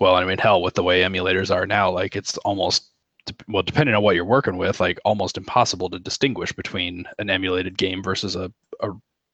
Well, 0.00 0.16
I 0.16 0.24
mean, 0.24 0.38
hell, 0.38 0.60
with 0.62 0.74
the 0.74 0.82
way 0.82 1.02
emulators 1.02 1.54
are 1.54 1.66
now, 1.66 1.90
like 1.90 2.16
it's 2.16 2.36
almost 2.38 2.90
well, 3.46 3.62
depending 3.62 3.94
on 3.94 4.02
what 4.02 4.14
you're 4.16 4.24
working 4.24 4.56
with, 4.56 4.80
like 4.80 4.98
almost 5.04 5.36
impossible 5.36 5.90
to 5.90 5.98
distinguish 5.98 6.50
between 6.52 7.04
an 7.18 7.28
emulated 7.28 7.76
game 7.76 8.02
versus 8.02 8.36
a, 8.36 8.50
a 8.80 8.88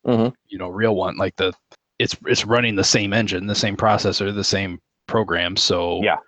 Mhm. 0.06 0.34
you 0.48 0.58
know 0.58 0.68
real 0.68 0.94
one. 0.94 1.16
Like 1.16 1.34
the 1.36 1.52
it's 1.98 2.16
it's 2.26 2.44
running 2.44 2.76
the 2.76 2.84
same 2.84 3.12
engine, 3.12 3.46
the 3.46 3.54
same 3.54 3.76
processor, 3.76 4.32
the 4.34 4.44
same 4.44 4.80
program. 5.06 5.56
So 5.56 6.02
Yeah. 6.02 6.18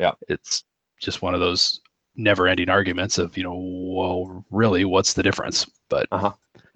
Yeah. 0.00 0.12
it's 0.28 0.64
just 1.00 1.22
one 1.22 1.34
of 1.34 1.40
those 1.40 1.80
never-ending 2.16 2.68
arguments 2.68 3.18
of 3.18 3.36
you 3.36 3.42
know, 3.42 3.56
well, 3.56 4.44
really, 4.50 4.84
what's 4.84 5.12
the 5.14 5.22
difference? 5.22 5.66
But 5.88 6.06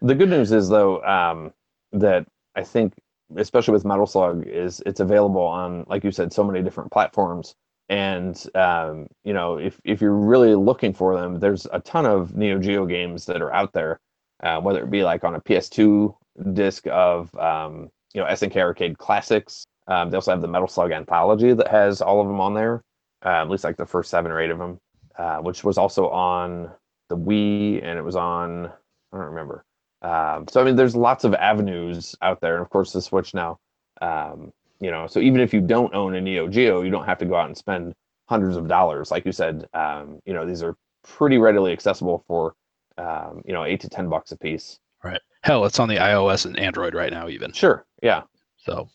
the 0.00 0.14
good 0.14 0.28
news 0.28 0.52
is 0.52 0.68
though 0.68 1.02
um, 1.04 1.52
that 1.92 2.26
I 2.54 2.62
think, 2.62 2.94
especially 3.36 3.72
with 3.72 3.84
Metal 3.84 4.06
Slug, 4.06 4.46
is 4.46 4.82
it's 4.86 5.00
available 5.00 5.42
on, 5.42 5.84
like 5.88 6.04
you 6.04 6.10
said, 6.10 6.32
so 6.32 6.44
many 6.44 6.62
different 6.62 6.90
platforms. 6.92 7.54
And 7.88 8.40
um, 8.54 9.08
you 9.24 9.32
know, 9.32 9.56
if 9.56 9.80
if 9.84 10.00
you're 10.00 10.14
really 10.14 10.54
looking 10.54 10.92
for 10.92 11.18
them, 11.20 11.40
there's 11.40 11.66
a 11.72 11.80
ton 11.80 12.06
of 12.06 12.36
Neo 12.36 12.58
Geo 12.58 12.86
games 12.86 13.26
that 13.26 13.42
are 13.42 13.52
out 13.52 13.72
there, 13.72 13.98
uh, 14.42 14.60
whether 14.60 14.82
it 14.82 14.90
be 14.90 15.02
like 15.02 15.24
on 15.24 15.34
a 15.34 15.40
PS2 15.40 16.14
disc 16.52 16.86
of 16.86 17.34
um, 17.36 17.90
you 18.14 18.20
know 18.20 18.26
SNK 18.28 18.56
Arcade 18.56 18.98
Classics. 18.98 19.66
Um, 19.88 20.10
they 20.10 20.16
also 20.16 20.30
have 20.30 20.40
the 20.40 20.46
Metal 20.46 20.68
Slug 20.68 20.92
Anthology 20.92 21.52
that 21.52 21.66
has 21.66 22.00
all 22.00 22.20
of 22.20 22.28
them 22.28 22.40
on 22.40 22.54
there, 22.54 22.84
uh, 23.24 23.28
at 23.42 23.50
least 23.50 23.64
like 23.64 23.76
the 23.76 23.86
first 23.86 24.10
seven 24.10 24.30
or 24.32 24.40
eight 24.40 24.50
of 24.50 24.58
them, 24.58 24.78
uh, 25.18 25.38
which 25.38 25.64
was 25.64 25.78
also 25.78 26.08
on 26.08 26.70
the 27.08 27.16
Wii 27.16 27.84
and 27.84 27.98
it 27.98 28.02
was 28.02 28.16
on 28.16 28.66
I 29.12 29.16
don't 29.16 29.26
remember. 29.26 29.64
Um, 30.02 30.46
so 30.48 30.60
I 30.60 30.64
mean, 30.64 30.76
there's 30.76 30.96
lots 30.96 31.24
of 31.24 31.34
avenues 31.34 32.14
out 32.22 32.40
there, 32.40 32.54
and 32.54 32.62
of 32.62 32.70
course 32.70 32.92
the 32.92 33.02
Switch 33.02 33.34
now. 33.34 33.58
Um, 34.00 34.52
you 34.80 34.90
know, 34.90 35.06
so 35.06 35.20
even 35.20 35.40
if 35.40 35.52
you 35.52 35.60
don't 35.60 35.94
own 35.94 36.14
a 36.14 36.20
Neo 36.20 36.48
Geo, 36.48 36.82
you 36.82 36.90
don't 36.90 37.04
have 37.04 37.18
to 37.18 37.26
go 37.26 37.34
out 37.34 37.46
and 37.46 37.56
spend 37.56 37.92
hundreds 38.28 38.56
of 38.56 38.66
dollars, 38.66 39.10
like 39.10 39.26
you 39.26 39.32
said. 39.32 39.68
Um, 39.74 40.20
you 40.24 40.32
know, 40.32 40.46
these 40.46 40.62
are 40.62 40.74
pretty 41.02 41.38
readily 41.38 41.72
accessible 41.72 42.24
for 42.26 42.54
um, 42.96 43.42
you 43.44 43.52
know 43.52 43.64
eight 43.64 43.80
to 43.80 43.88
ten 43.88 44.08
bucks 44.08 44.32
a 44.32 44.38
piece. 44.38 44.78
right, 45.04 45.20
hell, 45.42 45.64
it's 45.66 45.78
on 45.78 45.88
the 45.88 45.96
iOS 45.96 46.46
and 46.46 46.58
Android 46.58 46.94
right 46.94 47.12
now, 47.12 47.28
even. 47.28 47.52
Sure, 47.52 47.84
yeah. 48.02 48.22
So 48.56 48.88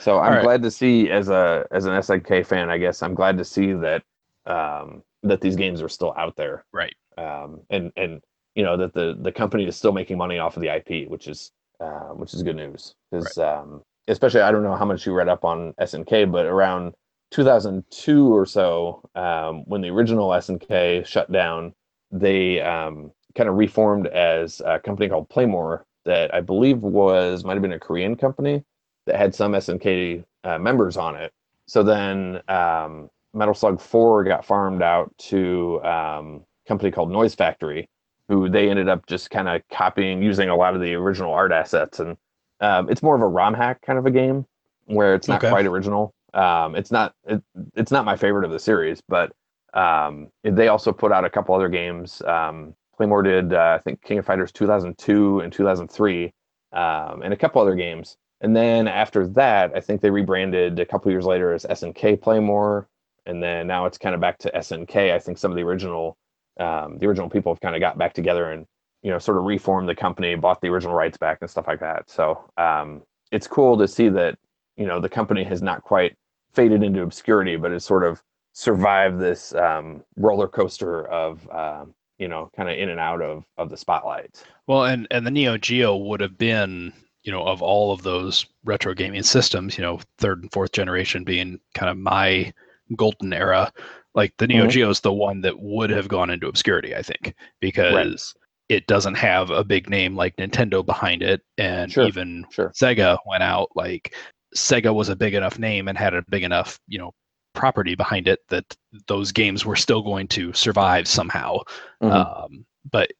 So 0.00 0.18
I'm 0.18 0.34
right. 0.34 0.42
glad 0.42 0.62
to 0.62 0.70
see 0.70 1.10
as 1.10 1.28
a 1.28 1.66
as 1.70 1.84
an 1.84 1.92
SNK 1.92 2.46
fan, 2.46 2.70
I 2.70 2.78
guess 2.78 3.02
I'm 3.02 3.14
glad 3.14 3.38
to 3.38 3.44
see 3.44 3.72
that 3.72 4.02
um, 4.46 5.02
that 5.22 5.40
these 5.40 5.56
games 5.56 5.82
are 5.82 5.88
still 5.88 6.14
out 6.16 6.36
there. 6.36 6.64
right, 6.72 6.94
um, 7.18 7.60
and 7.70 7.92
and 7.96 8.20
you 8.54 8.62
know 8.62 8.76
that 8.76 8.94
the 8.94 9.16
the 9.20 9.32
company 9.32 9.66
is 9.66 9.76
still 9.76 9.92
making 9.92 10.18
money 10.18 10.38
off 10.38 10.56
of 10.56 10.62
the 10.62 10.68
IP, 10.68 11.08
which 11.08 11.28
is 11.28 11.52
uh, 11.80 12.10
which 12.10 12.34
is 12.34 12.42
good 12.42 12.56
news. 12.56 12.94
Because 13.10 13.38
um, 13.38 13.82
especially, 14.08 14.40
I 14.42 14.50
don't 14.50 14.62
know 14.62 14.76
how 14.76 14.84
much 14.84 15.06
you 15.06 15.12
read 15.12 15.28
up 15.28 15.44
on 15.44 15.72
SNK, 15.80 16.30
but 16.30 16.46
around 16.46 16.94
2002 17.30 18.34
or 18.34 18.44
so, 18.46 19.08
um, 19.14 19.64
when 19.66 19.80
the 19.80 19.88
original 19.88 20.30
SNK 20.30 21.06
shut 21.06 21.30
down, 21.30 21.74
they 22.10 22.60
um, 22.60 23.12
kind 23.34 23.48
of 23.48 23.56
reformed 23.56 24.08
as 24.08 24.60
a 24.64 24.78
company 24.78 25.08
called 25.08 25.28
Playmore 25.28 25.86
that 26.04 26.34
I 26.34 26.40
believe 26.40 26.78
was 26.78 27.44
might 27.44 27.54
have 27.54 27.62
been 27.62 27.72
a 27.72 27.78
Korean 27.78 28.16
company 28.16 28.64
that 29.10 29.18
had 29.18 29.34
some 29.34 29.52
SNK 29.52 30.24
uh, 30.44 30.58
members 30.58 30.96
on 30.96 31.16
it. 31.16 31.32
So 31.66 31.82
then 31.82 32.40
um, 32.48 33.10
Metal 33.34 33.54
Slug 33.54 33.80
4 33.80 34.24
got 34.24 34.44
farmed 34.44 34.82
out 34.82 35.12
to 35.18 35.80
um, 35.82 36.44
a 36.64 36.68
company 36.68 36.90
called 36.90 37.10
Noise 37.10 37.34
Factory, 37.34 37.88
who 38.28 38.48
they 38.48 38.70
ended 38.70 38.88
up 38.88 39.06
just 39.06 39.30
kind 39.30 39.48
of 39.48 39.62
copying, 39.70 40.22
using 40.22 40.48
a 40.48 40.56
lot 40.56 40.74
of 40.74 40.80
the 40.80 40.94
original 40.94 41.32
art 41.32 41.50
assets. 41.52 41.98
And 41.98 42.16
um, 42.60 42.88
it's 42.88 43.02
more 43.02 43.16
of 43.16 43.22
a 43.22 43.26
ROM 43.26 43.54
hack 43.54 43.82
kind 43.82 43.98
of 43.98 44.06
a 44.06 44.10
game 44.10 44.46
where 44.86 45.14
it's 45.14 45.26
not 45.28 45.38
Okay. 45.42 45.50
quite 45.50 45.66
original. 45.66 46.14
Um, 46.32 46.76
it's 46.76 46.92
not 46.92 47.14
it, 47.26 47.42
it's 47.74 47.90
not 47.90 48.04
my 48.04 48.16
favorite 48.16 48.44
of 48.44 48.52
the 48.52 48.58
series, 48.60 49.00
but 49.08 49.32
um, 49.74 50.28
they 50.44 50.68
also 50.68 50.92
put 50.92 51.10
out 51.10 51.24
a 51.24 51.30
couple 51.30 51.54
other 51.54 51.68
games. 51.68 52.22
Um, 52.22 52.74
Playmore 52.96 53.22
did, 53.22 53.52
uh, 53.52 53.76
I 53.78 53.82
think, 53.82 54.02
King 54.02 54.18
of 54.18 54.26
Fighters 54.26 54.52
2002 54.52 55.40
and 55.40 55.52
2003, 55.52 56.32
um, 56.72 57.22
and 57.22 57.32
a 57.32 57.36
couple 57.36 57.60
other 57.62 57.74
games. 57.74 58.16
And 58.40 58.56
then 58.56 58.88
after 58.88 59.26
that, 59.28 59.72
I 59.74 59.80
think 59.80 60.00
they 60.00 60.10
rebranded 60.10 60.78
a 60.80 60.86
couple 60.86 61.10
years 61.10 61.26
later 61.26 61.52
as 61.52 61.64
SNK 61.64 62.22
Playmore, 62.22 62.88
and 63.26 63.42
then 63.42 63.66
now 63.66 63.86
it's 63.86 63.98
kind 63.98 64.14
of 64.14 64.20
back 64.20 64.38
to 64.38 64.52
SNK. 64.52 65.12
I 65.12 65.18
think 65.18 65.38
some 65.38 65.50
of 65.50 65.56
the 65.56 65.62
original, 65.62 66.16
um, 66.58 66.98
the 66.98 67.06
original 67.06 67.28
people 67.28 67.52
have 67.52 67.60
kind 67.60 67.74
of 67.74 67.80
got 67.80 67.98
back 67.98 68.14
together 68.14 68.50
and 68.50 68.66
you 69.02 69.10
know 69.10 69.18
sort 69.18 69.38
of 69.38 69.44
reformed 69.44 69.88
the 69.88 69.94
company, 69.94 70.34
bought 70.34 70.60
the 70.60 70.68
original 70.68 70.94
rights 70.94 71.18
back 71.18 71.38
and 71.40 71.50
stuff 71.50 71.66
like 71.68 71.80
that. 71.80 72.08
So 72.08 72.50
um, 72.56 73.02
it's 73.30 73.46
cool 73.46 73.76
to 73.78 73.86
see 73.86 74.08
that 74.08 74.38
you 74.76 74.86
know 74.86 75.00
the 75.00 75.08
company 75.08 75.44
has 75.44 75.62
not 75.62 75.82
quite 75.82 76.16
faded 76.52 76.82
into 76.82 77.02
obscurity, 77.02 77.56
but 77.56 77.72
has 77.72 77.84
sort 77.84 78.04
of 78.04 78.22
survived 78.52 79.18
this 79.18 79.54
um, 79.54 80.02
roller 80.16 80.48
coaster 80.48 81.06
of 81.08 81.48
um, 81.50 81.94
you 82.18 82.28
know 82.28 82.50
kind 82.56 82.68
of 82.68 82.78
in 82.78 82.88
and 82.88 83.00
out 83.00 83.22
of 83.22 83.44
of 83.56 83.70
the 83.70 83.76
spotlight. 83.76 84.42
Well, 84.66 84.84
and 84.84 85.06
and 85.10 85.26
the 85.26 85.30
Neo 85.30 85.58
Geo 85.58 85.96
would 85.96 86.20
have 86.20 86.38
been, 86.38 86.92
you 87.22 87.32
know, 87.32 87.42
of 87.42 87.62
all 87.62 87.92
of 87.92 88.02
those 88.02 88.46
retro 88.64 88.94
gaming 88.94 89.22
systems, 89.22 89.76
you 89.76 89.82
know, 89.82 90.00
third 90.18 90.42
and 90.42 90.52
fourth 90.52 90.72
generation 90.72 91.24
being 91.24 91.60
kind 91.74 91.90
of 91.90 91.96
my 91.98 92.52
golden 92.96 93.32
era. 93.32 93.72
Like 94.14 94.34
the 94.38 94.46
Neo 94.46 94.66
Mhm. 94.66 94.70
Geo 94.70 94.90
is 94.90 95.00
the 95.00 95.12
one 95.12 95.40
that 95.42 95.60
would 95.60 95.90
have 95.90 96.08
gone 96.08 96.30
into 96.30 96.48
obscurity, 96.48 96.96
I 96.96 97.02
think, 97.02 97.34
because 97.60 98.34
it 98.68 98.86
doesn't 98.86 99.14
have 99.14 99.50
a 99.50 99.62
big 99.64 99.88
name 99.88 100.16
like 100.16 100.36
Nintendo 100.36 100.84
behind 100.84 101.22
it, 101.22 101.42
and 101.58 101.92
Sure, 101.92 102.06
even 102.06 102.44
sure. 102.50 102.70
Sega 102.70 103.18
went 103.26 103.42
out. 103.42 103.68
Like 103.74 104.14
Sega 104.56 104.94
was 104.94 105.08
a 105.08 105.16
big 105.16 105.34
enough 105.34 105.58
name 105.58 105.88
and 105.88 105.96
had 105.98 106.14
a 106.14 106.22
big 106.28 106.42
enough, 106.42 106.80
you 106.88 106.98
know, 106.98 107.12
property 107.54 107.94
behind 107.94 108.28
it 108.28 108.40
that 108.48 108.76
those 109.08 109.30
games 109.32 109.66
were 109.66 109.76
still 109.76 110.02
going 110.02 110.26
to 110.28 110.52
survive 110.52 111.06
somehow. 111.06 111.58
Mhm. 112.02 112.44
Um, 112.44 112.66
but 112.90 113.10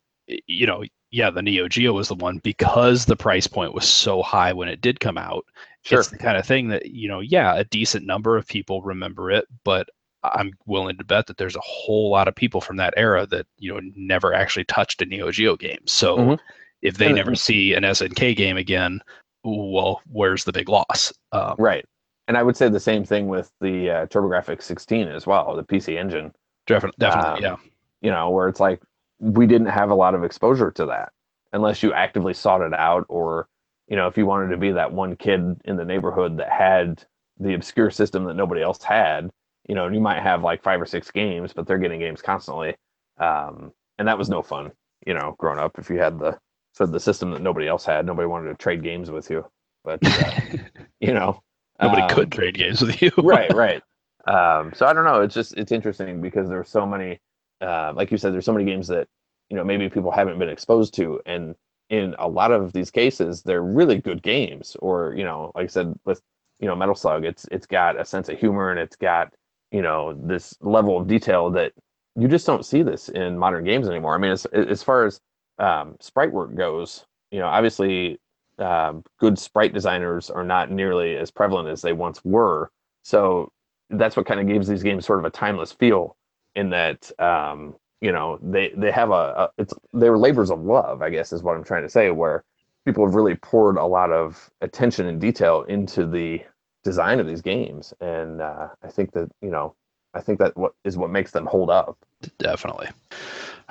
you 0.46 0.66
know, 0.66 0.84
yeah, 1.10 1.30
the 1.30 1.42
Neo 1.42 1.68
Geo 1.68 1.92
was 1.92 2.08
the 2.08 2.14
one 2.14 2.38
because 2.38 3.04
the 3.04 3.16
price 3.16 3.46
point 3.46 3.74
was 3.74 3.88
so 3.88 4.22
high 4.22 4.52
when 4.52 4.68
it 4.68 4.80
did 4.80 5.00
come 5.00 5.18
out. 5.18 5.44
Sure. 5.82 6.00
It's 6.00 6.08
the 6.10 6.18
kind 6.18 6.36
of 6.36 6.46
thing 6.46 6.68
that 6.68 6.86
you 6.86 7.08
know, 7.08 7.20
yeah, 7.20 7.54
a 7.56 7.64
decent 7.64 8.06
number 8.06 8.36
of 8.36 8.46
people 8.46 8.82
remember 8.82 9.30
it, 9.30 9.46
but 9.64 9.88
I'm 10.22 10.52
willing 10.66 10.98
to 10.98 11.04
bet 11.04 11.26
that 11.28 11.38
there's 11.38 11.56
a 11.56 11.60
whole 11.62 12.10
lot 12.10 12.28
of 12.28 12.34
people 12.34 12.60
from 12.60 12.76
that 12.76 12.92
era 12.96 13.26
that 13.26 13.46
you 13.58 13.72
know 13.72 13.80
never 13.96 14.34
actually 14.34 14.64
touched 14.64 15.00
a 15.02 15.06
Neo 15.06 15.30
Geo 15.30 15.56
game. 15.56 15.80
So 15.86 16.16
Mhm. 16.18 16.38
if 16.82 16.98
they 16.98 17.12
never 17.12 17.34
see 17.34 17.74
an 17.74 17.84
SNK 17.84 18.34
game 18.36 18.56
again, 18.58 19.00
well, 19.44 20.02
where's 20.12 20.44
the 20.44 20.52
big 20.52 20.68
loss? 20.68 21.12
Um, 21.32 21.54
Right. 21.58 21.84
And 22.28 22.36
I 22.36 22.42
would 22.42 22.56
say 22.56 22.68
the 22.68 22.78
same 22.78 23.04
thing 23.04 23.26
with 23.26 23.50
the 23.60 23.90
uh, 23.90 24.06
TurboGrafx 24.06 24.62
16 24.62 25.08
as 25.08 25.26
well, 25.26 25.56
the 25.56 25.64
PC 25.64 25.96
engine. 25.98 26.32
definitely, 26.66 26.96
definitely, 27.00 27.44
Um, 27.46 27.58
yeah. 27.62 27.70
You 28.02 28.10
know, 28.12 28.30
where 28.30 28.46
it's 28.48 28.60
like 28.60 28.80
we 29.20 29.46
didn't 29.46 29.68
have 29.68 29.90
a 29.90 29.94
lot 29.94 30.14
of 30.14 30.24
exposure 30.24 30.72
to 30.72 30.86
that 30.86 31.12
unless 31.52 31.82
you 31.82 31.92
actively 31.92 32.34
sought 32.34 32.62
it 32.62 32.74
out, 32.74 33.06
or 33.08 33.48
you 33.88 33.96
know, 33.96 34.06
if 34.08 34.16
you 34.18 34.26
wanted 34.26 34.48
to 34.50 34.56
be 34.56 34.72
that 34.72 34.92
one 34.92 35.16
kid 35.16 35.40
in 35.64 35.76
the 35.76 35.84
neighborhood 35.84 36.38
that 36.38 36.50
had 36.50 37.04
the 37.38 37.54
obscure 37.54 37.90
system 37.90 38.24
that 38.24 38.34
nobody 38.36 38.62
else 38.62 38.82
had. 38.82 39.30
You 39.68 39.74
know, 39.76 39.86
and 39.86 39.94
you 39.94 40.00
might 40.00 40.22
have 40.22 40.42
like 40.42 40.62
five 40.62 40.80
or 40.80 40.86
six 40.86 41.10
games, 41.12 41.52
but 41.52 41.66
they're 41.66 41.78
getting 41.78 42.00
games 42.00 42.22
constantly, 42.22 42.76
um, 43.18 43.72
and 43.98 44.08
that 44.08 44.18
was 44.18 44.28
no 44.30 44.42
fun. 44.42 44.72
You 45.06 45.14
know, 45.14 45.36
growing 45.38 45.60
up, 45.60 45.78
if 45.78 45.90
you 45.90 45.98
had 45.98 46.18
the 46.18 46.38
so 46.72 46.86
the 46.86 47.00
system 47.00 47.30
that 47.32 47.42
nobody 47.42 47.68
else 47.68 47.84
had, 47.84 48.06
nobody 48.06 48.26
wanted 48.26 48.48
to 48.48 48.54
trade 48.56 48.82
games 48.82 49.10
with 49.10 49.30
you. 49.30 49.44
But 49.84 50.00
uh, 50.04 50.40
you 51.00 51.14
know, 51.14 51.42
Nobody 51.80 52.02
um, 52.02 52.08
could 52.08 52.32
trade 52.32 52.54
games 52.54 52.82
with 52.82 53.00
you. 53.02 53.10
right 53.18 53.52
right 53.54 53.82
um 54.26 54.72
so 54.74 54.86
i 54.86 54.92
don't 54.92 55.04
know 55.04 55.22
it's 55.22 55.34
just 55.34 55.54
it's 55.56 55.72
interesting 55.72 56.20
because 56.20 56.48
there's 56.48 56.68
so 56.68 56.86
many 56.86 57.18
uh, 57.60 57.92
like 57.94 58.10
you 58.10 58.18
said 58.18 58.32
there's 58.32 58.44
so 58.44 58.52
many 58.52 58.64
games 58.64 58.88
that 58.88 59.08
you 59.48 59.56
know 59.56 59.64
maybe 59.64 59.88
people 59.88 60.10
haven't 60.10 60.38
been 60.38 60.48
exposed 60.48 60.94
to. 60.94 61.20
And 61.26 61.54
in 61.90 62.14
a 62.18 62.28
lot 62.28 62.52
of 62.52 62.72
these 62.72 62.90
cases 62.90 63.42
they're 63.42 63.62
really 63.62 63.98
good 63.98 64.22
games. 64.22 64.76
Or 64.80 65.14
you 65.16 65.24
know 65.24 65.52
like 65.54 65.64
i 65.64 65.66
said 65.66 65.94
with 66.04 66.22
you 66.60 66.68
know 66.68 66.76
metal 66.76 66.94
slug 66.94 67.24
it's 67.24 67.46
it's 67.50 67.66
got 67.66 67.98
a 67.98 68.04
sense 68.04 68.28
of 68.28 68.38
humor 68.38 68.70
and 68.70 68.78
it's 68.78 68.96
got 68.96 69.32
you 69.72 69.82
know 69.82 70.14
this 70.14 70.54
level 70.60 70.98
of 70.98 71.06
detail 71.06 71.50
that 71.50 71.72
you 72.16 72.28
just 72.28 72.46
don't 72.46 72.66
see 72.66 72.82
this 72.82 73.08
in 73.08 73.38
modern 73.38 73.64
games 73.64 73.88
anymore. 73.88 74.14
I 74.14 74.18
mean 74.18 74.32
as 74.32 74.46
as 74.46 74.82
far 74.82 75.06
as 75.06 75.20
um, 75.58 75.96
sprite 76.00 76.32
work 76.32 76.54
goes 76.54 77.04
you 77.30 77.38
know 77.38 77.46
obviously 77.46 78.18
um, 78.58 79.02
good 79.18 79.38
sprite 79.38 79.72
designers 79.72 80.30
are 80.30 80.44
not 80.44 80.70
nearly 80.70 81.16
as 81.16 81.30
prevalent 81.30 81.68
as 81.68 81.82
they 81.82 81.92
once 81.92 82.24
were. 82.24 82.70
So 83.02 83.50
that's 83.88 84.16
what 84.16 84.26
kind 84.26 84.40
of 84.40 84.46
gives 84.46 84.68
these 84.68 84.82
games 84.82 85.06
sort 85.06 85.18
of 85.18 85.24
a 85.24 85.30
timeless 85.30 85.72
feel 85.72 86.16
in 86.54 86.70
that 86.70 87.10
um, 87.20 87.74
you 88.00 88.12
know 88.12 88.38
they 88.42 88.72
they 88.76 88.90
have 88.90 89.10
a, 89.10 89.12
a 89.12 89.50
it's 89.58 89.74
they're 89.92 90.18
labors 90.18 90.50
of 90.50 90.60
love, 90.60 91.02
I 91.02 91.10
guess 91.10 91.32
is 91.32 91.42
what 91.42 91.56
I'm 91.56 91.64
trying 91.64 91.82
to 91.82 91.88
say, 91.90 92.10
where 92.10 92.44
people 92.84 93.04
have 93.06 93.14
really 93.14 93.34
poured 93.36 93.76
a 93.76 93.84
lot 93.84 94.10
of 94.10 94.50
attention 94.60 95.06
and 95.06 95.20
detail 95.20 95.62
into 95.62 96.06
the 96.06 96.42
design 96.82 97.20
of 97.20 97.26
these 97.26 97.42
games, 97.42 97.92
and 98.00 98.40
uh, 98.40 98.68
I 98.82 98.88
think 98.88 99.12
that 99.12 99.30
you 99.42 99.50
know 99.50 99.74
I 100.14 100.20
think 100.20 100.38
that 100.38 100.56
what 100.56 100.72
is 100.84 100.96
what 100.96 101.10
makes 101.10 101.30
them 101.30 101.46
hold 101.46 101.70
up. 101.70 101.96
Definitely. 102.38 102.88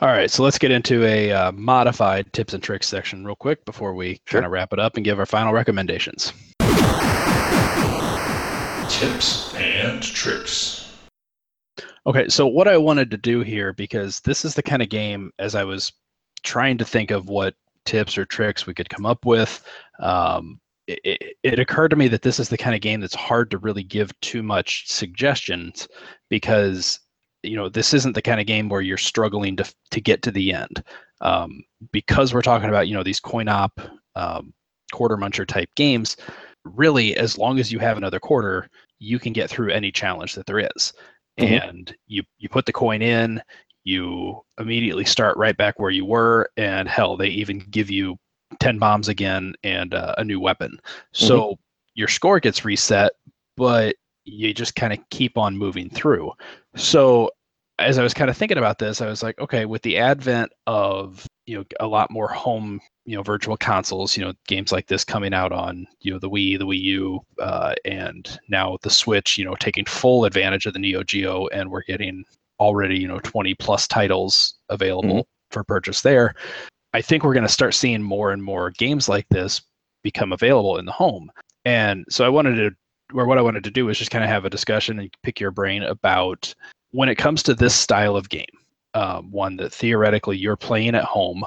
All 0.01 0.07
right, 0.07 0.31
so 0.31 0.43
let's 0.43 0.57
get 0.57 0.71
into 0.71 1.03
a 1.03 1.31
uh, 1.33 1.51
modified 1.51 2.31
tips 2.31 2.53
and 2.53 2.63
tricks 2.63 2.87
section 2.87 3.25
real 3.25 3.35
quick 3.35 3.65
before 3.65 3.93
we 3.93 4.21
Sure. 4.25 4.39
kind 4.39 4.45
of 4.45 4.51
wrap 4.53 4.71
it 4.71 4.79
up 4.79 4.95
and 4.95 5.03
give 5.03 5.19
our 5.19 5.25
final 5.25 5.51
recommendations. 5.51 6.31
Tips 8.87 9.53
and 9.55 10.01
tricks. 10.01 10.78
Okay, 12.09 12.27
so 12.27 12.47
what 12.47 12.67
I 12.67 12.75
wanted 12.75 13.11
to 13.11 13.17
do 13.17 13.41
here, 13.41 13.71
because 13.71 14.19
this 14.21 14.43
is 14.43 14.55
the 14.55 14.63
kind 14.63 14.81
of 14.81 14.89
game, 14.89 15.31
as 15.37 15.53
I 15.53 15.63
was 15.63 15.93
trying 16.41 16.79
to 16.79 16.85
think 16.85 17.11
of 17.11 17.29
what 17.29 17.53
tips 17.85 18.17
or 18.17 18.25
tricks 18.25 18.65
we 18.65 18.73
could 18.73 18.89
come 18.89 19.05
up 19.05 19.27
with, 19.27 19.63
um, 19.99 20.59
it, 20.87 20.99
it, 21.03 21.37
it 21.43 21.59
occurred 21.59 21.89
to 21.89 21.95
me 21.95 22.07
that 22.07 22.23
this 22.23 22.39
is 22.39 22.49
the 22.49 22.57
kind 22.57 22.73
of 22.73 22.81
game 22.81 22.99
that's 22.99 23.13
hard 23.13 23.51
to 23.51 23.59
really 23.59 23.83
give 23.83 24.11
too 24.21 24.41
much 24.41 24.89
suggestions 24.89 25.87
because 26.31 26.99
you 27.43 27.55
know 27.55 27.69
this 27.69 27.93
isn't 27.93 28.13
the 28.13 28.23
kind 28.23 28.39
of 28.39 28.47
game 28.47 28.69
where 28.69 28.81
you're 28.81 28.97
struggling 28.97 29.55
to 29.57 29.73
to 29.91 30.01
get 30.01 30.23
to 30.23 30.31
the 30.31 30.51
end. 30.51 30.83
Um, 31.21 31.63
because 31.91 32.33
we're 32.33 32.41
talking 32.41 32.69
about 32.69 32.87
you 32.87 32.95
know 32.95 33.03
these 33.03 33.19
coin 33.19 33.47
op 33.47 33.79
um, 34.15 34.51
quarter 34.91 35.15
muncher 35.15 35.45
type 35.45 35.69
games 35.75 36.17
really 36.65 37.15
as 37.15 37.37
long 37.37 37.59
as 37.59 37.71
you 37.71 37.77
have 37.77 37.97
another 37.97 38.19
quarter 38.19 38.67
you 38.97 39.19
can 39.19 39.31
get 39.31 39.49
through 39.49 39.69
any 39.69 39.91
challenge 39.91 40.33
that 40.33 40.47
there 40.47 40.59
is 40.75 40.91
Mhm. 41.39 41.69
and 41.69 41.95
you 42.07 42.23
you 42.37 42.49
put 42.49 42.65
the 42.65 42.73
coin 42.73 43.01
in 43.01 43.41
you 43.83 44.41
immediately 44.59 45.05
start 45.05 45.37
right 45.37 45.57
back 45.57 45.79
where 45.79 45.89
you 45.89 46.05
were 46.05 46.49
and 46.57 46.87
hell 46.87 47.15
they 47.17 47.27
even 47.29 47.59
give 47.71 47.89
you 47.89 48.17
10 48.59 48.77
bombs 48.77 49.07
again 49.07 49.53
and 49.63 49.93
uh, 49.93 50.13
a 50.17 50.23
new 50.23 50.39
weapon. 50.39 50.77
So 51.13 51.57
your 51.95 52.07
score 52.07 52.39
gets 52.39 52.65
reset 52.65 53.11
but 53.55 53.95
you 54.25 54.53
just 54.53 54.75
kind 54.75 54.93
of 54.93 54.99
keep 55.09 55.37
on 55.37 55.57
moving 55.57 55.89
through. 55.89 56.31
So 56.75 57.29
as 57.79 57.97
i 57.97 58.03
was 58.03 58.13
kind 58.13 58.29
of 58.29 58.35
thinking 58.37 58.57
about 58.57 58.77
this 58.77 58.99
i 58.99 59.07
was 59.07 59.23
like 59.23 59.39
okay 59.39 59.65
with 59.65 59.81
the 59.83 59.97
advent 59.97 60.51
of 60.67 61.25
you 61.45 61.57
know 61.57 61.63
a 61.79 61.87
lot 61.87 62.11
more 62.11 62.27
home 62.27 62.79
you 63.09 63.15
know 63.15 63.23
virtual 63.23 63.57
consoles 63.57 64.15
you 64.15 64.23
know 64.23 64.33
games 64.47 64.71
like 64.71 64.85
this 64.85 65.03
coming 65.03 65.33
out 65.33 65.51
on 65.51 65.87
you 66.01 66.13
know 66.13 66.19
the 66.19 66.29
wii 66.29 66.59
the 66.59 66.65
wii 66.65 66.79
u 66.79 67.19
uh, 67.39 67.73
and 67.83 68.39
now 68.49 68.77
the 68.83 68.89
switch 68.89 69.35
you 69.35 69.43
know 69.43 69.55
taking 69.55 69.83
full 69.83 70.25
advantage 70.25 70.67
of 70.67 70.73
the 70.73 70.79
neo 70.79 71.01
geo 71.01 71.47
and 71.47 71.71
we're 71.71 71.81
getting 71.83 72.23
already 72.59 72.99
you 72.99 73.07
know 73.07 73.19
20 73.19 73.55
plus 73.55 73.87
titles 73.87 74.53
available 74.69 75.27
for 75.49 75.63
purchase 75.63 76.01
there 76.01 76.35
i 76.93 77.01
think 77.01 77.23
we're 77.23 77.33
going 77.33 77.41
to 77.41 77.51
start 77.51 77.73
seeing 77.73 78.03
more 78.03 78.31
and 78.31 78.43
more 78.43 78.69
games 78.71 79.09
like 79.09 79.27
this 79.29 79.61
become 80.03 80.31
available 80.31 80.77
in 80.77 80.85
the 80.85 80.91
home. 80.91 81.29
And 81.65 82.05
so 82.09 82.25
i 82.25 82.29
wanted 82.29 82.55
to 82.55 82.71
or 83.17 83.25
what 83.25 83.39
i 83.39 83.41
wanted 83.41 83.63
to 83.63 83.71
do 83.71 83.89
is 83.89 83.97
just 83.97 84.11
kind 84.11 84.23
of 84.23 84.29
have 84.29 84.45
a 84.45 84.49
discussion 84.51 84.99
and 84.99 85.11
pick 85.23 85.39
your 85.39 85.51
brain 85.51 85.81
about 85.81 86.53
when 86.91 87.09
it 87.09 87.15
comes 87.15 87.41
to 87.43 87.55
this 87.55 87.73
style 87.73 88.15
of 88.15 88.29
game 88.29 88.45
um, 88.93 89.31
one 89.31 89.55
that 89.57 89.73
theoretically 89.73 90.37
you're 90.37 90.55
playing 90.55 90.95
at 90.95 91.03
home 91.03 91.43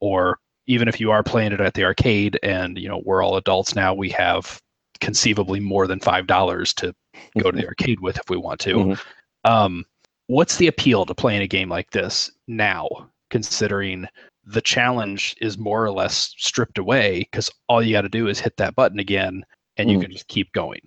or 0.00 0.38
even 0.66 0.88
if 0.88 1.00
you 1.00 1.10
are 1.10 1.22
playing 1.22 1.52
it 1.52 1.60
at 1.60 1.74
the 1.74 1.84
arcade 1.84 2.38
and 2.42 2.78
you 2.78 2.88
know 2.88 3.02
we're 3.04 3.22
all 3.22 3.36
adults 3.36 3.74
now 3.74 3.94
we 3.94 4.08
have 4.10 4.60
conceivably 5.00 5.60
more 5.60 5.86
than 5.86 6.00
five 6.00 6.26
dollars 6.26 6.72
to 6.74 6.94
go 7.38 7.50
to 7.50 7.56
the 7.56 7.66
arcade 7.66 8.00
with 8.00 8.16
if 8.16 8.28
we 8.30 8.36
want 8.36 8.60
to. 8.60 8.74
Mhm. 8.76 9.00
um, 9.44 9.84
what's 10.28 10.56
the 10.56 10.66
appeal 10.66 11.04
to 11.06 11.14
playing 11.14 11.42
a 11.42 11.46
game 11.46 11.68
like 11.68 11.90
this 11.90 12.30
now 12.48 12.88
considering 13.30 14.06
the 14.44 14.60
challenge 14.60 15.34
is 15.40 15.58
more 15.58 15.84
or 15.84 15.90
less 15.90 16.32
stripped 16.38 16.78
away 16.78 17.20
because 17.30 17.50
all 17.68 17.82
you 17.82 17.92
got 17.92 18.02
to 18.02 18.08
do 18.08 18.28
is 18.28 18.38
hit 18.40 18.56
that 18.56 18.74
button 18.76 18.98
again 18.98 19.44
and 19.76 19.90
you 19.90 19.98
Mm. 19.98 20.02
can 20.02 20.10
just 20.12 20.28
keep 20.28 20.52
going? 20.52 20.80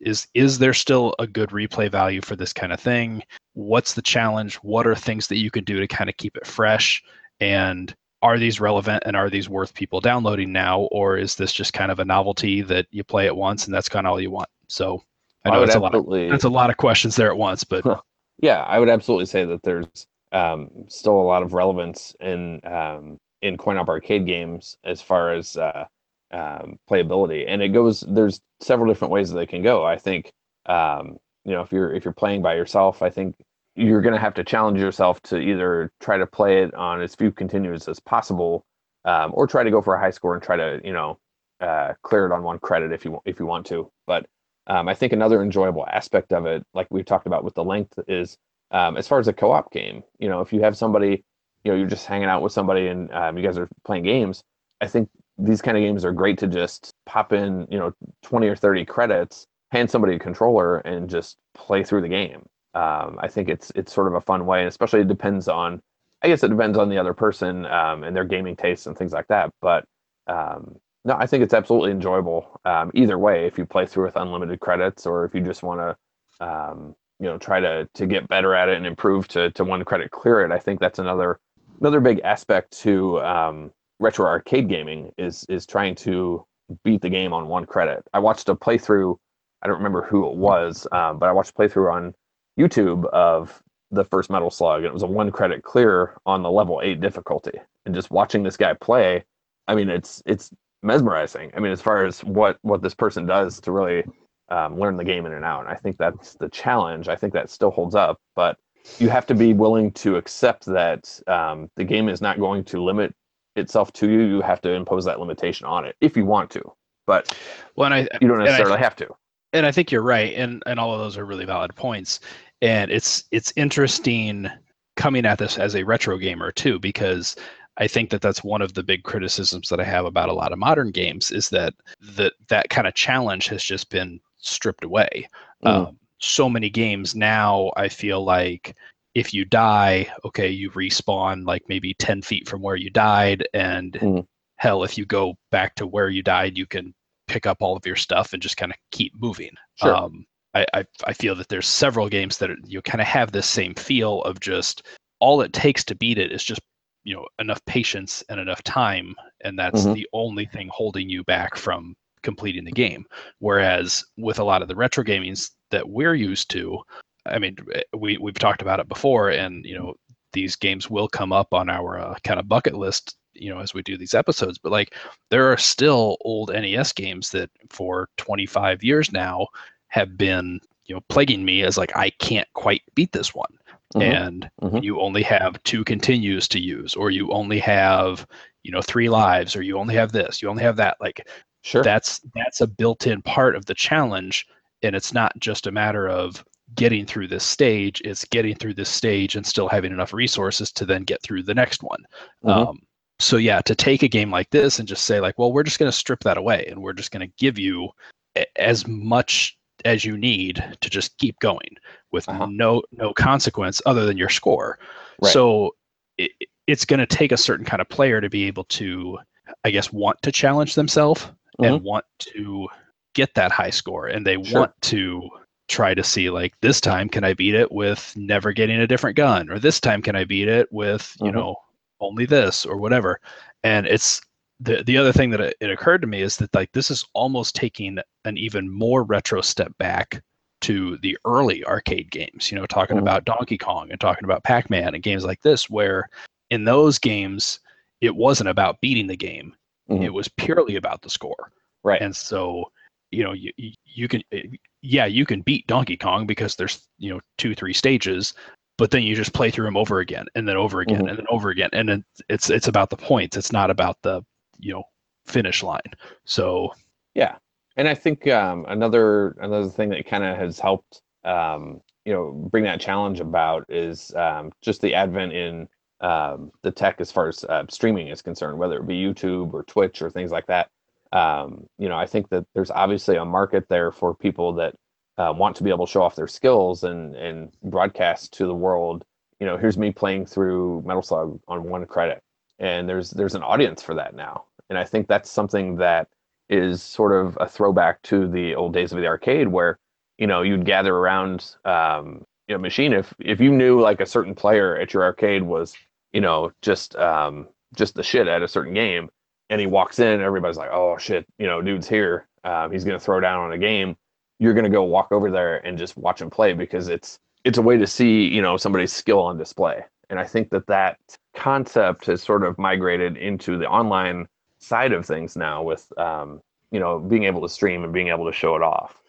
Is 0.00 0.26
is 0.34 0.58
there 0.58 0.74
still 0.74 1.14
a 1.18 1.26
good 1.26 1.50
replay 1.50 1.90
value 1.90 2.20
for 2.20 2.36
this 2.36 2.52
kind 2.52 2.72
of 2.72 2.80
thing? 2.80 3.22
What's 3.54 3.94
the 3.94 4.02
challenge? 4.02 4.56
What 4.56 4.86
are 4.86 4.94
things 4.94 5.28
that 5.28 5.38
you 5.38 5.50
can 5.50 5.64
do 5.64 5.78
to 5.80 5.86
kind 5.86 6.10
of 6.10 6.16
keep 6.18 6.36
it 6.36 6.46
fresh? 6.46 7.02
And 7.40 7.94
are 8.24 8.38
these 8.38 8.58
relevant 8.58 9.02
and 9.06 9.14
are 9.14 9.30
these 9.30 9.48
worth 9.48 9.72
people 9.74 10.00
downloading 10.00 10.52
now 10.52 10.80
or 10.90 11.16
is 11.16 11.36
this 11.36 11.52
just 11.52 11.72
kind 11.72 11.92
of 11.92 12.00
a 12.00 12.04
novelty 12.04 12.60
that 12.62 12.86
you 12.90 13.04
play 13.04 13.26
it 13.26 13.36
once 13.36 13.66
and 13.66 13.74
that's 13.74 13.88
kind 13.88 14.06
of 14.06 14.10
all 14.12 14.20
you 14.20 14.30
want 14.30 14.48
so 14.66 15.00
i 15.44 15.50
know 15.50 15.60
would 15.60 15.68
that's 15.68 15.76
a 15.76 15.80
lot 15.80 15.94
of, 15.94 16.06
that's 16.30 16.44
a 16.44 16.48
lot 16.48 16.70
of 16.70 16.76
questions 16.76 17.14
there 17.14 17.30
at 17.30 17.36
once 17.36 17.62
but 17.62 17.84
yeah, 18.38 18.62
I 18.62 18.78
would 18.78 18.88
absolutely 18.88 19.26
say 19.26 19.44
that 19.44 19.62
there's 19.62 20.06
um, 20.32 20.68
still 20.88 21.20
a 21.20 21.22
lot 21.22 21.42
of 21.42 21.52
relevance 21.52 22.14
in 22.20 22.60
um, 22.64 23.18
in 23.42 23.56
coin 23.56 23.76
op 23.76 23.88
arcade 23.88 24.26
games 24.26 24.76
as 24.84 25.00
far 25.00 25.32
as 25.32 25.56
uh, 25.56 25.84
um, 26.32 26.78
playability, 26.90 27.44
and 27.46 27.62
it 27.62 27.68
goes. 27.68 28.00
There's 28.00 28.40
several 28.60 28.92
different 28.92 29.12
ways 29.12 29.30
that 29.30 29.36
they 29.36 29.46
can 29.46 29.62
go. 29.62 29.84
I 29.84 29.96
think 29.96 30.32
um, 30.66 31.16
you 31.44 31.52
know 31.52 31.62
if 31.62 31.72
you're 31.72 31.94
if 31.94 32.04
you're 32.04 32.14
playing 32.14 32.42
by 32.42 32.54
yourself, 32.54 33.02
I 33.02 33.10
think 33.10 33.36
you're 33.76 34.00
going 34.02 34.14
to 34.14 34.20
have 34.20 34.34
to 34.34 34.44
challenge 34.44 34.80
yourself 34.80 35.20
to 35.22 35.38
either 35.38 35.90
try 36.00 36.16
to 36.16 36.26
play 36.26 36.62
it 36.62 36.74
on 36.74 37.00
as 37.00 37.14
few 37.14 37.32
continues 37.32 37.88
as 37.88 38.00
possible, 38.00 38.64
um, 39.04 39.32
or 39.34 39.46
try 39.46 39.62
to 39.64 39.70
go 39.70 39.82
for 39.82 39.94
a 39.94 40.00
high 40.00 40.10
score 40.10 40.34
and 40.34 40.42
try 40.42 40.56
to 40.56 40.80
you 40.84 40.92
know 40.92 41.18
uh, 41.60 41.94
clear 42.02 42.26
it 42.26 42.32
on 42.32 42.42
one 42.42 42.58
credit 42.58 42.92
if 42.92 43.04
you 43.04 43.18
if 43.24 43.38
you 43.38 43.46
want 43.46 43.66
to. 43.66 43.90
But 44.06 44.26
um, 44.66 44.88
I 44.88 44.94
think 44.94 45.12
another 45.12 45.42
enjoyable 45.42 45.86
aspect 45.86 46.32
of 46.32 46.46
it, 46.46 46.64
like 46.74 46.86
we've 46.90 47.04
talked 47.04 47.26
about 47.26 47.44
with 47.44 47.54
the 47.54 47.64
length, 47.64 47.98
is 48.08 48.36
um, 48.70 48.96
as 48.96 49.06
far 49.06 49.18
as 49.18 49.28
a 49.28 49.32
co-op 49.32 49.72
game. 49.72 50.02
You 50.18 50.28
know, 50.28 50.40
if 50.40 50.52
you 50.52 50.62
have 50.62 50.76
somebody, 50.76 51.24
you 51.64 51.72
know, 51.72 51.76
you're 51.76 51.88
just 51.88 52.06
hanging 52.06 52.28
out 52.28 52.42
with 52.42 52.52
somebody 52.52 52.88
and 52.88 53.12
um, 53.12 53.36
you 53.36 53.44
guys 53.44 53.58
are 53.58 53.68
playing 53.84 54.04
games. 54.04 54.42
I 54.80 54.86
think 54.86 55.08
these 55.38 55.62
kind 55.62 55.76
of 55.76 55.82
games 55.82 56.04
are 56.04 56.12
great 56.12 56.38
to 56.38 56.46
just 56.46 56.92
pop 57.06 57.32
in, 57.32 57.66
you 57.70 57.78
know, 57.78 57.92
20 58.22 58.46
or 58.48 58.56
30 58.56 58.84
credits, 58.84 59.46
hand 59.70 59.90
somebody 59.90 60.14
a 60.14 60.18
controller, 60.18 60.78
and 60.78 61.08
just 61.08 61.36
play 61.54 61.82
through 61.82 62.02
the 62.02 62.08
game. 62.08 62.46
Um, 62.74 63.18
I 63.20 63.28
think 63.28 63.48
it's 63.48 63.72
it's 63.74 63.92
sort 63.92 64.08
of 64.08 64.14
a 64.14 64.20
fun 64.20 64.46
way, 64.46 64.60
and 64.60 64.68
especially 64.68 65.00
it 65.00 65.08
depends 65.08 65.48
on. 65.48 65.80
I 66.22 66.28
guess 66.28 66.42
it 66.42 66.48
depends 66.48 66.78
on 66.78 66.88
the 66.88 66.96
other 66.96 67.12
person 67.12 67.66
um, 67.66 68.02
and 68.02 68.16
their 68.16 68.24
gaming 68.24 68.56
tastes 68.56 68.86
and 68.86 68.96
things 68.96 69.12
like 69.12 69.26
that. 69.28 69.50
But 69.60 69.84
um, 70.26 70.76
no, 71.04 71.14
I 71.18 71.26
think 71.26 71.44
it's 71.44 71.52
absolutely 71.52 71.90
enjoyable 71.90 72.60
um, 72.64 72.90
either 72.94 73.18
way. 73.18 73.46
If 73.46 73.58
you 73.58 73.66
play 73.66 73.84
through 73.84 74.06
with 74.06 74.16
unlimited 74.16 74.60
credits, 74.60 75.06
or 75.06 75.26
if 75.26 75.34
you 75.34 75.42
just 75.42 75.62
want 75.62 75.80
to, 75.80 76.46
um, 76.46 76.94
you 77.20 77.26
know, 77.26 77.36
try 77.36 77.60
to 77.60 77.88
to 77.94 78.06
get 78.06 78.26
better 78.28 78.54
at 78.54 78.68
it 78.68 78.76
and 78.76 78.86
improve 78.86 79.28
to 79.28 79.50
to 79.52 79.64
one 79.64 79.84
credit 79.84 80.10
clear 80.10 80.40
it. 80.40 80.50
I 80.50 80.58
think 80.58 80.80
that's 80.80 80.98
another 80.98 81.38
another 81.80 82.00
big 82.00 82.20
aspect 82.24 82.72
to 82.80 83.20
um, 83.20 83.70
retro 84.00 84.26
arcade 84.26 84.68
gaming 84.68 85.12
is 85.18 85.44
is 85.48 85.66
trying 85.66 85.94
to 85.96 86.44
beat 86.82 87.02
the 87.02 87.10
game 87.10 87.32
on 87.32 87.48
one 87.48 87.66
credit. 87.66 88.02
I 88.14 88.18
watched 88.20 88.48
a 88.48 88.54
playthrough. 88.54 89.16
I 89.62 89.66
don't 89.66 89.76
remember 89.76 90.02
who 90.02 90.30
it 90.30 90.36
was, 90.36 90.86
um, 90.92 91.18
but 91.18 91.28
I 91.28 91.32
watched 91.32 91.50
a 91.50 91.54
playthrough 91.54 91.92
on 91.92 92.14
YouTube 92.58 93.04
of 93.06 93.62
the 93.90 94.04
first 94.04 94.30
Metal 94.30 94.50
Slug, 94.50 94.78
and 94.78 94.86
it 94.86 94.94
was 94.94 95.02
a 95.02 95.06
one 95.06 95.30
credit 95.30 95.62
clear 95.62 96.16
on 96.26 96.42
the 96.42 96.50
level 96.50 96.80
eight 96.82 97.00
difficulty. 97.00 97.58
And 97.86 97.94
just 97.94 98.10
watching 98.10 98.42
this 98.42 98.56
guy 98.56 98.74
play, 98.74 99.24
I 99.68 99.74
mean, 99.74 99.88
it's 99.88 100.22
it's 100.26 100.50
mesmerizing. 100.82 101.50
I 101.56 101.60
mean, 101.60 101.72
as 101.72 101.80
far 101.80 102.04
as 102.04 102.22
what 102.24 102.58
what 102.62 102.82
this 102.82 102.94
person 102.94 103.26
does 103.26 103.60
to 103.60 103.72
really 103.72 104.04
um, 104.48 104.78
learn 104.78 104.96
the 104.96 105.04
game 105.04 105.26
in 105.26 105.32
and 105.32 105.44
out, 105.44 105.60
and 105.60 105.68
I 105.68 105.76
think 105.76 105.96
that's 105.96 106.34
the 106.34 106.48
challenge. 106.48 107.08
I 107.08 107.16
think 107.16 107.32
that 107.32 107.50
still 107.50 107.70
holds 107.70 107.94
up, 107.94 108.18
but 108.36 108.58
you 108.98 109.08
have 109.08 109.26
to 109.26 109.34
be 109.34 109.54
willing 109.54 109.92
to 109.92 110.16
accept 110.16 110.66
that 110.66 111.20
um, 111.26 111.70
the 111.76 111.84
game 111.84 112.08
is 112.08 112.20
not 112.20 112.38
going 112.38 112.64
to 112.64 112.82
limit 112.82 113.14
itself 113.56 113.92
to 113.94 114.10
you. 114.10 114.20
You 114.20 114.40
have 114.42 114.60
to 114.62 114.70
impose 114.70 115.04
that 115.06 115.20
limitation 115.20 115.66
on 115.66 115.84
it 115.84 115.96
if 116.00 116.16
you 116.16 116.26
want 116.26 116.50
to, 116.50 116.72
but 117.06 117.36
well 117.76 117.92
i 117.92 118.00
you 118.20 118.28
don't 118.28 118.40
and 118.40 118.42
I 118.42 118.44
necessarily 118.44 118.78
have 118.78 118.96
to. 118.96 119.08
and 119.52 119.64
I 119.64 119.72
think 119.72 119.90
you're 119.90 120.02
right, 120.02 120.34
and 120.34 120.62
and 120.66 120.78
all 120.78 120.92
of 120.92 121.00
those 121.00 121.16
are 121.16 121.24
really 121.24 121.46
valid 121.46 121.74
points. 121.74 122.20
And 122.64 122.90
it's 122.90 123.24
it's 123.30 123.52
interesting 123.56 124.48
coming 124.96 125.26
at 125.26 125.38
this 125.38 125.58
as 125.58 125.76
a 125.76 125.84
retro 125.84 126.16
gamer 126.18 126.50
too, 126.50 126.78
because 126.78 127.36
I 127.76 127.86
think 127.86 128.10
that 128.10 128.22
that's 128.22 128.42
one 128.42 128.62
of 128.62 128.74
the 128.74 128.82
big 128.82 129.02
criticisms 129.02 129.68
that 129.68 129.80
I 129.80 129.84
have 129.84 130.06
about 130.06 130.28
a 130.28 130.32
lot 130.34 130.52
of 130.52 130.58
modern 130.58 130.90
games 130.90 131.30
is 131.30 131.48
that 131.50 131.74
that 132.16 132.32
that 132.48 132.70
kind 132.70 132.86
of 132.86 132.94
challenge 132.94 133.48
has 133.48 133.62
just 133.62 133.90
been 133.90 134.18
stripped 134.38 134.84
away. 134.84 135.28
Mm. 135.64 135.88
Um, 135.88 135.98
so 136.20 136.48
many 136.48 136.70
games 136.70 137.14
now, 137.14 137.70
I 137.76 137.88
feel 137.88 138.24
like 138.24 138.76
if 139.14 139.34
you 139.34 139.44
die, 139.44 140.10
okay, 140.24 140.48
you 140.48 140.70
respawn 140.70 141.46
like 141.46 141.62
maybe 141.68 141.94
ten 141.94 142.22
feet 142.22 142.48
from 142.48 142.62
where 142.62 142.76
you 142.76 142.90
died, 142.90 143.46
and 143.52 143.92
Mm. 143.92 144.26
hell, 144.56 144.84
if 144.84 144.96
you 144.96 145.04
go 145.04 145.36
back 145.50 145.74
to 145.74 145.86
where 145.86 146.08
you 146.08 146.22
died, 146.22 146.56
you 146.56 146.66
can 146.66 146.94
pick 147.26 147.44
up 147.44 147.58
all 147.60 147.76
of 147.76 147.84
your 147.84 147.96
stuff 147.96 148.32
and 148.32 148.42
just 148.42 148.56
kind 148.56 148.72
of 148.72 148.78
keep 148.90 149.12
moving. 149.20 149.52
Sure. 149.76 149.94
Um, 149.94 150.24
I, 150.54 150.66
I 150.74 150.84
I 151.06 151.12
feel 151.12 151.34
that 151.36 151.48
there's 151.48 151.68
several 151.68 152.08
games 152.08 152.38
that 152.38 152.50
are, 152.50 152.56
you 152.66 152.80
kind 152.82 153.00
of 153.00 153.06
have 153.06 153.32
this 153.32 153.46
same 153.46 153.74
feel 153.74 154.22
of 154.22 154.40
just 154.40 154.86
all 155.20 155.40
it 155.40 155.52
takes 155.52 155.84
to 155.84 155.94
beat 155.94 156.18
it 156.18 156.32
is 156.32 156.44
just 156.44 156.60
you 157.04 157.14
know 157.14 157.26
enough 157.38 157.64
patience 157.66 158.22
and 158.28 158.40
enough 158.40 158.62
time, 158.62 159.14
and 159.42 159.58
that's 159.58 159.84
Mhm. 159.84 159.94
the 159.94 160.08
only 160.12 160.46
thing 160.46 160.68
holding 160.72 161.08
you 161.08 161.24
back 161.24 161.56
from 161.56 161.94
completing 162.22 162.64
the 162.64 162.72
game. 162.72 163.04
Whereas 163.40 164.04
with 164.16 164.38
a 164.38 164.44
lot 164.44 164.62
of 164.62 164.68
the 164.68 164.76
retro 164.76 165.04
gamings 165.04 165.50
that 165.70 165.88
we're 165.88 166.14
used 166.14 166.50
to, 166.50 166.80
I 167.26 167.38
mean, 167.38 167.56
eh, 167.74 167.82
we 167.96 168.16
we've 168.18 168.38
talked 168.38 168.62
about 168.62 168.80
it 168.80 168.88
before, 168.88 169.30
and 169.30 169.64
you 169.64 169.76
know 169.78 169.94
these 170.32 170.56
games 170.56 170.90
will 170.90 171.08
come 171.08 171.32
up 171.32 171.54
on 171.54 171.68
our 171.70 171.98
uh, 171.98 172.16
kind 172.24 172.40
of 172.40 172.48
bucket 172.48 172.74
list 172.74 173.16
you 173.34 173.52
know 173.52 173.60
as 173.60 173.74
we 173.74 173.82
do 173.82 173.96
these 173.98 174.14
episodes 174.14 174.58
but 174.58 174.70
like 174.70 174.94
there 175.30 175.50
are 175.50 175.56
still 175.56 176.16
old 176.20 176.52
nes 176.52 176.92
games 176.92 177.30
that 177.30 177.50
for 177.68 178.08
25 178.16 178.82
years 178.84 179.10
now 179.12 179.46
have 179.94 180.18
been 180.18 180.58
you 180.86 180.94
know 180.94 181.00
plaguing 181.08 181.44
me 181.44 181.62
as 181.62 181.78
like 181.78 181.96
I 181.96 182.10
can't 182.10 182.48
quite 182.54 182.82
beat 182.96 183.12
this 183.12 183.32
one, 183.32 183.56
Mhm. 183.94 184.02
and 184.02 184.50
Mhm. 184.60 184.82
you 184.82 185.00
only 185.00 185.22
have 185.22 185.62
two 185.62 185.84
continues 185.84 186.48
to 186.48 186.58
use, 186.58 186.94
or 186.96 187.12
you 187.12 187.30
only 187.30 187.60
have 187.60 188.26
you 188.64 188.72
know 188.72 188.82
three 188.82 189.08
lives, 189.08 189.54
or 189.54 189.62
you 189.62 189.78
only 189.78 189.94
have 189.94 190.10
this, 190.10 190.42
you 190.42 190.48
only 190.50 190.64
have 190.64 190.76
that. 190.76 190.96
Like 191.00 191.28
Sure. 191.62 191.84
that's 191.84 192.20
that's 192.34 192.60
a 192.60 192.66
built-in 192.66 193.22
part 193.22 193.54
of 193.54 193.66
the 193.66 193.74
challenge, 193.74 194.46
and 194.82 194.96
it's 194.96 195.14
not 195.14 195.32
just 195.38 195.68
a 195.68 195.72
matter 195.72 196.08
of 196.08 196.44
getting 196.74 197.06
through 197.06 197.28
this 197.28 197.44
stage; 197.44 198.00
it's 198.04 198.24
getting 198.24 198.56
through 198.56 198.74
this 198.74 198.88
stage 198.90 199.36
and 199.36 199.46
still 199.46 199.68
having 199.68 199.92
enough 199.92 200.12
resources 200.12 200.72
to 200.72 200.84
then 200.84 201.04
get 201.04 201.22
through 201.22 201.44
the 201.44 201.54
next 201.54 201.84
one. 201.84 202.02
Mhm. 202.44 202.50
Um, 202.68 202.78
so 203.20 203.36
yeah, 203.36 203.60
to 203.60 203.76
take 203.76 204.02
a 204.02 204.08
game 204.08 204.32
like 204.32 204.50
this 204.50 204.80
and 204.80 204.88
just 204.88 205.04
say 205.06 205.20
like, 205.20 205.38
well, 205.38 205.52
we're 205.52 205.62
just 205.62 205.78
going 205.78 205.90
to 205.92 205.96
strip 205.96 206.20
that 206.24 206.36
away, 206.36 206.66
and 206.68 206.82
we're 206.82 206.92
just 207.00 207.12
going 207.12 207.26
to 207.26 207.32
give 207.38 207.60
you 207.60 207.90
a- 208.36 208.60
as 208.60 208.88
much 208.88 209.56
as 209.84 210.04
you 210.04 210.16
need 210.16 210.62
to 210.80 210.90
just 210.90 211.16
keep 211.18 211.38
going 211.40 211.76
with 212.12 212.28
Uh-huh. 212.28 212.46
no 212.50 212.82
no 212.92 213.12
consequence 213.12 213.82
other 213.86 214.06
than 214.06 214.16
your 214.16 214.28
score. 214.28 214.78
Right. 215.20 215.32
So 215.32 215.74
it, 216.18 216.30
it's 216.66 216.84
going 216.84 217.00
to 217.00 217.06
take 217.06 217.32
a 217.32 217.36
certain 217.36 217.66
kind 217.66 217.80
of 217.82 217.88
player 217.88 218.20
to 218.20 218.30
be 218.30 218.44
able 218.44 218.64
to, 218.64 219.18
I 219.64 219.70
guess, 219.70 219.92
want 219.92 220.22
to 220.22 220.32
challenge 220.32 220.74
themselves 220.74 221.28
and 221.62 221.82
want 221.82 222.04
to 222.20 222.68
get 223.14 223.34
that 223.34 223.52
high 223.52 223.70
score, 223.70 224.06
and 224.08 224.26
they 224.26 224.42
Sure. 224.42 224.60
want 224.60 224.72
to 224.82 225.28
try 225.68 225.94
to 225.94 226.02
see 226.02 226.30
like 226.30 226.52
this 226.60 226.80
time 226.80 227.08
can 227.08 227.24
I 227.24 227.32
beat 227.32 227.54
it 227.54 227.70
with 227.72 228.12
never 228.16 228.52
getting 228.52 228.80
a 228.80 228.86
different 228.86 229.16
gun, 229.16 229.50
or 229.50 229.58
this 229.58 229.80
time 229.80 230.02
can 230.02 230.16
I 230.16 230.24
beat 230.24 230.48
it 230.48 230.70
with 230.72 231.16
you 231.20 231.30
Mhm. 231.30 231.34
know 231.34 231.56
only 232.00 232.26
this 232.26 232.66
or 232.66 232.76
whatever. 232.76 233.20
And 233.62 233.86
it's 233.86 234.20
the 234.60 234.82
the 234.84 234.96
other 234.96 235.12
thing 235.12 235.30
that 235.30 235.40
it, 235.40 235.56
it 235.60 235.70
occurred 235.70 236.00
to 236.02 236.06
me 236.06 236.22
is 236.22 236.36
that 236.36 236.54
like 236.54 236.70
this 236.72 236.90
is 236.90 237.04
almost 237.12 237.54
taking 237.54 237.98
an 238.24 238.38
even 238.38 238.70
more 238.70 239.02
retro 239.02 239.40
step 239.40 239.76
back 239.78 240.22
to 240.60 240.96
the 240.98 241.16
early 241.24 241.64
arcade 241.64 242.10
games 242.10 242.50
you 242.50 242.58
know 242.58 242.66
talking 242.66 242.96
Mhm. 242.96 243.00
about 243.02 243.24
donkey 243.24 243.58
kong 243.58 243.90
and 243.90 244.00
talking 244.00 244.24
about 244.24 244.44
pac-man 244.44 244.94
and 244.94 245.02
games 245.02 245.24
like 245.24 245.42
this 245.42 245.68
where 245.68 246.08
in 246.50 246.64
those 246.64 246.98
games 246.98 247.60
it 248.00 248.14
wasn't 248.14 248.48
about 248.48 248.80
beating 248.80 249.06
the 249.06 249.16
game 249.16 249.54
Mhm. 249.90 250.04
it 250.04 250.10
was 250.10 250.28
purely 250.28 250.76
about 250.76 251.02
the 251.02 251.10
score 251.10 251.50
Right. 251.82 252.00
and 252.00 252.14
so 252.14 252.70
you 253.10 253.24
know 253.24 253.32
you, 253.32 253.52
you- 253.84 254.08
can 254.08 254.22
eh, 254.32 254.42
yeah 254.82 255.04
you 255.06 255.26
can 255.26 255.42
beat 255.42 255.66
donkey 255.66 255.96
kong 255.96 256.26
because 256.26 256.56
there's 256.56 256.86
you 256.98 257.10
know 257.12 257.20
two 257.38 257.54
three 257.54 257.72
stages 257.74 258.34
but 258.78 258.90
then 258.90 259.02
you 259.02 259.14
just 259.14 259.34
play 259.34 259.50
through 259.50 259.66
them 259.66 259.76
over 259.76 260.00
again 260.00 260.26
and 260.34 260.48
then 260.48 260.56
over 260.56 260.80
again 260.80 261.02
Mhm. 261.02 261.08
and 261.10 261.18
then 261.18 261.26
over 261.28 261.50
again 261.50 261.70
and 261.72 261.88
then 261.88 262.04
it's 262.28 262.48
it's 262.50 262.68
about 262.68 262.88
the 262.90 262.96
points 262.96 263.36
it's 263.36 263.52
not 263.52 263.70
about 263.70 263.98
the 264.02 264.22
you 264.64 264.72
know 264.72 264.84
finish 265.26 265.62
line 265.62 265.80
so 266.24 266.70
Yeah, 267.14 267.36
and 267.76 267.88
I 267.88 267.94
think 267.94 268.28
um, 268.28 268.66
another 268.68 269.36
another 269.40 269.68
thing 269.70 269.90
that 269.90 270.06
kind 270.06 270.24
of 270.24 270.36
has 270.38 270.60
helped 270.60 271.02
um, 271.24 271.80
you 272.06 272.12
know 272.12 272.32
bring 272.50 272.64
that 272.64 272.80
challenge 272.80 273.20
about 273.20 273.66
is 273.70 274.14
um, 274.16 274.52
just 274.62 274.82
the 274.82 274.94
advent 274.94 275.32
in 275.32 275.68
um, 276.02 276.52
the 276.62 276.72
tech 276.72 277.00
as 277.00 277.12
far 277.12 277.28
as 277.28 277.44
uh, 277.44 277.64
streaming 277.70 278.08
is 278.08 278.22
concerned, 278.22 278.58
whether 278.58 278.78
it 278.78 278.88
be 278.88 279.02
YouTube 279.02 279.54
or 279.54 279.64
Twitch 279.64 280.02
or 280.02 280.10
things 280.10 280.32
like 280.32 280.46
that. 280.48 280.70
Um, 281.12 281.68
you 281.78 281.88
know, 281.88 281.96
I 281.96 282.06
think 282.06 282.30
that 282.30 282.46
there's 282.54 282.72
obviously 282.72 283.16
a 283.16 283.24
market 283.24 283.66
there 283.70 283.92
for 283.92 284.14
people 284.14 284.54
that 284.54 284.76
uh, 285.18 285.34
want 285.36 285.56
to 285.56 285.64
be 285.64 285.70
able 285.70 285.86
to 285.86 285.92
show 285.92 286.02
off 286.02 286.16
their 286.16 286.28
skills 286.28 286.84
and 286.84 287.16
and 287.16 287.52
broadcast 287.64 288.34
to 288.34 288.46
the 288.46 288.54
world. 288.54 289.04
You 289.40 289.46
know, 289.46 289.58
here's 289.58 289.78
me 289.78 289.92
playing 289.92 290.26
through 290.26 290.82
Metal 290.86 291.02
Slug 291.02 291.40
on 291.48 291.64
one 291.64 291.86
credit, 291.86 292.22
and 292.60 292.88
there's 292.88 293.10
there's 293.10 293.36
an 293.36 293.42
audience 293.42 293.82
for 293.82 293.94
that 293.96 294.14
now, 294.14 294.46
and 294.70 294.78
I 294.78 294.84
think 294.84 295.08
that's 295.08 295.30
something 295.30 295.76
that 295.76 296.08
is 296.48 296.82
sort 296.82 297.12
of 297.12 297.36
a 297.40 297.48
throwback 297.48 298.02
to 298.02 298.28
the 298.28 298.54
old 298.54 298.72
days 298.74 298.92
of 298.92 298.98
the 298.98 299.06
arcade 299.06 299.48
where 299.48 299.78
you 300.18 300.26
know 300.26 300.42
you'd 300.42 300.64
gather 300.64 300.94
around 300.94 301.56
um 301.64 302.24
you 302.48 302.54
know 302.54 302.60
machine. 302.60 302.92
If 302.92 303.14
if 303.18 303.40
you 303.40 303.50
knew 303.50 303.80
like 303.80 304.00
a 304.00 304.06
certain 304.06 304.34
player 304.34 304.76
at 304.76 304.92
your 304.92 305.02
arcade 305.02 305.42
was 305.42 305.74
you 306.12 306.20
know 306.20 306.52
just 306.62 306.96
um 306.96 307.48
just 307.74 307.94
the 307.94 308.02
shit 308.02 308.28
at 308.28 308.42
a 308.42 308.48
certain 308.48 308.74
game 308.74 309.08
and 309.50 309.60
he 309.60 309.66
walks 309.66 309.98
in 309.98 310.20
everybody's 310.20 310.56
like 310.56 310.70
oh 310.70 310.96
shit 310.98 311.26
you 311.38 311.46
know 311.46 311.62
dude's 311.62 311.88
here. 311.88 312.26
Um, 312.44 312.70
he's 312.70 312.84
gonna 312.84 313.00
throw 313.00 313.20
down 313.20 313.40
on 313.40 313.52
a 313.52 313.58
game. 313.58 313.96
You're 314.38 314.54
gonna 314.54 314.68
go 314.68 314.84
walk 314.84 315.12
over 315.12 315.30
there 315.30 315.64
and 315.66 315.78
just 315.78 315.96
watch 315.96 316.20
him 316.20 316.30
play 316.30 316.52
because 316.52 316.88
it's 316.88 317.18
it's 317.44 317.58
a 317.58 317.62
way 317.62 317.76
to 317.76 317.86
see 317.86 318.26
you 318.26 318.42
know 318.42 318.56
somebody's 318.56 318.92
skill 318.92 319.20
on 319.20 319.38
display. 319.38 319.84
And 320.10 320.20
i 320.20 320.24
think 320.24 320.50
that 320.50 320.66
that 320.66 320.98
concept 321.34 322.06
has 322.06 322.22
sort 322.22 322.44
of 322.44 322.58
migrated 322.58 323.16
into 323.16 323.58
the 323.58 323.66
online 323.66 324.28
side 324.64 324.92
of 324.92 325.04
things 325.06 325.36
now 325.36 325.62
with 325.62 325.92
um, 325.98 326.40
you 326.70 326.80
know 326.80 326.98
being 326.98 327.24
able 327.24 327.40
to 327.42 327.48
stream 327.48 327.84
and 327.84 327.92
being 327.92 328.08
able 328.08 328.26
to 328.26 328.32
show 328.32 328.56
it 328.56 328.62
off. 328.62 329.00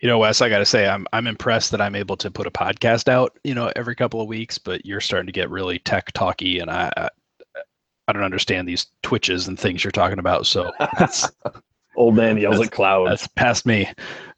you 0.00 0.08
know 0.08 0.18
wes 0.18 0.40
i 0.42 0.48
gotta 0.48 0.64
say 0.66 0.86
i'm 0.86 1.06
i'm 1.12 1.26
impressed 1.26 1.70
that 1.70 1.80
i'm 1.80 1.94
able 1.94 2.16
to 2.16 2.30
put 2.30 2.46
a 2.46 2.50
podcast 2.50 3.08
out 3.08 3.36
you 3.44 3.54
know 3.54 3.72
every 3.76 3.94
couple 3.94 4.20
of 4.20 4.28
weeks 4.28 4.58
but 4.58 4.84
you're 4.84 5.00
starting 5.00 5.26
to 5.26 5.32
get 5.32 5.48
really 5.50 5.78
tech 5.80 6.12
talky 6.12 6.58
and 6.58 6.70
i 6.70 6.92
i, 6.96 7.08
I 8.06 8.12
don't 8.12 8.22
understand 8.22 8.68
these 8.68 8.86
twitches 9.02 9.48
and 9.48 9.58
things 9.58 9.82
you're 9.82 9.90
talking 9.90 10.18
about 10.18 10.46
so 10.46 10.70
that's 10.98 11.28
Old 11.96 12.14
man 12.16 12.36
yells 12.38 12.60
at 12.60 12.72
clouds. 12.72 13.08
that's 13.08 13.26
past 13.28 13.66
me 13.66 13.88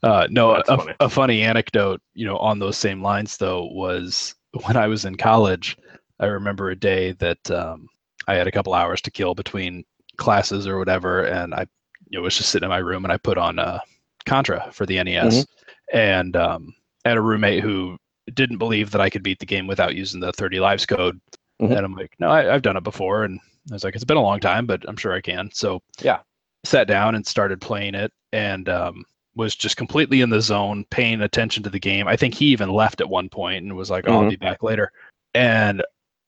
uh 0.03 0.27
no 0.31 0.55
a, 0.55 0.63
funny. 0.63 0.93
a 1.01 1.09
funny 1.09 1.41
anecdote 1.41 2.01
you 2.13 2.25
know 2.25 2.37
on 2.37 2.59
those 2.59 2.77
same 2.77 3.01
lines 3.03 3.35
though 3.37 3.65
was 3.65 4.33
when 4.65 4.77
i 4.77 4.87
was 4.87 5.05
in 5.05 5.15
college 5.17 5.75
i 6.19 6.25
remember 6.25 6.69
a 6.69 6.75
day 6.75 7.11
that 7.13 7.51
um 7.51 7.87
i 8.27 8.33
had 8.35 8.47
a 8.47 8.51
couple 8.51 8.73
hours 8.73 9.01
to 9.01 9.11
kill 9.11 9.35
between 9.35 9.83
classes 10.17 10.67
or 10.67 10.77
whatever 10.77 11.23
and 11.25 11.53
i 11.53 11.65
you 12.09 12.17
know, 12.17 12.23
was 12.23 12.37
just 12.37 12.49
sitting 12.49 12.65
in 12.65 12.69
my 12.69 12.77
room 12.77 13.05
and 13.05 13.11
i 13.11 13.17
put 13.17 13.37
on 13.37 13.59
uh 13.59 13.79
contra 14.25 14.69
for 14.71 14.85
the 14.85 15.01
nes 15.03 15.45
and 15.93 16.35
um 16.35 16.73
I 17.05 17.09
had 17.09 17.17
a 17.17 17.21
roommate 17.21 17.63
who 17.63 17.97
didn't 18.33 18.57
believe 18.57 18.91
that 18.91 19.01
i 19.01 19.09
could 19.09 19.23
beat 19.23 19.39
the 19.39 19.45
game 19.45 19.67
without 19.67 19.95
using 19.95 20.19
the 20.19 20.33
30 20.33 20.59
lives 20.59 20.85
code 20.85 21.19
Mhm. 21.61 21.75
and 21.75 21.85
i'm 21.85 21.93
like 21.95 22.11
no 22.19 22.29
I, 22.29 22.53
i've 22.53 22.61
done 22.61 22.77
it 22.77 22.83
before 22.83 23.23
and 23.23 23.39
i 23.71 23.73
was 23.73 23.83
like 23.83 23.95
it's 23.95 24.03
been 24.03 24.17
a 24.17 24.21
long 24.21 24.39
time 24.39 24.65
but 24.65 24.83
i'm 24.87 24.97
sure 24.97 25.13
i 25.13 25.21
can 25.21 25.49
so 25.53 25.81
Yeah. 26.01 26.19
sat 26.65 26.87
down 26.87 27.15
and 27.15 27.25
started 27.25 27.61
playing 27.61 27.95
it 27.95 28.11
and 28.33 28.67
um 28.69 29.03
was 29.35 29.55
just 29.55 29.77
completely 29.77 30.21
in 30.21 30.31
the 30.31 30.41
zone, 30.41 30.83
paying 30.89 31.21
attention 31.21 31.61
to 31.61 31.69
the 31.69 31.79
game. 31.79 32.07
I 32.07 32.15
think 32.15 32.33
he 32.33 32.47
even 32.47 32.69
left 32.69 33.01
at 33.01 33.07
one 33.09 33.29
point 33.29 33.63
and 33.63 33.77
was 33.77 33.91
like, 33.91 34.05
oh, 34.07 34.11
"I'll 34.13 34.23
Mhm. 34.23 34.29
be 34.31 34.35
back 34.35 34.63
later." 34.63 34.91
And 35.35 35.83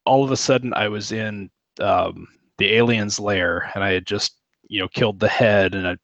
all 0.05 0.23
of 0.23 0.29
a 0.29 0.37
sudden, 0.37 0.75
I 0.75 0.89
was 0.89 1.11
in 1.11 1.49
um, 1.79 2.27
the 2.59 2.73
alien's 2.75 3.19
lair, 3.19 3.71
and 3.73 3.83
I 3.83 3.91
had 3.93 4.05
just, 4.05 4.37
you 4.67 4.79
know, 4.79 4.87
killed 4.89 5.19
the 5.19 5.27
head. 5.27 5.73
And 5.75 5.87
I, 5.87 5.97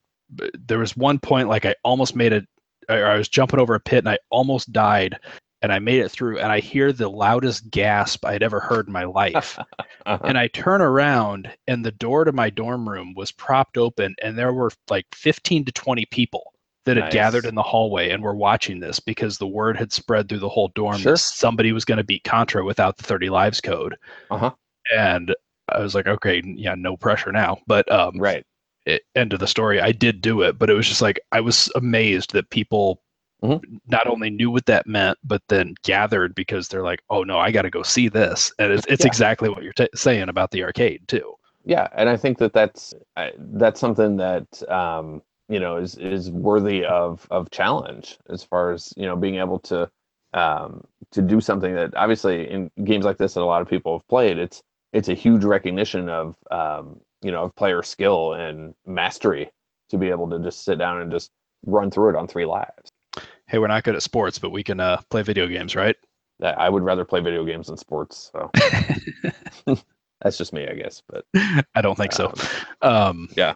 there 0.67 0.79
was 0.79 0.97
one 0.97 1.19
point 1.19 1.47
like 1.49 1.65
I 1.65 1.75
almost 1.83 2.15
made 2.15 2.33
it. 2.33 2.45
I 2.89 3.01
I 3.01 3.17
was 3.17 3.29
jumping 3.29 3.59
over 3.59 3.75
a 3.75 3.79
pit, 3.79 3.99
and 3.99 4.09
I 4.09 4.17
almost 4.31 4.71
died. 4.71 5.17
And 5.61 5.71
I 5.73 5.79
made 5.79 6.01
it 6.01 6.09
through, 6.11 6.37
and 6.37 6.51
I 6.51 6.59
hear 6.59 6.91
the 6.91 7.09
loudest 7.09 7.71
gasp 7.71 8.23
I'd 8.25 8.43
ever 8.43 8.59
heard 8.59 8.85
in 8.87 8.93
my 8.93 9.05
life 9.05 9.57
Uh-huh. 10.05 10.19
and 10.23 10.37
I 10.37 10.47
turn 10.49 10.79
around 10.81 11.49
and 11.67 11.83
the 11.83 11.91
door 11.93 12.25
to 12.25 12.31
my 12.31 12.51
dorm 12.51 12.87
room 12.87 13.15
was 13.15 13.31
propped 13.31 13.75
open 13.75 14.13
and 14.21 14.37
there 14.37 14.53
were 14.53 14.69
like 14.91 15.07
15 15.15 15.65
to 15.65 15.71
20 15.71 16.05
people 16.11 16.53
that 16.85 16.97
had 16.97 17.05
Nice. 17.05 17.13
gathered 17.13 17.45
in 17.45 17.55
the 17.55 17.63
hallway 17.63 18.11
and 18.11 18.21
were 18.21 18.35
watching 18.35 18.79
this 18.79 18.99
because 18.99 19.39
the 19.39 19.47
word 19.47 19.75
had 19.77 19.91
spread 19.91 20.29
through 20.29 20.39
the 20.39 20.49
whole 20.49 20.67
dorm 20.75 20.99
Sure. 20.99 21.13
that 21.13 21.17
somebody 21.17 21.71
was 21.71 21.85
going 21.85 21.97
to 21.97 22.03
beat 22.03 22.23
Contra 22.23 22.63
without 22.63 22.97
the 22.97 23.03
30 23.03 23.29
lives 23.31 23.59
code. 23.59 23.95
Uh-huh. 24.29 24.51
And 24.95 25.33
I 25.69 25.79
was 25.79 25.95
like, 25.95 26.07
okay, 26.07 26.41
yeah, 26.45 26.75
no 26.75 26.97
pressure 26.97 27.31
now. 27.31 27.57
But 27.67 27.91
um, 27.91 28.17
right. 28.19 28.45
it, 28.85 29.03
end 29.15 29.33
of 29.33 29.39
the 29.39 29.47
story. 29.47 29.79
I 29.81 29.91
did 29.91 30.21
do 30.21 30.41
it, 30.41 30.57
but 30.59 30.69
it 30.69 30.73
was 30.73 30.87
just 30.87 31.01
like 31.01 31.19
I 31.31 31.41
was 31.41 31.71
amazed 31.75 32.33
that 32.33 32.49
people 32.49 33.01
Mhm. 33.43 33.61
not 33.87 34.07
only 34.07 34.29
knew 34.29 34.49
what 34.51 34.65
that 34.67 34.87
meant, 34.87 35.17
but 35.23 35.41
then 35.49 35.75
gathered 35.83 36.33
because 36.35 36.67
they're 36.67 36.83
like, 36.83 37.01
"Oh 37.09 37.23
no, 37.23 37.37
I 37.37 37.51
got 37.51 37.63
to 37.63 37.69
go 37.69 37.83
see 37.83 38.07
this," 38.09 38.51
and 38.59 38.71
it's, 38.71 38.85
it's 38.87 39.03
Yeah. 39.03 39.07
exactly 39.07 39.49
what 39.49 39.63
you're 39.63 39.73
t- 39.73 39.89
saying 39.95 40.29
about 40.29 40.51
the 40.51 40.63
arcade 40.63 41.07
too. 41.07 41.35
Yeah, 41.63 41.87
and 41.93 42.09
I 42.09 42.17
think 42.17 42.37
that 42.39 42.53
that's 42.53 42.93
that's 43.37 43.79
something 43.79 44.17
that 44.17 44.63
um, 44.69 45.21
you 45.49 45.59
know 45.59 45.77
is 45.77 45.95
is 45.97 46.31
worthy 46.31 46.85
of 46.85 47.27
of 47.31 47.49
challenge 47.51 48.17
as 48.29 48.43
far 48.43 48.71
as 48.71 48.93
you 48.97 49.05
know 49.05 49.15
being 49.15 49.35
able 49.35 49.59
to 49.59 49.89
um, 50.33 50.83
to 51.11 51.21
do 51.21 51.41
something 51.41 51.73
that 51.75 51.95
obviously 51.95 52.49
in 52.49 52.69
games 52.83 53.05
like 53.05 53.17
this 53.17 53.33
that 53.33 53.41
a 53.41 53.45
lot 53.45 53.61
of 53.61 53.67
people 53.69 53.97
have 53.97 54.07
played. 54.07 54.37
It's 54.37 54.61
it's 54.95 55.09
a 55.09 55.13
huge 55.13 55.43
recognition 55.43 56.07
of 56.09 56.37
um, 56.49 57.01
you 57.21 57.31
know 57.31 57.43
of 57.43 57.55
player 57.55 57.83
skill 57.83 58.33
and 58.33 58.73
mastery 58.87 59.51
to 59.89 59.97
be 59.97 60.09
able 60.09 60.29
to 60.29 60.39
just 60.39 60.63
sit 60.63 60.79
down 60.79 61.01
and 61.01 61.11
just 61.11 61.31
run 61.65 61.91
through 61.91 62.09
it 62.09 62.15
on 62.15 62.27
three 62.27 62.45
lives. 62.45 62.91
Hey, 63.47 63.59
we're 63.59 63.67
not 63.67 63.83
good 63.83 63.95
at 63.95 64.01
sports, 64.01 64.39
but 64.39 64.51
we 64.51 64.63
can 64.63 64.79
uh, 64.79 65.01
play 65.09 65.21
video 65.21 65.47
games, 65.47 65.75
right? 65.75 65.95
I 66.41 66.69
would 66.69 66.83
rather 66.83 67.05
play 67.05 67.19
video 67.21 67.45
games 67.45 67.67
than 67.67 67.77
sports. 67.77 68.31
So 68.31 68.51
that's 70.21 70.37
just 70.37 70.53
me, 70.53 70.67
I 70.67 70.73
guess. 70.73 71.03
But 71.07 71.25
I 71.75 71.81
don't 71.81 71.97
think 71.97 72.13
so. 72.13 72.33
um, 72.81 72.91
Um, 72.91 73.29
Yeah. 73.35 73.53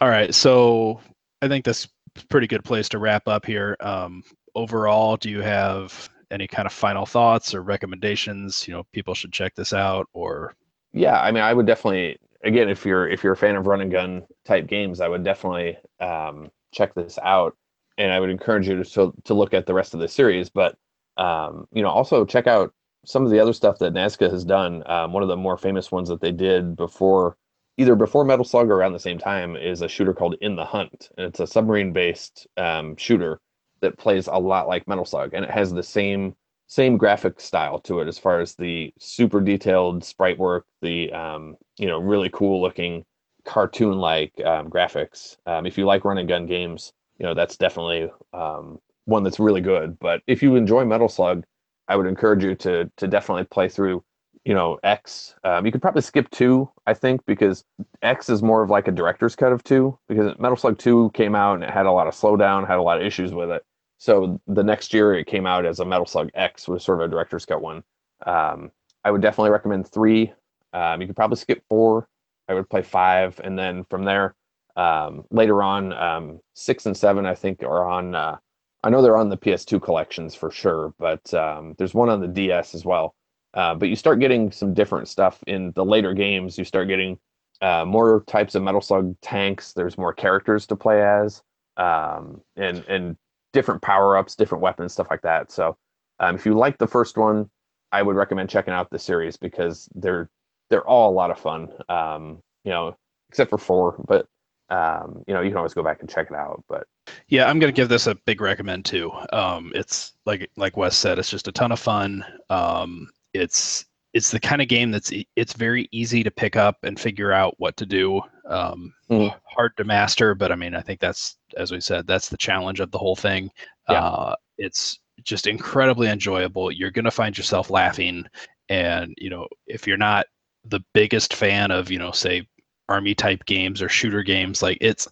All 0.00 0.08
right. 0.08 0.34
So 0.34 1.00
I 1.42 1.48
think 1.48 1.64
that's 1.64 1.88
a 2.16 2.26
pretty 2.26 2.46
good 2.46 2.64
place 2.64 2.88
to 2.90 2.98
wrap 2.98 3.28
up 3.28 3.44
here. 3.44 3.76
Um, 3.80 4.22
overall, 4.54 5.16
do 5.16 5.30
you 5.30 5.40
have 5.40 6.08
any 6.34 6.46
kind 6.46 6.66
of 6.66 6.72
final 6.72 7.06
thoughts 7.06 7.54
or 7.54 7.62
recommendations? 7.62 8.66
You 8.68 8.74
know, 8.74 8.84
people 8.92 9.14
should 9.14 9.32
check 9.32 9.54
this 9.54 9.72
out 9.72 10.08
or 10.12 10.54
yeah 10.96 11.20
i 11.20 11.32
mean 11.32 11.42
i 11.42 11.52
would 11.52 11.66
definitely 11.66 12.16
again 12.44 12.68
if 12.68 12.86
you're 12.86 13.08
if 13.08 13.24
you're 13.24 13.32
a 13.32 13.36
fan 13.36 13.56
of 13.56 13.66
run 13.66 13.80
and 13.80 13.90
gun 13.90 14.22
type 14.44 14.68
games 14.68 15.00
i 15.00 15.08
would 15.08 15.24
definitely 15.24 15.76
um, 15.98 16.48
check 16.72 16.94
this 16.94 17.18
out 17.20 17.56
and 17.98 18.12
I 18.12 18.20
would 18.20 18.30
encourage 18.30 18.68
you 18.68 18.82
to 18.82 19.12
to, 19.24 19.34
look 19.34 19.54
at 19.54 19.66
the 19.66 19.74
rest 19.74 19.94
of 19.94 20.00
the 20.00 20.08
series. 20.08 20.50
But 20.50 20.76
um, 21.16 21.66
you 21.72 21.82
know, 21.82 21.88
also 21.88 22.24
check 22.24 22.46
out 22.46 22.72
some 23.06 23.24
of 23.24 23.30
the 23.30 23.40
other 23.40 23.52
stuff 23.52 23.78
that 23.78 23.94
Nazca 23.94 24.30
has 24.30 24.44
done. 24.44 24.82
Um, 24.86 25.12
one 25.12 25.22
of 25.22 25.28
the 25.28 25.36
more 25.36 25.56
famous 25.56 25.92
ones 25.92 26.08
that 26.08 26.20
they 26.20 26.32
did 26.32 26.76
before, 26.76 27.36
either 27.76 27.94
before 27.94 28.24
Metal 28.24 28.44
Slug 28.44 28.70
or 28.70 28.74
around 28.74 28.92
the 28.92 28.98
same 28.98 29.18
time, 29.18 29.56
is 29.56 29.82
a 29.82 29.88
shooter 29.88 30.14
called 30.14 30.36
In 30.40 30.56
the 30.56 30.64
Hunt, 30.64 31.10
and 31.16 31.26
it's 31.26 31.40
a 31.40 31.46
submarine-based 31.46 32.46
um, 32.56 32.96
shooter 32.96 33.40
that 33.84 33.98
plays 33.98 34.26
a 34.26 34.38
lot 34.38 34.68
like 34.68 34.88
Metal 34.88 35.04
Slug, 35.04 35.34
and 35.34 35.44
it 35.44 35.50
has 35.50 35.72
the 35.72 35.82
same 35.82 36.34
same 36.66 36.96
graphic 36.96 37.40
style 37.40 37.78
to 37.78 38.00
it 38.00 38.08
as 38.08 38.18
far 38.18 38.40
as 38.40 38.54
the 38.54 38.92
super 38.98 39.40
detailed 39.40 40.02
sprite 40.02 40.38
work, 40.38 40.66
the 40.82 41.12
um, 41.12 41.56
you 41.78 41.86
know 41.86 41.98
really 41.98 42.30
cool 42.32 42.60
looking 42.60 43.04
cartoon 43.44 43.98
like 43.98 44.32
um, 44.44 44.70
graphics. 44.70 45.36
Um, 45.46 45.66
if 45.66 45.76
you 45.78 45.84
like 45.84 46.04
run 46.04 46.18
and 46.18 46.28
gun 46.28 46.46
games, 46.46 46.92
you 47.18 47.26
know 47.26 47.34
that's 47.34 47.56
definitely 47.56 48.10
um, 48.32 48.78
one 49.04 49.22
that's 49.22 49.38
really 49.38 49.60
good. 49.60 49.98
But 49.98 50.22
if 50.26 50.42
you 50.42 50.56
enjoy 50.56 50.84
Metal 50.84 51.08
Slug, 51.08 51.44
I 51.88 51.96
would 51.96 52.06
encourage 52.06 52.44
you 52.44 52.54
to 52.56 52.90
to 52.96 53.06
definitely 53.06 53.44
play 53.44 53.68
through. 53.68 54.02
You 54.44 54.52
know, 54.52 54.78
X. 54.82 55.34
Um, 55.42 55.64
you 55.64 55.72
could 55.72 55.80
probably 55.80 56.02
skip 56.02 56.28
two, 56.30 56.70
I 56.86 56.92
think, 56.92 57.24
because 57.24 57.64
X 58.02 58.28
is 58.28 58.42
more 58.42 58.62
of 58.62 58.68
like 58.68 58.88
a 58.88 58.92
director's 58.92 59.34
cut 59.34 59.52
of 59.52 59.64
two. 59.64 59.98
Because 60.06 60.38
Metal 60.38 60.56
Slug 60.56 60.78
Two 60.78 61.10
came 61.14 61.34
out 61.34 61.54
and 61.54 61.64
it 61.64 61.70
had 61.70 61.86
a 61.86 61.92
lot 61.92 62.06
of 62.08 62.14
slowdown, 62.14 62.66
had 62.66 62.76
a 62.76 62.82
lot 62.82 63.00
of 63.00 63.06
issues 63.06 63.32
with 63.32 63.50
it. 63.50 63.64
So 64.04 64.38
the 64.46 64.62
next 64.62 64.92
year 64.92 65.14
it 65.14 65.26
came 65.26 65.46
out 65.46 65.64
as 65.64 65.80
a 65.80 65.84
Metal 65.86 66.04
Slug 66.04 66.28
X, 66.34 66.68
was 66.68 66.84
sort 66.84 67.00
of 67.00 67.06
a 67.06 67.10
director's 67.10 67.46
cut 67.46 67.62
one. 67.62 67.82
Um, 68.26 68.70
I 69.02 69.10
would 69.10 69.22
definitely 69.22 69.48
recommend 69.48 69.88
three. 69.88 70.30
Um, 70.74 71.00
you 71.00 71.06
could 71.06 71.16
probably 71.16 71.38
skip 71.38 71.62
four. 71.70 72.06
I 72.46 72.52
would 72.52 72.68
play 72.68 72.82
five, 72.82 73.40
and 73.42 73.58
then 73.58 73.82
from 73.84 74.04
there, 74.04 74.34
um, 74.76 75.24
later 75.30 75.62
on, 75.62 75.94
um, 75.94 76.40
six 76.52 76.84
and 76.84 76.94
seven 76.94 77.24
I 77.24 77.34
think 77.34 77.62
are 77.62 77.88
on. 77.88 78.14
Uh, 78.14 78.36
I 78.82 78.90
know 78.90 79.00
they're 79.00 79.16
on 79.16 79.30
the 79.30 79.38
PS2 79.38 79.80
collections 79.80 80.34
for 80.34 80.50
sure, 80.50 80.92
but 80.98 81.32
um, 81.32 81.74
there's 81.78 81.94
one 81.94 82.10
on 82.10 82.20
the 82.20 82.28
DS 82.28 82.74
as 82.74 82.84
well. 82.84 83.14
Uh, 83.54 83.74
but 83.74 83.88
you 83.88 83.96
start 83.96 84.20
getting 84.20 84.52
some 84.52 84.74
different 84.74 85.08
stuff 85.08 85.42
in 85.46 85.72
the 85.76 85.84
later 85.84 86.12
games. 86.12 86.58
You 86.58 86.64
start 86.66 86.88
getting 86.88 87.18
uh, 87.62 87.86
more 87.86 88.22
types 88.26 88.54
of 88.54 88.64
Metal 88.64 88.82
Slug 88.82 89.18
tanks. 89.22 89.72
There's 89.72 89.96
more 89.96 90.12
characters 90.12 90.66
to 90.66 90.76
play 90.76 91.02
as, 91.02 91.42
um, 91.78 92.42
and 92.56 92.84
and 92.86 93.16
different 93.54 93.80
power 93.80 94.18
ups, 94.18 94.34
different 94.34 94.60
weapons, 94.60 94.92
stuff 94.92 95.06
like 95.10 95.22
that. 95.22 95.50
So 95.50 95.78
um, 96.20 96.34
if 96.34 96.44
you 96.44 96.52
like 96.52 96.76
the 96.76 96.86
first 96.86 97.16
one, 97.16 97.48
I 97.92 98.02
would 98.02 98.16
recommend 98.16 98.50
checking 98.50 98.74
out 98.74 98.90
the 98.90 98.98
series 98.98 99.38
because 99.38 99.88
they're 99.94 100.28
they're 100.68 100.86
all 100.86 101.10
a 101.10 101.14
lot 101.14 101.30
of 101.30 101.38
fun. 101.38 101.68
Um, 101.88 102.42
you 102.64 102.72
know, 102.72 102.96
except 103.30 103.50
for 103.50 103.58
four, 103.58 103.96
but 104.06 104.26
um, 104.68 105.22
you 105.26 105.32
know 105.32 105.40
you 105.40 105.50
can 105.50 105.56
always 105.56 105.74
go 105.74 105.82
back 105.82 106.00
and 106.00 106.10
check 106.10 106.26
it 106.28 106.36
out. 106.36 106.62
But 106.68 106.86
yeah, 107.28 107.48
I'm 107.48 107.58
gonna 107.58 107.72
give 107.72 107.88
this 107.88 108.06
a 108.06 108.16
big 108.26 108.40
recommend 108.40 108.84
too. 108.84 109.10
Um, 109.32 109.72
it's 109.74 110.12
like 110.26 110.50
like 110.56 110.76
Wes 110.76 110.96
said, 110.96 111.18
it's 111.18 111.30
just 111.30 111.48
a 111.48 111.52
ton 111.52 111.72
of 111.72 111.78
fun. 111.78 112.24
Um, 112.50 113.08
it's 113.32 113.86
it's 114.14 114.30
the 114.30 114.40
kind 114.40 114.62
of 114.62 114.68
game 114.68 114.92
that's 114.92 115.12
it's 115.34 115.52
very 115.52 115.88
easy 115.90 116.22
to 116.22 116.30
pick 116.30 116.54
up 116.54 116.78
and 116.84 116.98
figure 116.98 117.32
out 117.32 117.56
what 117.58 117.76
to 117.76 117.84
do. 117.84 118.22
Um, 118.48 118.94
mm. 119.10 119.34
Hard 119.44 119.76
to 119.76 119.84
master, 119.84 120.36
but 120.36 120.52
I 120.52 120.54
mean, 120.54 120.74
I 120.74 120.80
think 120.80 121.00
that's 121.00 121.36
as 121.56 121.72
we 121.72 121.80
said, 121.80 122.06
that's 122.06 122.28
the 122.28 122.36
challenge 122.36 122.78
of 122.78 122.92
the 122.92 122.98
whole 122.98 123.16
thing. 123.16 123.50
Yeah. 123.90 124.02
Uh, 124.02 124.34
it's 124.56 125.00
just 125.24 125.48
incredibly 125.48 126.08
enjoyable. 126.08 126.70
You're 126.70 126.92
gonna 126.92 127.10
find 127.10 127.36
yourself 127.36 127.70
laughing, 127.70 128.24
and 128.68 129.14
you 129.18 129.30
know, 129.30 129.48
if 129.66 129.86
you're 129.86 129.96
not 129.96 130.26
the 130.64 130.80
biggest 130.94 131.34
fan 131.34 131.72
of 131.72 131.90
you 131.90 131.98
know, 131.98 132.12
say, 132.12 132.46
army 132.88 133.16
type 133.16 133.44
games 133.46 133.82
or 133.82 133.88
shooter 133.88 134.22
games, 134.22 134.62
like 134.62 134.78
it's. 134.80 135.08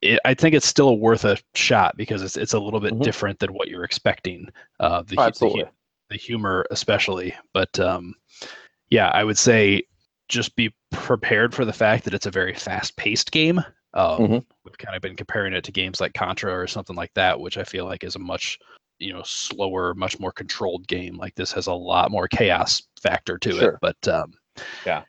It, 0.00 0.18
I 0.24 0.34
think 0.34 0.56
it's 0.56 0.66
still 0.66 0.98
worth 0.98 1.24
a 1.24 1.38
shot 1.54 1.96
because 1.96 2.22
it's 2.22 2.36
it's 2.36 2.54
a 2.54 2.58
little 2.58 2.80
bit 2.80 2.94
mm-hmm. 2.94 3.04
different 3.04 3.38
than 3.38 3.54
what 3.54 3.68
you're 3.68 3.84
expecting. 3.84 4.48
Uh, 4.80 5.04
the, 5.06 5.14
oh, 5.16 5.22
absolutely. 5.22 5.62
The, 5.62 5.70
the 6.12 6.18
humor 6.18 6.66
especially. 6.70 7.34
But 7.52 7.78
um, 7.80 8.14
yeah, 8.90 9.08
I 9.08 9.24
would 9.24 9.38
say 9.38 9.84
just 10.28 10.54
be 10.56 10.72
prepared 10.92 11.54
for 11.54 11.64
the 11.64 11.72
fact 11.72 12.04
that 12.04 12.14
it's 12.14 12.26
a 12.26 12.30
very 12.30 12.54
fast-paced 12.54 13.32
game. 13.32 13.58
Um, 13.94 14.18
mm-hmm. 14.18 14.38
We've 14.64 14.78
kind 14.78 14.96
of 14.96 15.02
been 15.02 15.16
comparing 15.16 15.52
it 15.52 15.64
to 15.64 15.72
games 15.72 16.00
like 16.00 16.14
Contra 16.14 16.54
or 16.54 16.66
something 16.66 16.96
like 16.96 17.12
that, 17.14 17.38
which 17.38 17.58
I 17.58 17.64
feel 17.64 17.84
like 17.84 18.04
is 18.04 18.16
a 18.16 18.20
much 18.20 18.58
you 18.98 19.12
know 19.12 19.22
slower, 19.24 19.94
much 19.94 20.20
more 20.20 20.32
controlled 20.32 20.86
game. 20.86 21.16
Like 21.16 21.34
this 21.34 21.52
has 21.52 21.66
a 21.66 21.74
lot 21.74 22.10
more 22.10 22.28
chaos 22.28 22.82
factor 23.00 23.38
to 23.38 23.52
sure. 23.52 23.72
it. 23.72 23.78
But 23.80 24.08
um, 24.08 24.32
yeah, 24.86 25.02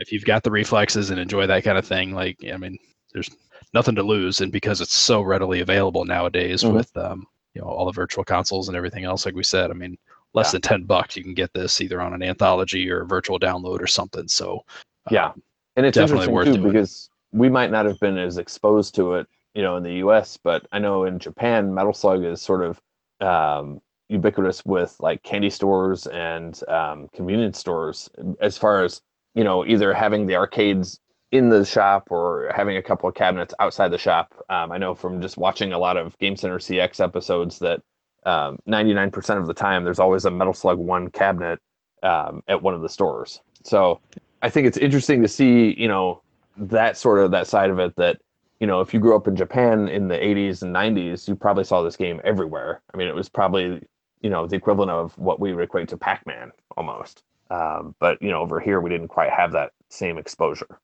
if 0.00 0.12
you've 0.12 0.24
got 0.24 0.42
the 0.42 0.50
reflexes 0.50 1.10
and 1.10 1.20
enjoy 1.20 1.46
that 1.46 1.64
kind 1.64 1.78
of 1.78 1.86
thing, 1.86 2.12
like 2.12 2.38
I 2.52 2.56
mean, 2.56 2.78
there's 3.12 3.30
nothing 3.72 3.94
to 3.94 4.02
lose, 4.02 4.40
and 4.40 4.52
because 4.52 4.80
it's 4.80 4.94
so 4.94 5.22
readily 5.22 5.60
available 5.60 6.04
nowadays 6.04 6.62
mm-hmm. 6.62 6.76
with 6.76 6.94
um, 6.96 7.26
you 7.54 7.60
know 7.60 7.68
all 7.68 7.86
the 7.86 7.92
virtual 7.92 8.24
consoles 8.24 8.68
and 8.68 8.76
everything 8.76 9.04
else, 9.04 9.24
like 9.24 9.34
we 9.34 9.44
said, 9.44 9.70
I 9.70 9.74
mean, 9.74 9.96
less 10.36 10.48
yeah. 10.48 10.52
than 10.52 10.60
10 10.60 10.84
bucks 10.84 11.16
you 11.16 11.24
can 11.24 11.34
get 11.34 11.52
this 11.54 11.80
either 11.80 12.00
on 12.00 12.14
an 12.14 12.22
anthology 12.22 12.88
or 12.88 13.00
a 13.00 13.06
virtual 13.06 13.40
download 13.40 13.80
or 13.80 13.86
something. 13.88 14.28
So 14.28 14.64
yeah. 15.10 15.30
Um, 15.30 15.42
and 15.74 15.84
it's 15.84 15.96
definitely 15.96 16.28
worth 16.28 16.54
too, 16.54 16.62
because 16.62 17.10
we 17.32 17.48
might 17.48 17.70
not 17.70 17.86
have 17.86 17.98
been 18.00 18.16
as 18.18 18.38
exposed 18.38 18.94
to 18.94 19.14
it 19.14 19.26
you 19.54 19.62
know 19.62 19.76
in 19.76 19.82
the 19.82 19.90
us 19.90 20.38
but 20.42 20.66
i 20.70 20.78
know 20.78 21.04
in 21.04 21.18
japan 21.18 21.74
metal 21.74 21.92
slug 21.92 22.24
is 22.24 22.40
sort 22.40 22.62
of 22.62 22.80
um, 23.26 23.80
ubiquitous 24.08 24.64
with 24.64 24.94
like 25.00 25.22
candy 25.22 25.50
stores 25.50 26.06
and 26.08 26.60
um, 26.68 27.08
convenience 27.14 27.58
stores 27.58 28.10
as 28.40 28.58
far 28.58 28.84
as 28.84 29.00
you 29.34 29.42
know 29.42 29.64
either 29.66 29.92
having 29.92 30.26
the 30.26 30.36
arcades 30.36 31.00
in 31.32 31.48
the 31.48 31.64
shop 31.64 32.08
or 32.10 32.52
having 32.54 32.76
a 32.76 32.82
couple 32.82 33.08
of 33.08 33.14
cabinets 33.14 33.52
outside 33.58 33.88
the 33.88 33.98
shop. 33.98 34.34
Um, 34.48 34.70
i 34.70 34.78
know 34.78 34.94
from 34.94 35.20
just 35.20 35.36
watching 35.38 35.72
a 35.72 35.78
lot 35.78 35.96
of 35.96 36.16
game 36.18 36.36
center 36.36 36.58
cx 36.58 37.02
episodes 37.02 37.58
that 37.60 37.80
um, 38.26 38.58
99% 38.68 39.38
of 39.38 39.46
the 39.46 39.54
time 39.54 39.84
there's 39.84 39.98
always 39.98 40.24
a 40.24 40.30
metal 40.30 40.52
slug 40.52 40.78
1 40.78 41.10
cabinet 41.10 41.60
um, 42.02 42.42
at 42.48 42.60
one 42.60 42.74
of 42.74 42.82
the 42.82 42.88
stores. 42.88 43.40
So 43.62 44.00
i 44.42 44.50
think 44.50 44.66
it's 44.66 44.76
interesting 44.76 45.22
to 45.22 45.28
see 45.28 45.74
you 45.78 45.88
know 45.88 46.20
that 46.56 46.96
sort 46.96 47.18
of 47.18 47.30
that 47.30 47.46
side 47.46 47.70
of 47.70 47.78
it 47.78 47.94
that 47.96 48.20
you 48.60 48.66
know 48.66 48.80
if 48.80 48.92
you 48.92 49.00
grew 49.00 49.16
up 49.16 49.26
in 49.26 49.34
japan 49.34 49.88
in 49.88 50.08
the 50.08 50.16
80s 50.16 50.62
and 50.62 50.74
90s 50.74 51.26
you 51.26 51.34
probably 51.34 51.64
saw 51.64 51.82
this 51.82 51.96
game 51.96 52.20
everywhere. 52.22 52.80
I 52.92 52.96
mean 52.96 53.08
it 53.08 53.14
was 53.14 53.28
probably 53.28 53.82
you 54.20 54.30
know 54.30 54.46
the 54.46 54.56
equivalent 54.56 54.90
of 54.90 55.16
what 55.18 55.40
we 55.40 55.54
would 55.54 55.64
equate 55.64 55.88
to 55.88 55.96
pac-man 55.96 56.52
almost. 56.76 57.22
Um, 57.50 57.94
but 57.98 58.20
you 58.20 58.30
know 58.30 58.40
over 58.40 58.60
here 58.60 58.80
we 58.80 58.90
didn't 58.90 59.08
quite 59.08 59.30
have 59.30 59.52
that 59.52 59.72
same 59.88 60.18
exposure. 60.18 60.78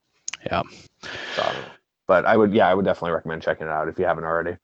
Yeah. 0.47 0.63
So, 1.37 1.55
but 2.07 2.25
i 2.27 2.37
would 2.37 2.53
yeah 2.53 2.69
i 2.69 2.75
would 2.75 2.85
definitely 2.85 3.13
recommend 3.13 3.43
checking 3.43 3.67
it 3.67 3.71
out 3.71 3.89
if 3.89 3.99
you 3.99 4.05
haven't 4.05 4.25
already 4.25 4.57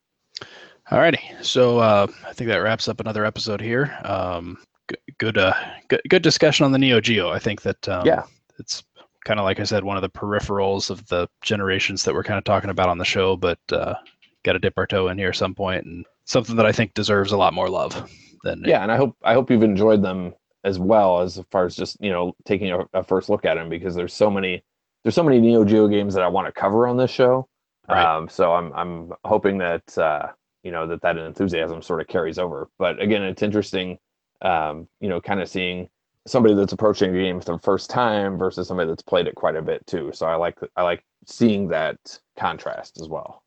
Alrighty, 0.91 1.45
so 1.45 1.78
uh, 1.78 2.07
I 2.26 2.32
think 2.32 2.49
that 2.49 2.57
wraps 2.57 2.89
up 2.89 3.01
another 3.01 3.26
episode 3.26 3.61
here. 3.61 3.95
Um, 4.05 4.57
good, 4.86 4.99
good, 5.18 5.39
uh, 5.39 5.53
good, 5.89 6.01
good 6.09 6.22
discussion 6.22 6.64
on 6.64 6.72
the 6.72 6.78
Neo 6.78 6.99
Geo. 6.99 7.30
I 7.30 7.39
think 7.39 7.61
that 7.62 7.86
um, 7.91 8.07
yeah, 8.07 8.22
it's 8.59 8.82
kind 9.26 9.39
of 9.39 9.45
like 9.45 9.61
I 9.61 9.64
said, 9.64 9.84
one 9.84 9.99
of 9.99 10.03
the 10.03 10.09
peripherals 10.09 10.89
of 10.89 11.07
the 11.09 11.28
generations 11.43 12.05
that 12.05 12.14
we're 12.14 12.24
kind 12.24 12.39
of 12.39 12.45
talking 12.45 12.70
about 12.70 12.89
on 12.89 12.97
the 12.97 13.05
show, 13.05 13.36
but 13.36 13.59
uh, 13.70 13.97
got 14.45 14.55
to 14.55 14.59
dip 14.59 14.78
our 14.78 14.86
toe 14.86 15.09
in 15.09 15.18
here 15.18 15.28
at 15.28 15.36
some 15.36 15.55
point, 15.55 15.84
and 15.84 16.07
something 16.24 16.57
that 16.57 16.64
I 16.64 16.72
think 16.72 16.95
deserves 16.95 17.32
a 17.32 17.36
lot 17.36 17.53
more 17.53 17.68
love 17.68 18.11
than 18.43 18.62
yeah. 18.64 18.82
And 18.82 18.91
I 18.91 18.97
hope 18.97 19.14
I 19.22 19.34
hope 19.34 19.51
you've 19.51 19.62
enjoyed 19.62 20.03
them 20.03 20.32
as 20.64 20.78
well 20.78 21.20
as 21.20 21.39
far 21.51 21.66
as 21.66 21.76
just 21.76 21.99
you 22.01 22.11
know 22.11 22.34
taking 22.47 22.72
a, 22.72 22.86
a 22.95 23.05
first 23.05 23.28
look 23.28 23.45
at 23.45 23.57
them 23.57 23.68
because 23.68 23.95
there's 23.95 24.14
so 24.14 24.30
many 24.30 24.64
there's 25.03 25.14
so 25.14 25.22
many 25.22 25.39
Neo 25.39 25.66
Geo 25.66 25.86
games 25.86 26.14
that 26.14 26.24
I 26.24 26.28
want 26.28 26.47
to 26.47 26.59
cover 26.59 26.86
on 26.86 26.97
this 26.97 27.11
show. 27.11 27.47
Right. 27.91 28.03
Um, 28.03 28.26
so 28.30 28.55
I'm 28.55 28.72
I'm 28.72 29.12
hoping 29.26 29.59
that 29.59 29.99
uh, 29.99 30.28
you 30.69 30.73
know 30.73 30.87
that 30.87 31.01
that 31.01 31.16
enthusiasm 31.16 31.81
sort 31.81 32.03
of 32.03 32.09
carries 32.09 32.39
over. 32.39 32.69
But 32.79 33.01
again, 33.01 33.23
it's 33.23 33.43
interesting, 33.43 33.99
um, 34.43 34.87
you 35.01 35.09
know, 35.09 35.19
kind 35.19 35.41
of 35.41 35.49
seeing 35.49 35.89
somebody 36.27 36.55
that's 36.55 36.75
approaching 36.75 37.11
the 37.11 37.21
game 37.21 37.41
for 37.41 37.53
the 37.53 37.59
first 37.61 37.89
time 37.89 38.37
versus 38.37 38.69
somebody 38.69 38.87
that's 38.87 39.01
played 39.01 39.27
it 39.27 39.35
quite 39.35 39.57
a 39.57 39.62
bit 39.62 39.87
too. 39.87 40.11
So 40.12 40.27
I 40.27 40.35
like 40.35 40.59
I 40.77 40.83
like 40.83 41.03
seeing 41.25 41.69
that 41.69 41.97
contrast 42.39 43.01
as 43.01 43.09
well. 43.09 43.43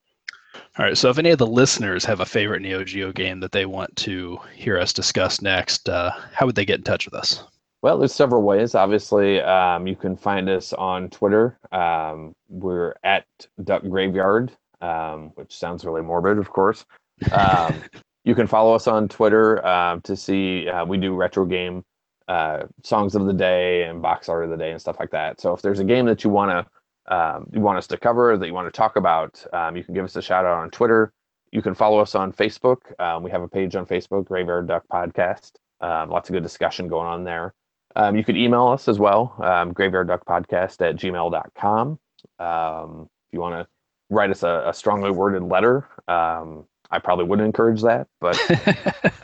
All 0.80 0.86
right. 0.86 0.98
So 0.98 1.12
if 1.12 1.20
any 1.20 1.30
of 1.30 1.38
the 1.38 1.46
listeners 1.46 2.04
have 2.06 2.22
a 2.22 2.26
favorite 2.26 2.64
Neo 2.64 2.84
Geo 2.84 3.12
game 3.12 3.40
that 3.42 3.52
they 3.52 3.68
want 3.68 3.96
to 3.98 4.40
hear 4.56 4.80
us 4.80 4.94
discuss 4.94 5.44
next, 5.44 5.88
uh, 5.90 6.10
how 6.34 6.48
would 6.48 6.56
they 6.56 6.66
get 6.66 6.80
in 6.80 6.84
touch 6.84 7.06
with 7.06 7.14
us? 7.14 7.44
Well, 7.84 8.00
there's 8.00 8.16
several 8.16 8.42
ways. 8.42 8.74
Obviously, 8.74 9.42
um, 9.42 9.86
you 9.86 9.96
can 9.96 10.18
find 10.18 10.50
us 10.50 10.74
on 10.74 11.12
Twitter. 11.12 11.60
Um, 11.72 12.34
we're 12.50 12.96
at 13.04 13.26
Duck 13.64 13.84
Graveyard, 13.84 14.52
um, 14.82 15.32
which 15.36 15.56
sounds 15.56 15.86
really 15.86 16.02
morbid, 16.02 16.40
of 16.40 16.50
course. 16.50 16.84
Um, 17.32 17.82
you 18.24 18.36
can 18.36 18.48
follow 18.48 18.74
us 18.74 18.88
on 18.88 19.08
Twitter 19.08 19.66
uh, 19.66 20.00
to 20.04 20.16
see 20.16 20.68
uh, 20.70 20.86
we 20.86 20.98
do 20.98 21.16
retro 21.16 21.46
game 21.46 21.84
uh, 22.28 22.64
songs 22.84 23.16
of 23.16 23.26
the 23.26 23.34
day 23.34 23.84
and 23.84 24.02
box 24.02 24.30
art 24.30 24.44
of 24.44 24.50
the 24.50 24.58
day 24.58 24.72
and 24.72 24.80
stuff 24.80 24.98
like 25.00 25.12
that. 25.12 25.42
So 25.42 25.54
if 25.54 25.62
there's 25.62 25.80
a 25.80 25.84
game 25.84 26.06
that 26.06 26.24
you 26.24 26.30
want 26.30 26.52
to 26.52 27.14
um, 27.14 27.48
you 27.52 27.60
want 27.62 27.78
us 27.78 27.88
to 27.88 27.98
cover 27.98 28.38
that 28.38 28.46
you 28.46 28.54
want 28.54 28.72
to 28.72 28.78
talk 28.78 28.96
about, 28.96 29.44
um, 29.54 29.76
you 29.76 29.84
can 29.84 29.94
give 29.94 30.06
us 30.06 30.16
a 30.16 30.22
shout 30.22 30.46
out 30.46 30.60
on 30.60 30.70
Twitter. 30.70 31.12
You 31.52 31.62
can 31.62 31.74
follow 31.74 32.00
us 32.00 32.16
on 32.16 32.32
Facebook. 32.32 32.78
Um, 33.02 33.24
we 33.24 33.32
have 33.32 33.42
a 33.42 33.48
page 33.48 33.76
on 33.76 33.86
Facebook, 33.86 34.26
Graveyard 34.26 34.68
Duck 34.68 34.84
Podcast. 34.92 35.54
Um, 35.82 36.10
lots 36.10 36.30
of 36.30 36.34
good 36.34 36.44
discussion 36.44 36.88
going 36.88 37.08
on 37.08 37.24
there. 37.24 37.54
Um, 37.96 38.16
you 38.16 38.24
could 38.24 38.38
email 38.38 38.68
us 38.68 38.88
as 38.88 39.00
well, 39.00 39.36
um, 39.40 39.74
graveyardduckpodcast 39.74 40.88
at 40.88 40.96
gmail.com. 40.96 42.00
Um, 42.40 43.10
if 43.28 43.34
you 43.34 43.42
want 43.42 43.56
to 43.56 43.68
write 44.10 44.30
us 44.30 44.44
a, 44.44 44.64
a 44.68 44.74
strongly 44.74 45.12
worded 45.12 45.44
letter, 45.44 45.90
um, 46.08 46.66
I 46.92 47.00
probably 47.00 47.26
wouldn't 47.26 47.46
encourage 47.46 47.82
that, 47.82 48.08
but 48.20 48.38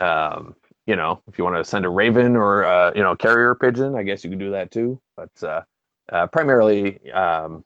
um, 0.02 0.54
you 0.86 0.96
know, 0.96 1.20
if 1.28 1.36
you 1.36 1.44
want 1.44 1.56
to 1.56 1.64
send 1.64 1.84
a 1.84 1.88
raven 1.88 2.34
or 2.34 2.64
uh, 2.64 2.92
you 2.94 3.02
know 3.02 3.14
carrier 3.14 3.54
pigeon, 3.54 3.94
I 3.94 4.02
guess 4.02 4.24
you 4.24 4.30
can 4.30 4.38
do 4.38 4.50
that 4.52 4.70
too. 4.70 5.00
But 5.16 5.42
uh, 5.42 5.62
uh, 6.10 6.26
primarily, 6.28 7.10
um, 7.12 7.64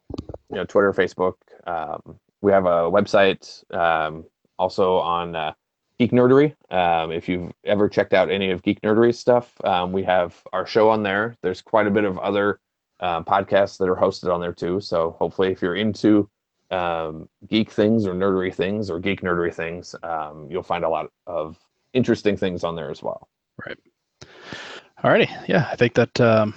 you 0.51 0.57
know, 0.57 0.65
Twitter, 0.65 0.93
Facebook. 0.93 1.35
Um, 1.67 2.19
we 2.41 2.51
have 2.51 2.67
a 2.67 2.91
website 2.91 3.63
um, 3.73 4.25
also 4.59 4.97
on 4.97 5.37
uh, 5.37 5.53
Geek 5.99 6.11
Nerdery. 6.11 6.57
Um, 6.71 7.13
if 7.13 7.29
you've 7.29 7.53
ever 7.65 7.89
checked 7.89 8.13
out 8.13 8.31
any 8.31 8.51
of 8.51 8.63
Geek 8.63 8.81
Nerdery's 8.83 9.19
stuff, 9.19 9.53
um, 9.65 9.93
we 9.93 10.03
have 10.03 10.43
our 10.53 10.67
show 10.67 10.91
on 10.91 11.05
there. 11.05 11.37
There's 11.43 11.63
quite 11.63 11.87
a 11.87 11.91
bit 11.91 12.05
of 12.05 12.19
other 12.19 12.59
uh, 12.99 13.23
podcasts 13.23 13.79
that 13.79 13.89
are 13.89 13.97
hosted 13.97 14.33
on 14.33 14.41
there 14.41 14.53
too. 14.53 14.81
So 14.81 15.15
hopefully, 15.19 15.53
if 15.53 15.63
you're 15.63 15.77
into 15.77 16.29
um, 16.73 17.29
geek 17.49 17.71
things 17.71 18.07
or 18.07 18.15
nerdery 18.15 18.55
things 18.55 18.91
or 18.91 18.99
geek 18.99 19.21
nerdery 19.21 19.55
things, 19.55 19.95
um, 20.03 20.49
you'll 20.51 20.63
find 20.63 20.85
a 20.85 20.89
lot 20.89 21.11
of 21.27 21.59
interesting 21.93 22.37
things 22.37 22.65
on 22.65 22.75
there 22.75 22.91
as 22.91 23.03
well. 23.03 23.29
Right. 23.67 23.79
Alrighty, 25.03 25.49
yeah, 25.49 25.69
I 25.71 25.77
think 25.77 25.95
that 25.95 26.21
um, 26.21 26.55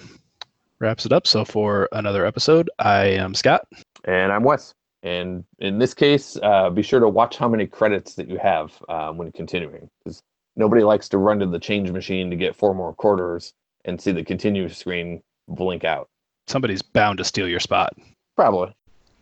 wraps 0.79 1.05
it 1.05 1.11
up. 1.11 1.27
So 1.27 1.43
for 1.43 1.89
another 1.91 2.25
episode, 2.25 2.69
I 2.79 3.05
am 3.05 3.33
Scott. 3.33 3.67
And 4.05 4.31
I'm 4.31 4.43
Wes. 4.43 4.73
And 5.03 5.43
in 5.59 5.77
this 5.77 5.93
case, 5.93 6.37
uh, 6.41 6.69
be 6.69 6.81
sure 6.81 6.99
to 6.99 7.09
watch 7.09 7.37
how 7.37 7.47
many 7.47 7.67
credits 7.67 8.15
that 8.15 8.27
you 8.29 8.37
have 8.37 8.71
um, 8.89 9.17
when 9.17 9.31
continuing, 9.31 9.89
because 10.03 10.21
nobody 10.55 10.83
likes 10.83 11.09
to 11.09 11.17
run 11.17 11.39
to 11.39 11.45
the 11.45 11.59
change 11.59 11.91
machine 11.91 12.29
to 12.29 12.35
get 12.35 12.55
four 12.55 12.73
more 12.73 12.93
quarters 12.93 13.53
and 13.85 14.01
see 14.01 14.11
the 14.11 14.23
continue 14.23 14.67
screen 14.69 15.21
blink 15.47 15.83
out. 15.83 16.07
Somebody's 16.47 16.81
bound 16.81 17.17
to 17.19 17.23
steal 17.23 17.47
your 17.47 17.59
spot. 17.59 17.93
Probably. 18.35 18.75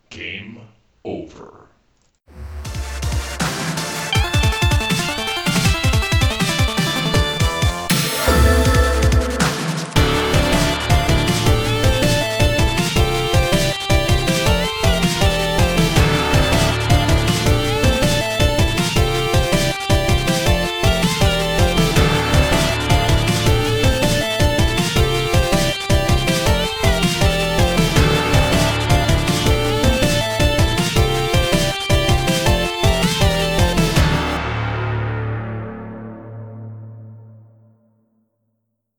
Game 0.09 0.61
over. 1.05 1.62